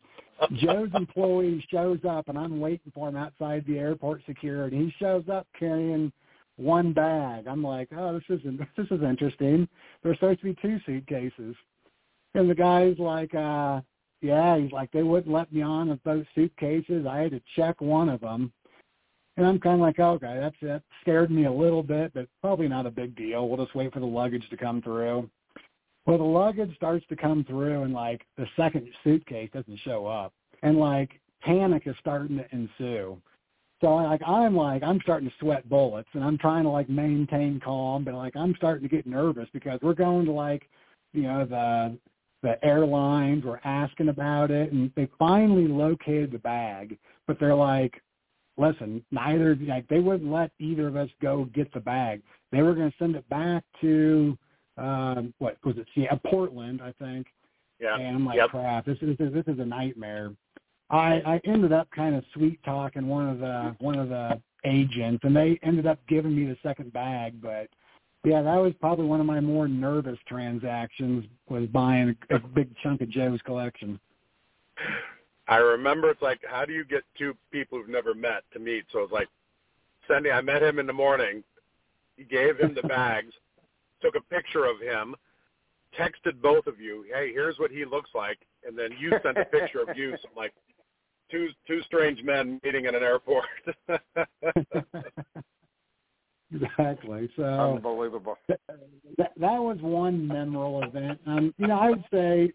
Joe's 0.55 0.91
employee 0.95 1.65
shows 1.71 1.99
up, 2.09 2.29
and 2.29 2.39
I'm 2.39 2.61
waiting 2.61 2.93
for 2.95 3.09
him 3.09 3.17
outside 3.17 3.65
the 3.67 3.79
airport 3.79 4.23
security. 4.27 4.77
He 4.77 4.95
shows 4.99 5.25
up 5.31 5.47
carrying 5.59 6.13
one 6.57 6.93
bag. 6.93 7.47
I'm 7.47 7.63
like, 7.63 7.89
oh, 7.97 8.15
this 8.15 8.41
isn't 8.41 8.61
this 8.77 8.87
is 8.91 9.03
interesting. 9.03 9.69
There's 10.03 10.17
supposed 10.17 10.41
to 10.41 10.47
be 10.47 10.57
two 10.61 10.79
suitcases, 10.87 11.57
and 12.35 12.49
the 12.49 12.55
guy's 12.55 12.99
like, 12.99 13.35
uh, 13.35 13.81
yeah, 14.21 14.59
he's 14.59 14.73
like, 14.73 14.91
they 14.93 15.03
wouldn't 15.03 15.33
let 15.33 15.53
me 15.53 15.63
on 15.63 15.89
with 15.89 16.03
both 16.03 16.27
suitcases. 16.35 17.07
I 17.07 17.19
had 17.19 17.31
to 17.33 17.41
check 17.57 17.81
one 17.81 18.09
of 18.09 18.21
them. 18.21 18.53
And 19.37 19.47
I'm 19.47 19.61
kind 19.61 19.77
of 19.77 19.81
like, 19.81 20.01
okay, 20.01 20.37
that's 20.41 20.57
it. 20.63 20.83
Scared 21.03 21.31
me 21.31 21.45
a 21.45 21.53
little 21.53 21.85
bit, 21.85 22.13
but 22.13 22.27
probably 22.41 22.67
not 22.67 22.87
a 22.87 22.91
big 22.91 23.15
deal. 23.15 23.49
We'll 23.49 23.65
just 23.65 23.77
wait 23.77 23.93
for 23.93 24.01
the 24.01 24.07
luggage 24.07 24.49
to 24.51 24.57
come 24.57 24.83
through. 24.83 25.31
Well, 26.09 26.17
the 26.17 26.25
luggage 26.25 26.75
starts 26.75 27.05
to 27.11 27.17
come 27.17 27.45
through, 27.45 27.83
and 27.83 27.93
like 27.93 28.27
the 28.39 28.47
second 28.57 28.89
suitcase 29.05 29.51
doesn't 29.53 29.79
show 29.81 30.07
up, 30.07 30.33
and 30.63 30.79
like 30.79 31.21
panic 31.43 31.83
is 31.85 31.95
starting 32.01 32.39
to 32.39 32.47
ensue. 32.51 33.21
So 33.83 33.95
like 33.95 34.23
I'm 34.27 34.57
like 34.57 34.83
I'm 34.83 35.01
starting 35.03 35.29
to 35.29 35.35
sweat 35.39 35.69
bullets, 35.69 36.09
and 36.15 36.25
I'm 36.25 36.39
trying 36.39 36.63
to 36.63 36.71
like 36.71 36.89
maintain 36.89 37.61
calm, 37.63 38.05
but 38.05 38.15
like 38.15 38.35
I'm 38.37 38.55
starting 38.57 38.89
to 38.89 38.97
get 38.97 39.07
nervous 39.07 39.51
because 39.53 39.81
we're 39.83 39.93
going 39.93 40.25
to 40.25 40.33
like, 40.33 40.71
you 41.13 41.25
know, 41.25 41.45
the 41.45 41.99
the 42.43 42.65
airlines 42.65 43.45
were 43.45 43.61
asking 43.65 44.09
about 44.09 44.51
it, 44.51 44.73
and 44.73 44.91
they 44.97 45.11
finally 45.19 45.69
located 45.69 46.33
the 46.33 46.39
bag, 46.39 46.97
but 47.27 47.39
they're 47.39 47.55
like, 47.55 48.01
listen, 48.57 49.05
neither 49.11 49.55
like 49.57 49.87
they 49.89 50.01
wouldn't 50.01 50.33
let 50.33 50.53
either 50.59 50.89
of 50.89 50.97
us 50.97 51.11
go 51.21 51.45
get 51.55 51.71
the 51.75 51.81
bag. 51.81 52.23
They 52.51 52.63
were 52.63 52.75
going 52.75 52.91
to 52.91 52.97
send 52.99 53.15
it 53.15 53.29
back 53.29 53.63
to 53.83 54.39
um 54.79 55.35
what 55.39 55.57
was 55.65 55.77
it? 55.77 55.87
Yeah, 55.95 56.15
Portland, 56.27 56.81
I 56.83 56.93
think. 57.03 57.27
Yeah. 57.81 57.97
And 57.97 58.17
I'm 58.17 58.27
like, 58.27 58.37
Yep. 58.37 58.51
crap, 58.51 58.87
this 58.87 58.99
is 59.03 59.17
this 59.19 59.45
is 59.47 59.59
a 59.59 59.65
nightmare. 59.65 60.33
I 60.91 61.21
I 61.27 61.41
ended 61.45 61.73
up 61.73 61.89
kind 61.91 62.15
of 62.15 62.25
sweet 62.35 62.63
talking 62.65 63.07
one 63.07 63.29
of 63.29 63.39
the 63.39 63.77
one 63.79 63.99
of 63.99 64.09
the 64.09 64.41
agents, 64.65 65.25
and 65.25 65.37
they 65.37 65.59
ended 65.63 65.87
up 65.87 65.99
giving 66.09 66.35
me 66.35 66.47
the 66.47 66.57
second 66.63 66.93
bag. 66.93 67.41
But 67.41 67.69
yeah, 68.25 68.43
that 68.43 68.57
was 68.57 68.73
probably 68.81 69.07
one 69.07 69.21
of 69.21 69.27
my 69.27 69.41
more 69.41 69.69
nervous 69.69 70.19
transactions 70.27 71.25
was 71.49 71.67
buying 71.67 72.17
a, 72.31 72.37
a 72.37 72.39
big 72.39 72.75
chunk 72.83 73.01
of 73.01 73.11
Joe's 73.11 73.41
collection. 73.43 74.01
I 75.47 75.57
remember 75.57 76.11
it's 76.11 76.21
like, 76.21 76.41
how 76.47 76.65
do 76.65 76.73
you 76.73 76.85
get 76.85 77.05
two 77.17 77.35
people 77.51 77.79
who've 77.79 77.89
never 77.89 78.15
met 78.15 78.43
to 78.53 78.59
meet? 78.59 78.85
So 78.93 79.01
it's 79.01 79.13
like, 79.13 79.29
sending. 80.07 80.33
I 80.33 80.41
met 80.41 80.63
him 80.63 80.79
in 80.79 80.87
the 80.87 80.93
morning, 80.93 81.43
He 82.17 82.25
gave 82.25 82.59
him 82.59 82.75
the 82.75 82.83
bags, 82.89 83.33
took 84.01 84.15
a 84.17 84.21
picture 84.21 84.65
of 84.65 84.81
him, 84.81 85.15
texted 85.99 86.41
both 86.43 86.67
of 86.67 86.81
you, 86.81 87.05
hey, 87.13 87.33
here's 87.33 87.59
what 87.59 87.71
he 87.71 87.85
looks 87.85 88.11
like, 88.15 88.39
and 88.67 88.79
then 88.79 88.91
you 88.99 89.11
sent 89.23 89.39
a 89.39 89.45
picture 89.45 89.81
of 89.81 89.97
you. 89.97 90.13
So 90.23 90.29
I'm 90.31 90.37
like, 90.37 90.53
two 91.31 91.49
two 91.67 91.83
strange 91.83 92.23
men 92.23 92.61
meeting 92.65 92.87
in 92.87 92.95
an 92.95 93.03
airport. 93.03 93.45
exactly. 96.55 97.31
So 97.37 97.43
Unbelievable. 97.43 98.37
that, 98.49 98.59
that 99.19 99.31
was 99.39 99.79
one 99.81 100.27
memorable 100.27 100.83
event. 100.83 101.21
Um, 101.27 101.55
you 101.59 101.67
know, 101.67 101.79
I 101.79 101.91
would 101.91 102.05
say 102.11 102.53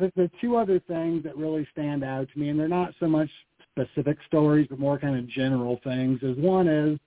the, 0.00 0.12
the 0.16 0.30
two 0.40 0.56
other 0.56 0.80
things 0.80 1.22
that 1.24 1.36
really 1.36 1.66
stand 1.72 2.02
out 2.04 2.28
to 2.32 2.38
me, 2.38 2.48
and 2.48 2.58
they're 2.58 2.68
not 2.68 2.94
so 2.98 3.06
much 3.06 3.30
specific 3.70 4.18
stories, 4.26 4.66
but 4.68 4.78
more 4.78 4.98
kind 4.98 5.16
of 5.16 5.28
general 5.28 5.80
things, 5.84 6.22
is 6.22 6.36
one 6.38 6.66
is 6.66 6.98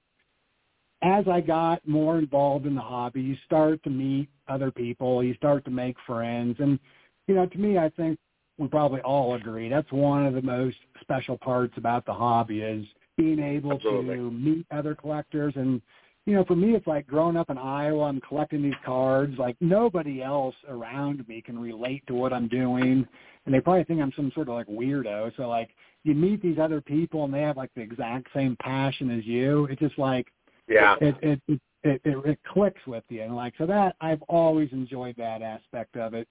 as 1.02 1.28
I 1.28 1.42
got 1.42 1.88
more 1.88 2.20
involved 2.20 2.66
in 2.66 2.76
the 2.76 2.82
hobby, 2.82 3.22
you 3.22 3.36
start 3.46 3.82
to 3.84 3.90
meet 3.90 4.30
other 4.48 4.72
people, 4.72 5.24
you 5.24 5.34
start 5.36 5.64
to 5.66 5.72
make 5.72 5.96
friends, 6.06 6.58
and 6.60 6.80
you 7.28 7.36
know, 7.36 7.46
to 7.46 7.58
me, 7.58 7.78
I 7.78 7.90
think 7.90 8.18
we 8.58 8.68
probably 8.68 9.02
all 9.02 9.36
agree 9.36 9.70
that's 9.70 9.92
one 9.92 10.26
of 10.26 10.34
the 10.34 10.42
most 10.42 10.78
special 11.02 11.38
parts 11.38 11.74
about 11.78 12.06
the 12.06 12.14
hobby 12.14 12.62
is 12.62 12.86
being 13.18 13.40
able 13.40 13.74
Absolutely. 13.74 14.16
to 14.16 14.32
meet 14.32 14.66
other 14.72 14.94
collectors. 14.94 15.54
And 15.56 15.82
you 16.26 16.34
know 16.36 16.44
for 16.44 16.56
me 16.56 16.76
it's 16.76 16.86
like 16.86 17.08
growing 17.08 17.38
up 17.38 17.50
in 17.50 17.58
iowa 17.58 18.04
i'm 18.04 18.22
collecting 18.22 18.62
these 18.62 18.74
cards 18.86 19.36
like 19.40 19.56
nobody 19.62 20.22
else 20.22 20.54
around 20.68 21.28
me 21.28 21.42
can 21.42 21.58
relate 21.58 22.06
to 22.08 22.14
what 22.14 22.34
i'm 22.34 22.48
doing. 22.48 23.08
And 23.46 23.56
they 23.56 23.62
probably 23.62 23.86
think 23.86 24.02
i'm 24.02 24.14
some 24.16 24.32
sort 24.36 24.50
of 24.50 24.56
like 24.56 24.68
weirdo. 24.68 25.36
So 25.38 25.48
like 25.48 25.70
you 26.04 26.14
meet 26.14 26.42
these 26.42 26.60
other 26.60 26.82
people 26.82 27.24
and 27.24 27.34
they 27.34 27.42
have 27.42 27.58
like 27.58 27.72
the 27.76 27.82
exact 27.82 28.28
same 28.34 28.56
passion 28.62 29.10
as 29.18 29.26
you. 29.26 29.66
It's 29.72 29.80
just 29.80 29.98
like 29.98 30.28
Yeah. 30.70 30.96
it 31.02 31.16
it 31.22 31.42
it 31.48 31.62
it, 31.84 32.02
it, 32.06 32.40
clicks 32.44 32.86
with 32.86 33.04
you 33.10 33.22
and 33.22 33.36
like 33.36 33.54
so 33.58 33.66
that 33.66 33.96
I've 34.02 34.22
always 34.24 34.70
enjoyed 34.72 35.16
that 35.18 35.42
aspect 35.42 35.96
of 35.96 36.14
it. 36.14 36.28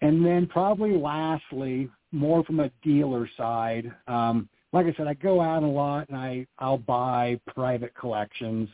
And 0.00 0.24
then 0.24 0.46
probably 0.46 0.96
lastly, 0.96 1.90
more 2.12 2.44
from 2.44 2.60
a 2.60 2.70
dealer 2.82 3.28
side, 3.36 3.92
um, 4.06 4.48
like 4.72 4.86
I 4.86 4.94
said, 4.96 5.06
I 5.06 5.14
go 5.14 5.40
out 5.40 5.62
a 5.62 5.66
lot 5.66 6.08
and 6.08 6.16
I 6.16 6.46
I'll 6.58 6.78
buy 6.78 7.40
private 7.46 7.94
collections, 7.94 8.68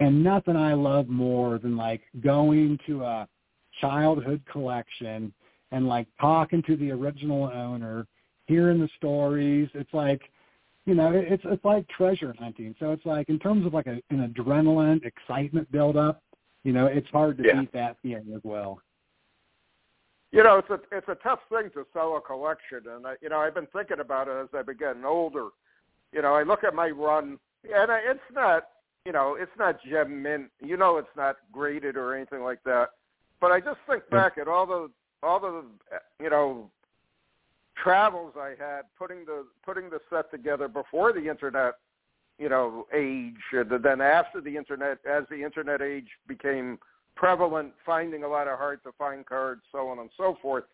and 0.00 0.22
nothing 0.22 0.56
I 0.56 0.74
love 0.74 1.08
more 1.08 1.58
than 1.58 1.76
like 1.76 2.02
going 2.22 2.78
to 2.86 3.04
a 3.04 3.28
childhood 3.80 4.42
collection 4.50 5.32
and 5.72 5.88
like 5.88 6.06
talking 6.20 6.62
to 6.64 6.76
the 6.76 6.90
original 6.90 7.44
owner, 7.44 8.06
hearing 8.46 8.80
the 8.80 8.88
stories. 8.96 9.68
It's 9.74 9.92
like 9.92 10.22
you 10.86 10.94
know, 10.94 11.12
it- 11.12 11.32
it's 11.32 11.44
it's 11.46 11.64
like 11.64 11.86
treasure 11.88 12.34
hunting. 12.38 12.74
So 12.78 12.92
it's 12.92 13.06
like 13.06 13.28
in 13.28 13.38
terms 13.38 13.66
of 13.66 13.72
like 13.74 13.86
a, 13.86 14.02
an 14.10 14.28
adrenaline, 14.28 15.04
excitement 15.04 15.70
build 15.72 15.96
up, 15.96 16.22
you 16.62 16.72
know, 16.72 16.86
it's 16.86 17.08
hard 17.10 17.38
to 17.38 17.44
Yeah. 17.44 17.60
beat 17.60 17.72
that 17.72 17.96
feeling 18.02 18.32
as 18.34 18.42
well. 18.44 18.80
You 20.30 20.42
know, 20.42 20.58
it's 20.58 20.70
a 20.70 20.80
it's 20.90 21.08
a 21.08 21.14
tough 21.16 21.40
thing 21.48 21.70
to 21.70 21.86
sell 21.92 22.16
a 22.16 22.20
collection, 22.20 22.88
and 22.88 23.06
I, 23.06 23.16
you 23.20 23.28
know, 23.28 23.38
I've 23.38 23.54
been 23.54 23.68
thinking 23.68 24.00
about 24.00 24.28
it 24.28 24.32
as 24.32 24.48
I've 24.52 24.66
been 24.66 24.76
getting 24.76 25.04
older. 25.04 25.50
You 26.12 26.22
know, 26.22 26.34
I 26.34 26.42
look 26.42 26.64
at 26.64 26.74
my 26.74 26.90
run, 26.90 27.38
and 27.72 27.90
I, 27.92 27.98
it's 28.00 28.20
not, 28.32 28.68
you 29.04 29.12
know, 29.12 29.36
it's 29.36 29.56
not 29.58 29.80
gem 29.82 30.22
mint. 30.22 30.50
You 30.60 30.76
know, 30.76 30.96
it's 30.98 31.16
not 31.16 31.36
graded 31.52 31.96
or 31.96 32.14
anything 32.14 32.42
like 32.42 32.62
that. 32.64 32.90
But 33.40 33.52
I 33.52 33.60
just 33.60 33.78
think 33.88 34.08
back 34.10 34.36
at 34.36 34.48
all 34.48 34.66
the 34.66 34.90
all 35.22 35.38
the, 35.40 35.64
you 36.20 36.30
know, 36.30 36.70
travels 37.82 38.34
I 38.36 38.54
had 38.58 38.82
putting 38.98 39.24
the 39.24 39.46
putting 39.64 39.90
the 39.90 40.00
set 40.10 40.30
together 40.30 40.68
before 40.68 41.12
the 41.12 41.28
internet, 41.28 41.74
you 42.38 42.48
know, 42.48 42.86
age, 42.92 43.34
then 43.52 44.00
after 44.00 44.40
the 44.40 44.56
internet, 44.56 44.98
as 45.08 45.24
the 45.30 45.42
internet 45.42 45.82
age 45.82 46.08
became 46.26 46.78
prevalent, 47.16 47.72
finding 47.84 48.24
a 48.24 48.28
lot 48.28 48.48
of 48.48 48.58
hard 48.58 48.82
to 48.84 48.92
find 48.98 49.24
cards, 49.26 49.62
so 49.72 49.88
on 49.88 49.98
and 49.98 50.10
so 50.16 50.36
forth. 50.42 50.64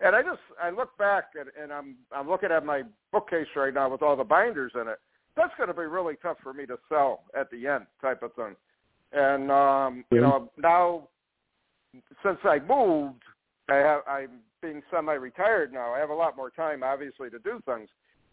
And 0.00 0.14
I 0.14 0.22
just 0.22 0.40
I 0.62 0.70
look 0.70 0.96
back 0.98 1.24
and, 1.38 1.48
and 1.60 1.72
I'm 1.72 1.96
I'm 2.12 2.28
looking 2.28 2.50
at 2.50 2.64
my 2.64 2.82
bookcase 3.12 3.46
right 3.56 3.72
now 3.72 3.88
with 3.90 4.02
all 4.02 4.16
the 4.16 4.24
binders 4.24 4.72
in 4.74 4.88
it. 4.88 4.98
That's 5.36 5.52
going 5.56 5.68
to 5.68 5.74
be 5.74 5.82
really 5.82 6.14
tough 6.22 6.36
for 6.42 6.52
me 6.52 6.66
to 6.66 6.76
sell 6.88 7.24
at 7.38 7.50
the 7.50 7.66
end, 7.66 7.86
type 8.00 8.22
of 8.22 8.32
thing. 8.34 8.54
And 9.12 9.50
um, 9.50 10.04
you 10.10 10.20
know 10.20 10.50
now, 10.58 11.08
since 12.24 12.38
I 12.44 12.58
moved, 12.58 13.22
I 13.68 13.76
have 13.76 14.00
I'm 14.08 14.40
being 14.64 14.82
semi-retired 14.90 15.72
now. 15.72 15.92
I 15.92 15.98
have 15.98 16.10
a 16.10 16.14
lot 16.14 16.36
more 16.36 16.50
time, 16.50 16.82
obviously, 16.82 17.28
to 17.30 17.38
do 17.40 17.60
things, 17.66 17.88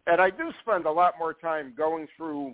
and 0.07 0.21
I 0.21 0.29
do 0.29 0.51
spend 0.61 0.85
a 0.85 0.91
lot 0.91 1.13
more 1.19 1.33
time 1.33 1.73
going 1.77 2.07
through 2.15 2.53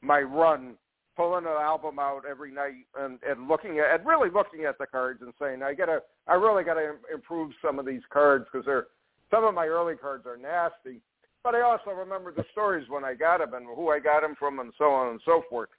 my 0.00 0.20
run 0.20 0.74
pulling 1.16 1.44
an 1.44 1.60
album 1.60 1.98
out 1.98 2.22
every 2.30 2.52
night 2.52 2.86
and, 2.98 3.18
and 3.28 3.48
looking 3.48 3.80
at 3.80 3.98
and 3.98 4.06
really 4.06 4.30
looking 4.30 4.64
at 4.64 4.78
the 4.78 4.86
cards 4.86 5.20
and 5.20 5.32
saying 5.40 5.62
I 5.64 5.74
gotta 5.74 5.98
I 6.28 6.34
really 6.34 6.62
gotta 6.62 6.94
improve 7.12 7.50
some 7.60 7.80
of 7.80 7.84
these 7.86 8.02
cards 8.12 8.46
because 8.50 8.64
they're 8.64 8.86
some 9.30 9.44
of 9.44 9.52
my 9.52 9.66
early 9.66 9.96
cards 9.96 10.24
are 10.26 10.36
nasty. 10.36 11.00
But 11.42 11.56
I 11.56 11.62
also 11.62 11.90
remember 11.90 12.32
the 12.32 12.44
stories 12.52 12.88
when 12.88 13.04
I 13.04 13.14
got 13.14 13.38
them 13.38 13.54
and 13.54 13.66
who 13.66 13.90
I 13.90 13.98
got 13.98 14.22
them 14.22 14.36
from 14.38 14.60
and 14.60 14.72
so 14.78 14.84
on 14.84 15.10
and 15.10 15.20
so 15.24 15.42
forth. 15.50 15.70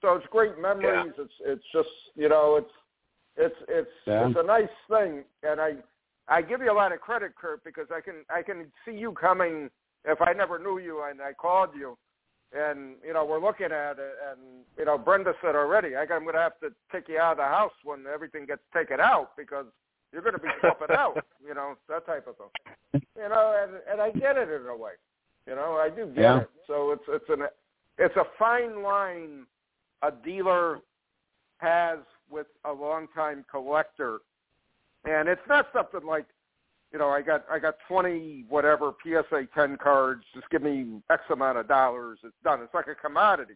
So 0.00 0.14
it's 0.14 0.26
great 0.30 0.58
memories. 0.58 1.12
It's 1.18 1.32
it's 1.44 1.64
just 1.74 1.88
you 2.14 2.30
know 2.30 2.56
it's 2.56 2.72
it's 3.36 3.56
it's 3.68 3.90
Yeah. 4.06 4.28
it's 4.28 4.38
a 4.38 4.46
nice 4.46 4.76
thing 4.88 5.24
and 5.42 5.60
I 5.60 5.74
I 6.28 6.42
give 6.42 6.60
you 6.60 6.72
a 6.72 6.74
lot 6.74 6.92
of 6.92 7.00
credit, 7.00 7.32
Kurt, 7.36 7.62
because 7.64 7.86
I 7.94 8.00
can 8.00 8.24
I 8.30 8.42
can 8.42 8.66
see 8.84 8.92
you 8.92 9.12
coming 9.12 9.70
if 10.04 10.20
I 10.20 10.32
never 10.32 10.58
knew 10.58 10.78
you 10.78 11.02
and 11.04 11.20
I 11.20 11.32
called 11.32 11.70
you 11.76 11.96
and 12.52 12.94
you 13.04 13.12
know 13.12 13.24
we're 13.24 13.40
looking 13.40 13.66
at 13.66 13.98
it, 13.98 14.14
and 14.30 14.64
you 14.78 14.84
know 14.84 14.96
Brenda 14.98 15.34
said 15.42 15.54
already, 15.56 15.96
I, 15.96 16.02
I'm 16.02 16.22
going 16.22 16.34
to 16.34 16.40
have 16.40 16.58
to 16.60 16.70
take 16.92 17.08
you 17.08 17.18
out 17.18 17.32
of 17.32 17.38
the 17.38 17.44
house 17.44 17.72
when 17.84 18.04
everything 18.12 18.46
gets 18.46 18.62
taken 18.74 19.00
out 19.00 19.36
because 19.36 19.66
you're 20.12 20.22
going 20.22 20.34
to 20.34 20.40
be 20.40 20.48
flipping 20.60 20.94
out, 20.96 21.24
you 21.46 21.54
know 21.54 21.74
that 21.88 22.06
type 22.06 22.26
of 22.26 22.36
thing. 22.36 23.02
You 23.16 23.28
know, 23.28 23.56
and 23.62 23.80
and 23.90 24.00
I 24.00 24.10
get 24.18 24.36
it 24.36 24.48
in 24.48 24.66
a 24.66 24.76
way, 24.76 24.92
you 25.46 25.54
know, 25.54 25.76
I 25.76 25.90
do 25.90 26.06
get 26.06 26.22
Yeah. 26.22 26.40
it. 26.42 26.50
So 26.66 26.92
it's 26.92 27.02
it's 27.08 27.28
an 27.28 27.46
it's 27.98 28.16
a 28.16 28.24
fine 28.38 28.82
line 28.82 29.46
a 30.02 30.12
dealer 30.12 30.80
has 31.58 31.98
with 32.30 32.46
a 32.64 32.72
longtime 32.72 33.44
collector, 33.50 34.18
and 35.06 35.28
it's 35.28 35.40
not 35.48 35.68
something 35.74 36.06
like 36.06 36.26
you 36.92 37.00
know, 37.00 37.08
I 37.08 37.20
got 37.20 37.44
I 37.50 37.58
got 37.58 37.76
twenty 37.88 38.44
whatever 38.48 38.92
PSA 39.02 39.48
ten 39.54 39.76
cards. 39.76 40.24
Just 40.34 40.48
give 40.50 40.62
me 40.62 41.00
X 41.10 41.22
amount 41.30 41.58
of 41.58 41.66
dollars. 41.68 42.18
It's 42.22 42.34
done. 42.44 42.60
It's 42.62 42.72
like 42.74 42.86
a 42.86 42.94
commodity. 42.94 43.54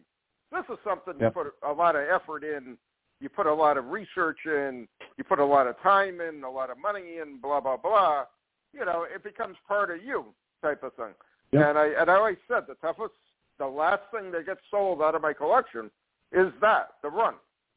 This 0.51 0.63
is 0.69 0.77
something 0.83 1.13
Yep. 1.19 1.33
you 1.35 1.43
put 1.43 1.53
a 1.69 1.73
lot 1.73 1.95
of 1.95 2.03
effort 2.09 2.43
in. 2.43 2.77
You 3.21 3.29
put 3.29 3.45
a 3.45 3.53
lot 3.53 3.77
of 3.77 3.85
research 3.87 4.39
in. 4.45 4.87
You 5.17 5.23
put 5.23 5.39
a 5.39 5.45
lot 5.45 5.65
of 5.67 5.79
time 5.81 6.19
in, 6.21 6.43
a 6.43 6.49
lot 6.51 6.69
of 6.69 6.77
money 6.77 7.17
in. 7.21 7.37
Blah 7.41 7.61
blah 7.61 7.77
blah. 7.77 8.25
You 8.73 8.85
know, 8.85 9.03
it 9.13 9.23
becomes 9.23 9.55
part 9.67 9.91
of 9.91 10.03
you, 10.03 10.25
type 10.61 10.83
of 10.83 10.93
thing. 10.95 11.13
Yep. 11.53 11.65
And 11.69 11.77
I 11.77 11.85
and 11.99 12.11
I 12.11 12.15
always 12.15 12.37
said 12.49 12.63
the 12.67 12.75
toughest, 12.75 13.13
the 13.59 13.65
last 13.67 14.01
thing 14.13 14.31
that 14.31 14.45
gets 14.45 14.61
sold 14.69 15.01
out 15.01 15.15
of 15.15 15.21
my 15.21 15.33
collection 15.33 15.89
is 16.33 16.51
that 16.59 16.89
the 17.01 17.09
run, 17.09 17.35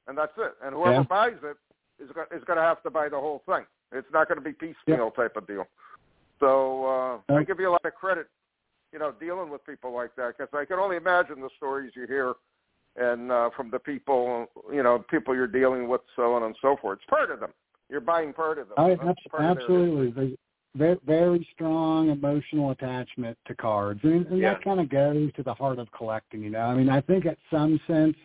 and 0.08 0.18
that's 0.18 0.36
it. 0.36 0.54
And 0.64 0.74
whoever 0.74 0.92
Yeah. 0.94 1.02
buys 1.02 1.38
it 1.44 1.56
is 2.02 2.10
is 2.10 2.44
going 2.44 2.56
to 2.56 2.62
have 2.62 2.82
to 2.82 2.90
buy 2.90 3.08
the 3.08 3.18
whole 3.18 3.42
thing. 3.46 3.64
It's 3.92 4.08
not 4.12 4.28
going 4.28 4.38
to 4.38 4.44
be 4.44 4.52
piecemeal 4.52 5.10
type 5.12 5.36
of 5.36 5.46
deal. 5.46 5.66
So 6.40 7.20
uh, 7.28 7.34
I 7.34 7.44
give 7.44 7.60
you 7.60 7.68
a 7.68 7.72
lot 7.72 7.84
of 7.84 7.94
credit, 7.94 8.26
you 8.92 8.98
know, 8.98 9.12
dealing 9.18 9.50
with 9.50 9.64
people 9.64 9.94
like 9.94 10.14
that 10.16 10.36
because 10.36 10.52
I 10.52 10.64
can 10.64 10.78
only 10.78 10.96
imagine 10.96 11.40
the 11.40 11.50
stories 11.56 11.92
you 11.94 12.06
hear 12.06 12.34
and 12.96 13.30
uh, 13.30 13.50
from 13.56 13.70
the 13.70 13.78
people, 13.78 14.46
you 14.72 14.82
know, 14.82 15.04
people 15.10 15.34
you're 15.34 15.46
dealing 15.46 15.88
with, 15.88 16.00
so 16.16 16.34
on 16.34 16.44
and 16.44 16.56
so 16.60 16.76
forth. 16.80 16.98
It's 17.00 17.10
part 17.10 17.30
of 17.30 17.40
them. 17.40 17.50
You're 17.88 18.00
buying 18.00 18.32
part 18.32 18.58
of 18.58 18.68
them. 18.68 18.78
I, 18.78 18.90
That's 18.90 19.00
abs- 19.02 19.18
part 19.30 19.42
their 19.42 19.50
absolutely. 19.50 20.36
Very, 20.76 20.98
very 21.06 21.48
strong 21.54 22.10
emotional 22.10 22.72
attachment 22.72 23.38
to 23.46 23.54
cards, 23.54 24.00
and, 24.02 24.26
and 24.26 24.40
Yeah. 24.40 24.54
that 24.54 24.64
kind 24.64 24.80
of 24.80 24.88
goes 24.88 25.32
to 25.34 25.44
the 25.44 25.54
heart 25.54 25.78
of 25.78 25.88
collecting. 25.92 26.42
You 26.42 26.50
know, 26.50 26.62
I 26.62 26.74
mean, 26.74 26.88
I 26.88 27.00
think 27.00 27.26
at 27.26 27.38
some 27.48 27.80
sense, 27.86 28.16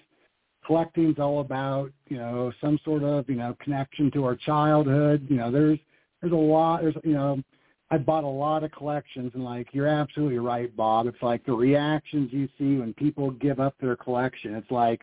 collecting's 0.69 1.17
all 1.17 1.39
about 1.39 1.91
you 2.09 2.17
know 2.17 2.53
some 2.61 2.79
sort 2.85 3.01
of 3.03 3.27
you 3.27 3.35
know 3.35 3.57
connection 3.59 4.11
to 4.11 4.23
our 4.23 4.35
childhood. 4.35 5.25
You 5.27 5.37
know, 5.37 5.51
there's 5.51 5.79
there's 6.21 6.31
a 6.31 6.35
lot. 6.35 6.81
There's 6.81 6.95
you 7.03 7.13
know, 7.13 7.41
I 7.89 7.97
bought 7.97 8.23
a 8.23 8.27
lot 8.27 8.63
of 8.63 8.71
collections, 8.71 9.31
and 9.33 9.43
like 9.43 9.69
you're 9.73 9.87
absolutely 9.87 10.37
right, 10.37 10.73
Bob. 10.75 11.07
It's 11.07 11.23
like 11.23 11.43
the 11.43 11.53
reactions 11.53 12.29
you 12.31 12.47
see 12.59 12.77
when 12.77 12.93
people 12.93 13.31
give 13.31 13.59
up 13.59 13.73
their 13.81 13.95
collection. 13.95 14.53
It's 14.53 14.69
like 14.69 15.01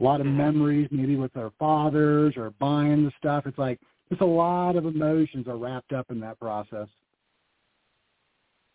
a 0.00 0.04
lot 0.04 0.20
of 0.20 0.26
Mhm. 0.26 0.34
memories, 0.34 0.88
maybe 0.90 1.14
with 1.14 1.32
their 1.34 1.50
fathers 1.50 2.36
or 2.36 2.50
buying 2.58 3.04
the 3.04 3.12
stuff. 3.16 3.46
It's 3.46 3.58
like 3.58 3.78
just 4.08 4.22
a 4.22 4.26
lot 4.26 4.74
of 4.74 4.86
emotions 4.86 5.46
are 5.46 5.56
wrapped 5.56 5.92
up 5.92 6.10
in 6.10 6.18
that 6.20 6.40
process. 6.40 6.88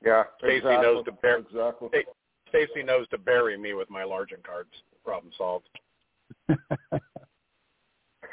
Yeah, 0.01 0.23
Stacy 0.37 0.55
exactly. 0.55 0.87
knows 0.87 1.05
to 1.05 1.11
bear- 1.11 1.39
exactly. 1.39 2.05
Stacy 2.47 2.83
knows 2.83 3.07
to 3.09 3.17
bury 3.17 3.57
me 3.57 3.73
with 3.73 3.89
my 3.89 4.03
Largent 4.03 4.43
cards. 4.43 4.71
Problem 5.03 5.31
solved. 5.37 5.67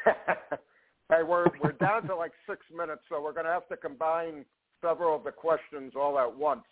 hey, 0.05 1.23
we're 1.23 1.47
we're 1.63 1.73
down 1.81 2.07
to 2.09 2.15
like 2.15 2.33
six 2.49 2.61
minutes, 2.75 3.03
so 3.09 3.23
we're 3.23 3.33
going 3.33 3.47
to 3.47 3.53
have 3.53 3.69
to 3.69 3.77
combine 3.77 4.45
several 4.83 5.17
of 5.17 5.25
the 5.25 5.33
questions 5.33 5.93
all 5.97 6.19
at 6.19 6.37
once. 6.37 6.63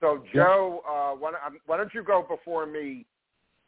So, 0.00 0.22
Joe, 0.34 0.82
uh, 0.88 1.16
why, 1.18 1.32
don't- 1.32 1.60
why 1.66 1.76
don't 1.76 1.92
you 1.94 2.02
go 2.02 2.24
before 2.28 2.66
me 2.66 3.04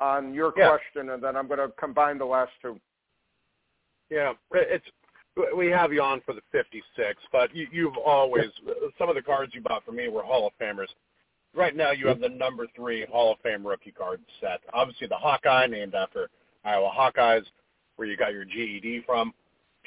on 0.00 0.32
your 0.34 0.52
Yeah. 0.56 0.68
question, 0.68 1.10
and 1.10 1.22
then 1.22 1.36
I'm 1.36 1.46
going 1.46 1.58
to 1.60 1.68
combine 1.78 2.18
the 2.18 2.24
last 2.24 2.52
two. 2.60 2.80
Yeah, 4.10 4.32
it's 4.52 4.84
we 5.56 5.68
have 5.68 5.92
you 5.92 6.02
on 6.02 6.20
for 6.26 6.34
the 6.34 6.42
56, 6.52 7.22
but 7.32 7.54
you, 7.56 7.66
you've 7.72 7.96
always 7.96 8.50
some 8.98 9.08
of 9.08 9.14
the 9.14 9.22
cards 9.22 9.54
you 9.54 9.62
bought 9.62 9.84
for 9.84 9.92
me 9.92 10.08
were 10.08 10.22
Hall 10.22 10.46
of 10.46 10.52
Famers. 10.60 10.88
Right 11.54 11.74
now, 11.74 11.90
you 11.92 12.06
have 12.08 12.20
the 12.20 12.28
number 12.28 12.66
three 12.74 13.06
Hall 13.06 13.32
of 13.32 13.38
Fame 13.40 13.66
rookie 13.66 13.90
card 13.92 14.20
set. 14.40 14.60
Obviously, 14.74 15.06
the 15.06 15.16
Hawkeye, 15.16 15.66
named 15.66 15.94
after 15.94 16.28
Iowa 16.64 16.90
Hawkeyes, 16.96 17.44
where 17.96 18.08
you 18.08 18.16
got 18.16 18.32
your 18.32 18.44
GED 18.44 19.02
from. 19.06 19.32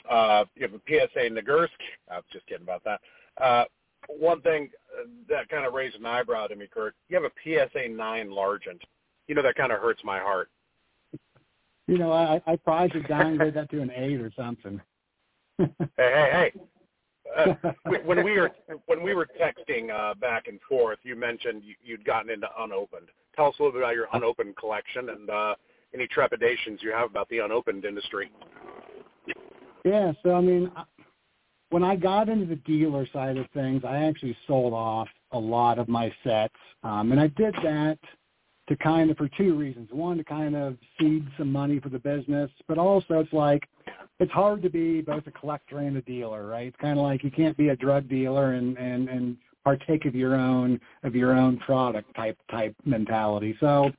Uh, 0.09 0.45
you 0.55 0.63
have 0.63 0.73
a 0.73 0.81
PSA 0.87 1.29
Nagurski. 1.29 1.69
I 2.11 2.17
was 2.17 2.25
just 2.31 2.45
kidding 2.47 2.63
about 2.63 2.83
that. 2.83 3.01
Uh, 3.41 3.65
one 4.07 4.41
thing 4.41 4.69
uh, 4.97 5.07
that 5.29 5.49
kind 5.49 5.65
of 5.65 5.73
raised 5.73 5.95
an 5.95 6.05
eyebrow 6.05 6.47
to 6.47 6.55
me, 6.55 6.67
Kurt, 6.71 6.95
you 7.09 7.19
have 7.19 7.25
a 7.25 7.31
PSA 7.43 7.89
9 7.89 8.29
Largent. 8.29 8.81
You 9.27 9.35
know, 9.35 9.41
that 9.41 9.55
kind 9.55 9.71
of 9.71 9.79
hurts 9.79 10.01
my 10.03 10.19
heart. 10.19 10.49
You 11.87 11.97
know, 11.97 12.11
I, 12.11 12.41
I 12.47 12.55
probably 12.55 12.89
should 12.89 13.07
downgrade 13.07 13.53
that 13.55 13.69
to 13.71 13.81
an 13.81 13.91
eight 13.91 14.21
or 14.21 14.31
something. 14.35 14.81
Hey, 15.57 15.71
hey, 15.97 16.51
hey. 16.53 17.53
uh, 17.63 17.71
when 18.03 18.25
we 18.25 18.37
were 18.37 18.51
when 18.87 19.01
we 19.01 19.13
were 19.13 19.25
texting 19.41 19.89
uh, 19.89 20.13
back 20.15 20.47
and 20.47 20.59
forth, 20.67 20.99
you 21.03 21.15
mentioned 21.15 21.63
you, 21.63 21.75
you'd 21.81 22.03
gotten 22.03 22.29
into 22.29 22.47
unopened. 22.59 23.07
Tell 23.37 23.47
us 23.47 23.55
a 23.59 23.63
little 23.63 23.71
bit 23.71 23.83
about 23.83 23.95
your 23.95 24.07
unopened 24.11 24.57
collection 24.57 25.07
and 25.09 25.29
uh, 25.29 25.55
any 25.95 26.07
trepidations 26.07 26.79
you 26.81 26.91
have 26.91 27.09
about 27.09 27.29
the 27.29 27.39
unopened 27.39 27.85
industry. 27.85 28.31
Yeah, 29.83 30.13
so 30.23 30.33
I 30.33 30.41
mean, 30.41 30.71
when 31.69 31.83
I 31.83 31.95
got 31.95 32.29
into 32.29 32.45
the 32.45 32.55
dealer 32.57 33.07
side 33.11 33.37
of 33.37 33.45
things, 33.53 33.83
I 33.87 34.03
actually 34.03 34.37
sold 34.47 34.73
off 34.73 35.07
a 35.31 35.39
lot 35.39 35.79
of 35.79 35.87
my 35.87 36.11
sets, 36.23 36.55
um, 36.83 37.11
and 37.11 37.19
I 37.19 37.27
did 37.27 37.53
that 37.63 37.97
to 38.67 38.75
kind 38.77 39.11
of 39.11 39.17
for 39.17 39.29
two 39.37 39.55
reasons. 39.55 39.89
One, 39.91 40.17
to 40.17 40.23
kind 40.23 40.55
of 40.55 40.77
seed 40.99 41.27
some 41.37 41.51
money 41.51 41.79
for 41.79 41.89
the 41.89 41.99
business, 41.99 42.49
but 42.67 42.77
also 42.77 43.19
it's 43.19 43.33
like 43.33 43.67
it's 44.19 44.31
hard 44.31 44.61
to 44.63 44.69
be 44.69 45.01
both 45.01 45.27
a 45.27 45.31
collector 45.31 45.79
and 45.79 45.97
a 45.97 46.01
dealer, 46.01 46.47
right? 46.47 46.67
It's 46.67 46.77
kind 46.77 46.97
of 46.97 47.05
like 47.05 47.23
you 47.23 47.31
can't 47.31 47.57
be 47.57 47.69
a 47.69 47.75
drug 47.75 48.07
dealer 48.09 48.53
and 48.53 48.77
and 48.77 49.09
and 49.09 49.37
partake 49.63 50.05
of 50.05 50.15
your 50.15 50.35
own 50.35 50.79
of 51.03 51.15
your 51.15 51.33
own 51.33 51.57
product 51.57 52.15
type 52.15 52.37
type 52.49 52.75
mentality. 52.85 53.55
So 53.59 53.91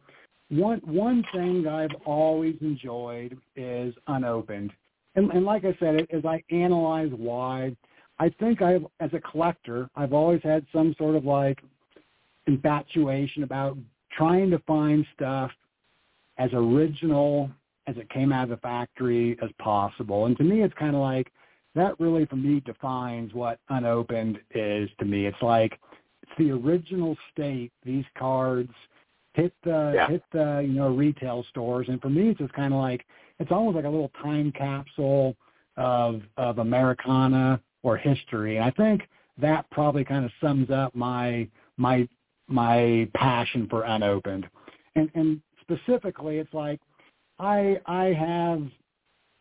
one 0.49 0.81
one 0.85 1.25
thing 1.35 1.67
I've 1.67 1.95
always 2.05 2.57
enjoyed 2.61 3.37
is 3.57 3.95
unopened. 4.07 4.73
And, 5.15 5.31
and 5.33 5.45
like 5.45 5.65
I 5.65 5.77
said, 5.81 6.07
as 6.13 6.25
I 6.25 6.43
analyze 6.51 7.11
why, 7.17 7.75
I 8.19 8.29
think 8.39 8.63
I, 8.63 8.77
as 9.01 9.11
a 9.13 9.21
collector, 9.21 9.89
I've 9.97 10.13
always 10.13 10.43
had 10.43 10.65
some 10.73 10.95
sort 10.99 11.17
of 11.17 11.25
like 11.25 11.59
infatuation 12.47 13.43
about 13.43 13.77
trying 14.13 14.51
to 14.51 14.59
find 14.61 15.07
stuff 15.15 15.51
as 16.39 16.51
original 16.53 17.51
as 17.87 17.97
it 17.97 18.11
came 18.11 18.33
out 18.33 18.45
of 18.45 18.51
the 18.51 18.57
factory 18.59 19.39
as 19.43 19.51
possible. 19.59 20.27
And 20.27 20.37
to 20.39 20.45
me, 20.45 20.63
it's 20.63 20.75
kind 20.75 20.95
of 20.95 21.01
like 21.01 21.33
that 21.75 21.99
really 22.01 22.27
for 22.27 22.37
me 22.37 22.61
defines 22.61 23.33
what 23.35 23.59
unopened 23.69 24.39
is 24.55 24.89
to 24.99 25.05
me. 25.05 25.27
It's 25.27 25.43
like 25.43 25.79
it's 26.23 26.33
the 26.39 26.51
original 26.51 27.17
state. 27.33 27.73
These 27.85 28.05
cards 28.19 28.73
hit 29.37 29.53
the 29.65 29.93
yeah. 29.95 30.09
hit 30.09 30.23
the 30.33 30.65
you 30.67 30.73
know 30.73 30.89
retail 30.89 31.45
stores, 31.51 31.87
and 31.89 32.01
for 32.01 32.09
me, 32.09 32.31
it's 32.31 32.39
just 32.39 32.53
kind 32.55 32.73
of 32.73 32.81
like 32.81 33.05
it's 33.39 33.53
almost 33.53 33.77
like 33.77 33.85
a 33.85 33.89
little 33.89 34.11
time 34.23 34.51
capsule 34.53 35.37
of 35.77 36.23
of 36.39 36.59
Americana 36.59 37.61
or 37.83 37.97
history. 37.97 38.57
And 38.57 38.65
I 38.65 38.71
think 38.71 39.03
that 39.39 39.71
probably 39.71 40.05
kind 40.05 40.25
of 40.25 40.31
sums 40.41 40.71
up 40.71 40.95
my 40.95 41.47
my 41.77 42.09
my 42.49 43.09
passion 43.15 43.69
for 43.69 43.85
unopened. 43.85 44.49
And 44.95 45.11
and 45.15 45.41
specifically 45.61 46.39
it's 46.39 46.55
like 46.55 46.81
I 47.39 47.79
I 47.87 48.07
have 48.07 48.63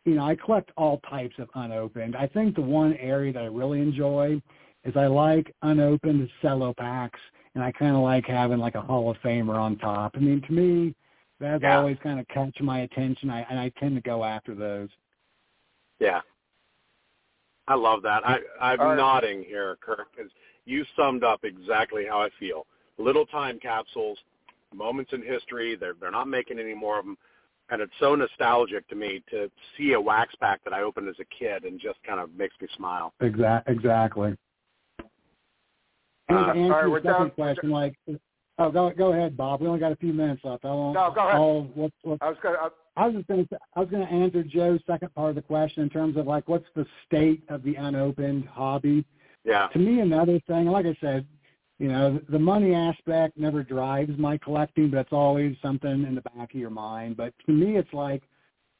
you 0.03 0.13
know, 0.13 0.25
I 0.25 0.35
collect 0.35 0.69
all 0.77 0.99
types 1.09 1.33
of 1.39 1.49
unopened. 1.55 2.15
I 2.15 2.27
think 2.27 2.53
the 2.53 2.61
one 2.61 2.93
area 2.97 3.33
that 3.33 3.41
I 3.41 3.47
really 3.47 3.81
enjoy 3.81 4.39
is 4.83 4.95
I 4.95 5.07
like 5.07 5.51
unopened 5.63 6.29
cello 6.43 6.75
packs 6.77 7.19
and 7.56 7.64
I 7.64 7.72
kind 7.72 7.95
of 7.95 8.01
like 8.01 8.26
having 8.26 8.60
like 8.60 8.76
a 8.76 8.82
Hall 8.82 9.10
of 9.10 9.18
Famer 9.18 9.56
on 9.56 9.78
top. 9.78 10.12
I 10.16 10.20
mean, 10.20 10.41
to 10.41 10.53
me, 10.53 10.93
that's 11.39 11.64
yeah. 11.64 11.78
always 11.78 11.97
kind 12.03 12.20
of 12.20 12.28
catch 12.28 12.56
my 12.62 12.82
attention, 12.82 13.30
I, 13.30 13.45
and 13.49 13.60
I 13.60 13.72
tend 13.80 13.95
to 13.95 14.01
go 14.01 14.24
after 14.24 14.53
those. 14.53 14.89
Yeah, 15.99 16.22
I 17.68 17.76
love 17.76 18.01
that. 18.03 18.28
I, 18.28 18.39
I'm 18.62 18.80
right. 18.80 18.97
nodding 18.97 19.43
here, 19.43 19.78
Kirk, 19.82 20.08
because 20.16 20.32
you 20.66 20.86
summed 20.97 21.24
up 21.24 21.43
exactly 21.43 22.06
how 22.08 22.22
I 22.22 22.30
feel 22.39 22.66
little 22.97 23.26
time 23.26 23.60
capsules, 23.60 24.18
moments 24.74 25.12
in 25.14 25.22
history. 25.22 25.76
They're 25.76 25.95
they're 25.99 26.12
not 26.12 26.28
making 26.28 26.60
any 26.60 26.74
more 26.74 26.99
of 26.99 27.06
them, 27.06 27.18
and 27.70 27.82
it's 27.82 27.93
so 27.99 28.16
nostalgic 28.16 28.88
to 28.89 28.95
me 28.95 29.24
to 29.32 29.49
see 29.78 29.93
a 29.93 30.01
wax 30.01 30.36
pack 30.39 30.64
that 30.66 30.74
I 30.74 30.82
opened 30.82 31.08
as 31.08 31.16
a 31.20 31.26
kid 31.38 31.64
and 31.64 31.80
just 31.80 31.99
kind 32.06 32.20
of 32.20 32.34
makes 32.36 32.56
me 32.62 32.68
smile. 32.76 33.14
Exactly. 33.22 33.74
Exactly. 33.74 34.36
And 36.28 36.38
uh, 36.38 36.53
to 36.53 36.59
answer 36.59 36.89
right, 36.89 37.03
the 37.03 37.09
second 37.09 37.23
down, 37.26 37.32
question, 37.32 37.69
like, 37.69 37.95
oh, 38.57 38.71
go 38.71 38.91
go 38.91 39.13
ahead, 39.13 39.38
Bob. 39.38 39.61
We 39.61 39.67
only 39.67 39.80
got 39.80 39.91
a 39.91 39.97
few 39.97 40.13
minutes 40.13 40.41
left. 40.43 40.65
I 40.65 40.69
won't. 40.69 40.95
No, 40.95 41.11
go 41.13 41.21
ahead. 41.21 41.36
I'll, 41.36 41.61
what, 41.76 41.91
what, 42.03 42.17
I 42.21 42.30
was 42.30 42.38
going. 42.41 42.55
to 42.55 42.71
I 42.97 43.07
was 43.07 43.15
just 43.15 43.28
going 43.28 43.47
to. 43.47 43.57
I 43.76 43.80
was 43.80 43.89
going 43.89 44.05
to 44.05 44.11
answer 44.11 44.43
Joe's 44.43 44.80
second 44.88 45.13
part 45.13 45.30
of 45.30 45.36
the 45.36 45.41
question 45.41 45.84
in 45.84 45.89
terms 45.89 46.17
of 46.17 46.26
like, 46.26 46.47
what's 46.47 46.65
the 46.76 46.86
state 47.05 47.43
of 47.49 47.63
the 47.63 47.76
unopened 47.76 48.45
hobby? 48.45 49.05
Yeah. 49.43 49.67
To 49.73 49.80
me, 49.80 49.99
another 49.99 50.39
thing, 50.47 50.65
like 50.65 50.88
I 50.88 50.97
said, 50.99 51.28
you 51.78 51.89
know, 51.89 52.19
the 52.30 52.39
money 52.39 52.73
aspect 52.73 53.38
never 53.38 53.61
drives 53.61 54.17
my 54.17 54.38
collecting, 54.38 54.89
but 54.89 54.99
it's 54.99 55.13
always 55.13 55.55
something 55.61 55.91
in 55.91 56.15
the 56.15 56.21
back 56.21 56.53
of 56.53 56.59
your 56.59 56.69
mind. 56.69 57.17
But 57.17 57.34
to 57.45 57.51
me, 57.51 57.78
it's 57.78 57.93
like 57.93 58.23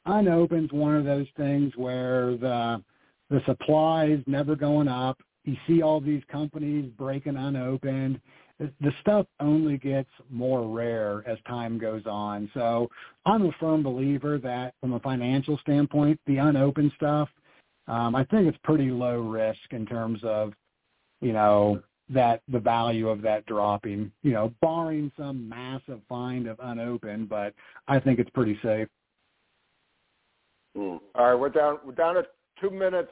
unopened's 0.06 0.72
one 0.72 0.96
of 0.96 1.04
those 1.04 1.26
things 1.36 1.72
where 1.76 2.36
the 2.36 2.82
the 3.28 3.42
supply 3.44 4.06
is 4.06 4.20
never 4.26 4.54
going 4.54 4.88
up. 4.88 5.18
You 5.46 5.56
see 5.66 5.80
all 5.80 6.00
these 6.00 6.22
companies 6.30 6.90
breaking 6.98 7.36
unopened. 7.36 8.20
The 8.58 8.92
stuff 9.00 9.26
only 9.40 9.78
gets 9.78 10.08
more 10.30 10.66
rare 10.66 11.22
as 11.26 11.38
time 11.46 11.78
goes 11.78 12.02
on. 12.06 12.50
So 12.52 12.90
I'm 13.24 13.46
a 13.46 13.52
firm 13.60 13.82
believer 13.82 14.38
that 14.38 14.74
from 14.80 14.94
a 14.94 15.00
financial 15.00 15.58
standpoint, 15.58 16.20
the 16.26 16.38
unopened 16.38 16.92
stuff, 16.96 17.28
um, 17.86 18.14
I 18.16 18.24
think 18.24 18.48
it's 18.48 18.58
pretty 18.64 18.90
low 18.90 19.20
risk 19.20 19.60
in 19.70 19.86
terms 19.86 20.20
of, 20.24 20.52
you 21.20 21.32
know, 21.32 21.80
that 22.08 22.42
the 22.48 22.58
value 22.58 23.08
of 23.08 23.20
that 23.22 23.46
dropping, 23.46 24.10
you 24.22 24.32
know, 24.32 24.52
barring 24.60 25.12
some 25.16 25.48
massive 25.48 26.00
find 26.08 26.46
of 26.46 26.58
unopened, 26.62 27.28
but 27.28 27.52
I 27.88 27.98
think 28.00 28.18
it's 28.18 28.30
pretty 28.30 28.58
safe. 28.62 28.88
Mm. 30.76 31.00
All 31.14 31.26
right, 31.26 31.34
we're 31.34 31.48
down 31.48 31.78
we're 31.84 31.94
down 31.94 32.14
to 32.16 32.26
two 32.60 32.70
minutes. 32.70 33.10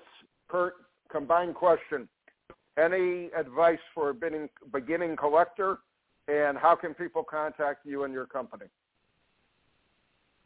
Kurt, 0.48 0.74
combined 1.10 1.54
question. 1.54 2.08
Any 2.76 3.30
advice 3.36 3.78
for 3.94 4.10
a 4.10 4.14
beginning, 4.14 4.48
beginning 4.72 5.16
collector 5.16 5.78
and 6.28 6.58
how 6.58 6.74
can 6.74 6.94
people 6.94 7.22
contact 7.22 7.86
you 7.86 8.04
and 8.04 8.12
your 8.12 8.26
company? 8.26 8.66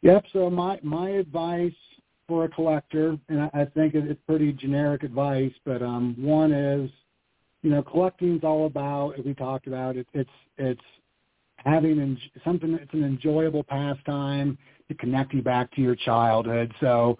Yep, 0.01 0.25
so 0.31 0.49
my 0.49 0.79
my 0.81 1.09
advice 1.09 1.73
for 2.27 2.45
a 2.45 2.49
collector, 2.49 3.17
and 3.27 3.41
I, 3.41 3.49
I 3.53 3.65
think 3.65 3.95
it's 3.95 4.21
pretty 4.27 4.53
generic 4.53 5.03
advice, 5.03 5.51
but 5.65 5.81
um, 5.81 6.15
one 6.17 6.53
is 6.53 6.89
you 7.61 7.69
know, 7.69 7.83
collecting 7.83 8.37
is 8.37 8.43
all 8.43 8.65
about, 8.65 9.19
as 9.19 9.25
we 9.25 9.33
talked 9.33 9.67
about, 9.67 9.97
it, 9.97 10.07
it's 10.13 10.29
it's 10.57 10.81
having 11.57 11.99
en- 11.99 12.17
something 12.45 12.71
that's 12.71 12.93
an 12.93 13.03
enjoyable 13.03 13.63
pastime 13.63 14.57
to 14.87 14.95
connect 14.95 15.33
you 15.33 15.41
back 15.41 15.69
to 15.75 15.81
your 15.81 15.95
childhood. 15.95 16.73
So, 16.79 17.17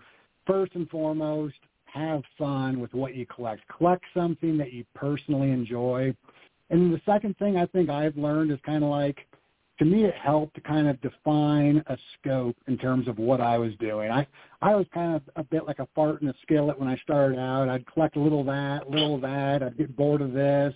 first 0.48 0.76
and 0.76 0.90
foremost, 0.90 1.56
have 1.94 2.24
fun 2.38 2.80
with 2.80 2.94
what 2.94 3.16
you 3.16 3.26
collect. 3.26 3.62
Collect 3.76 4.04
something 4.14 4.58
that 4.58 4.74
you 4.74 4.86
personally 4.96 5.52
enjoy. 5.52 6.16
And 6.70 6.94
the 6.94 7.02
second 7.06 7.38
thing 7.38 7.58
I 7.58 7.66
think 7.68 7.90
I've 7.90 8.18
learned 8.18 8.52
is 8.52 8.60
kind 8.66 8.84
of 8.84 8.90
like 8.90 9.26
to 9.80 9.86
me 9.86 10.04
it 10.04 10.14
helped 10.14 10.56
to 10.56 10.62
kind 10.62 10.88
of 10.88 11.02
define 11.02 11.82
a 11.88 11.98
scope 12.20 12.56
in 12.68 12.78
terms 12.78 13.08
of 13.08 13.18
what 13.18 13.42
I 13.42 13.58
was 13.58 13.74
doing. 13.80 14.12
I 14.12 14.28
I 14.62 14.76
was 14.76 14.86
kind 14.94 15.16
of 15.16 15.22
a 15.38 15.44
bit 15.44 15.66
like 15.66 15.80
a 15.80 15.88
fart 15.96 16.22
in 16.22 16.28
a 16.28 16.34
skillet 16.42 16.78
when 16.78 16.90
I 16.90 16.98
started 16.98 17.40
out. 17.40 17.70
I'd 17.70 17.88
collect 17.92 18.18
a 18.18 18.20
little 18.20 18.42
of 18.42 18.48
that, 18.48 18.90
little 18.90 19.16
of 19.16 19.22
that. 19.22 19.64
I'd 19.64 19.78
get 19.78 19.96
bored 19.96 20.22
of 20.22 20.34
this, 20.34 20.74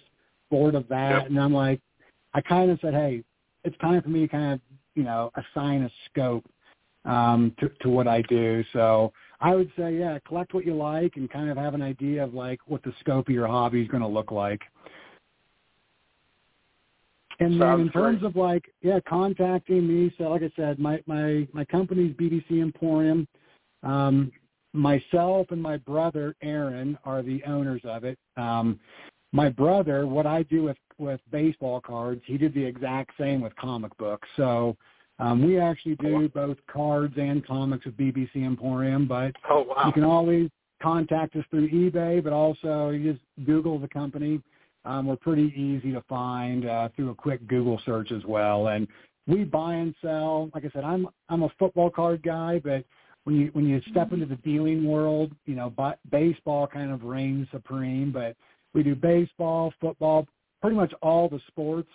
bored 0.49 0.73
of 0.73 0.87
that, 0.87 1.23
yep. 1.23 1.27
and 1.27 1.39
I'm 1.39 1.53
like, 1.53 1.81
I 2.33 2.41
kind 2.41 2.71
of 2.71 2.79
said, 2.81 2.93
hey, 2.93 3.23
it's 3.63 3.77
time 3.79 4.01
for 4.01 4.09
me 4.09 4.21
to 4.21 4.27
kind 4.27 4.53
of 4.53 4.61
you 4.95 5.03
know 5.03 5.31
assign 5.35 5.83
a 5.83 5.91
scope 6.09 6.45
um, 7.05 7.53
to 7.59 7.69
to 7.81 7.89
what 7.89 8.07
I 8.07 8.21
do. 8.23 8.63
So 8.71 9.11
I 9.43 9.55
would 9.55 9.69
say, 9.77 9.97
yeah, 9.97 10.17
collect 10.25 10.53
what 10.53 10.65
you 10.65 10.73
like 10.73 11.17
and 11.17 11.29
kind 11.29 11.49
of 11.49 11.57
have 11.57 11.73
an 11.73 11.81
idea 11.81 12.23
of 12.23 12.33
like 12.33 12.61
what 12.65 12.81
the 12.81 12.93
scope 13.01 13.27
of 13.27 13.33
your 13.33 13.45
hobby 13.45 13.81
is 13.81 13.89
going 13.89 14.01
to 14.01 14.07
look 14.07 14.31
like. 14.31 14.61
And 17.41 17.59
then 17.59 17.81
in 17.81 17.91
terms 17.91 18.21
great. 18.21 18.29
of 18.29 18.35
like, 18.37 18.63
yeah, 18.81 18.99
contacting 19.07 19.85
me. 19.85 20.13
So 20.17 20.29
like 20.29 20.43
I 20.43 20.51
said, 20.55 20.79
my 20.79 21.03
my 21.07 21.45
my 21.51 21.65
company's 21.65 22.15
BBC 22.15 22.61
Emporium. 22.61 23.27
Um, 23.81 24.31
myself 24.71 25.47
and 25.49 25.61
my 25.61 25.75
brother 25.75 26.35
Aaron 26.41 26.97
are 27.03 27.21
the 27.21 27.43
owners 27.43 27.81
of 27.83 28.05
it. 28.05 28.17
Um, 28.37 28.79
my 29.33 29.49
brother, 29.49 30.07
what 30.07 30.25
I 30.25 30.43
do 30.43 30.63
with 30.63 30.77
with 30.97 31.19
baseball 31.31 31.81
cards, 31.81 32.21
he 32.25 32.37
did 32.37 32.53
the 32.53 32.63
exact 32.63 33.11
same 33.19 33.41
with 33.41 33.53
comic 33.57 33.97
books. 33.97 34.29
So 34.37 34.77
um, 35.19 35.45
we 35.45 35.59
actually 35.59 35.95
do 35.95 36.29
both 36.29 36.57
cards 36.71 37.13
and 37.17 37.45
comics 37.45 37.85
with 37.85 37.97
BBC 37.97 38.37
Emporium. 38.37 39.07
But 39.07 39.33
oh, 39.49 39.65
wow. 39.67 39.83
you 39.85 39.93
can 39.93 40.03
always 40.03 40.49
contact 40.81 41.35
us 41.35 41.45
through 41.49 41.69
eBay, 41.69 42.23
but 42.23 42.33
also 42.33 42.89
you 42.89 43.13
just 43.13 43.23
Google 43.45 43.79
the 43.79 43.87
company 43.87 44.41
um, 44.85 45.07
we're 45.07 45.15
pretty 45.15 45.53
easy 45.55 45.91
to 45.93 46.01
find 46.09 46.67
uh, 46.67 46.89
through 46.95 47.11
a 47.11 47.15
quick 47.15 47.45
Google 47.47 47.79
search 47.85 48.11
as 48.11 48.23
well. 48.25 48.67
And 48.67 48.87
we 49.27 49.43
buy 49.43 49.75
and 49.75 49.95
sell. 50.01 50.49
Like 50.53 50.65
I 50.65 50.69
said, 50.73 50.83
I'm 50.83 51.07
I'm 51.29 51.43
a 51.43 51.49
football 51.57 51.89
card 51.89 52.21
guy, 52.21 52.59
but 52.59 52.83
when 53.23 53.37
you 53.37 53.49
when 53.53 53.67
you 53.67 53.81
step 53.89 54.11
into 54.11 54.25
the 54.25 54.35
dealing 54.37 54.85
world, 54.85 55.31
you 55.45 55.55
know, 55.55 55.69
b- 55.69 56.09
baseball 56.11 56.67
kind 56.67 56.91
of 56.91 57.03
reigns 57.03 57.47
supreme. 57.51 58.11
But 58.11 58.35
we 58.73 58.83
do 58.83 58.95
baseball, 58.95 59.73
football, 59.79 60.27
pretty 60.61 60.75
much 60.75 60.93
all 61.01 61.29
the 61.29 61.39
sports, 61.47 61.89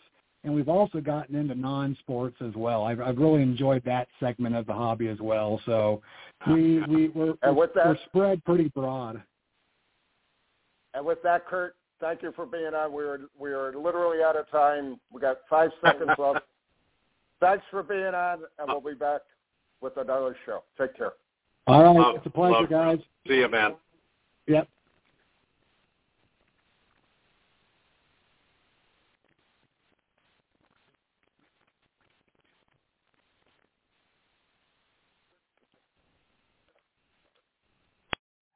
and 0.45 0.55
we've 0.55 0.69
also 0.69 1.01
gotten 1.01 1.35
into 1.35 1.55
non-sports 1.55 2.37
as 2.41 2.55
well. 2.55 2.85
I've, 2.85 3.01
I've 3.01 3.19
really 3.19 3.43
enjoyed 3.43 3.83
that 3.85 4.09
segment 4.21 4.55
of 4.55 4.67
the 4.67 4.73
hobby 4.73 5.09
as 5.09 5.19
well. 5.21 5.61
So 5.67 6.01
we 6.47 6.81
we 6.87 7.09
we're, 7.09 7.35
we're, 7.43 7.55
we're 7.75 7.99
spread 8.07 8.45
pretty 8.45 8.69
broad. 8.69 9.23
And 10.95 11.05
with 11.05 11.23
that, 11.23 11.47
Kurt, 11.47 11.77
thank 12.01 12.23
you 12.23 12.33
for 12.35 12.47
being 12.47 12.73
on. 12.75 12.93
We 12.93 13.03
are 13.03 13.21
we 13.39 13.51
are 13.53 13.73
literally 13.75 14.23
out 14.23 14.37
of 14.37 14.49
time. 14.51 14.99
We 15.13 15.21
got 15.21 15.39
five 15.51 15.71
seconds 15.85 16.13
left. 16.19 16.41
Thanks 17.41 17.65
for 17.71 17.83
being 17.83 18.15
on, 18.15 18.41
and 18.59 18.69
we'll 18.69 18.81
be 18.81 18.95
back 18.95 19.21
with 19.81 19.97
another 19.97 20.37
show. 20.47 20.63
Take 20.79 20.97
care. 20.97 21.13
All 21.67 21.83
right. 21.83 21.95
Love- 21.97 22.17
it's 22.17 22.27
a 22.27 22.31
pleasure, 22.31 22.61
love- 22.61 22.71
guys. 22.71 22.99
See 23.27 23.35
you, 23.37 23.49
man. 23.49 23.75
Yep. 24.47 24.69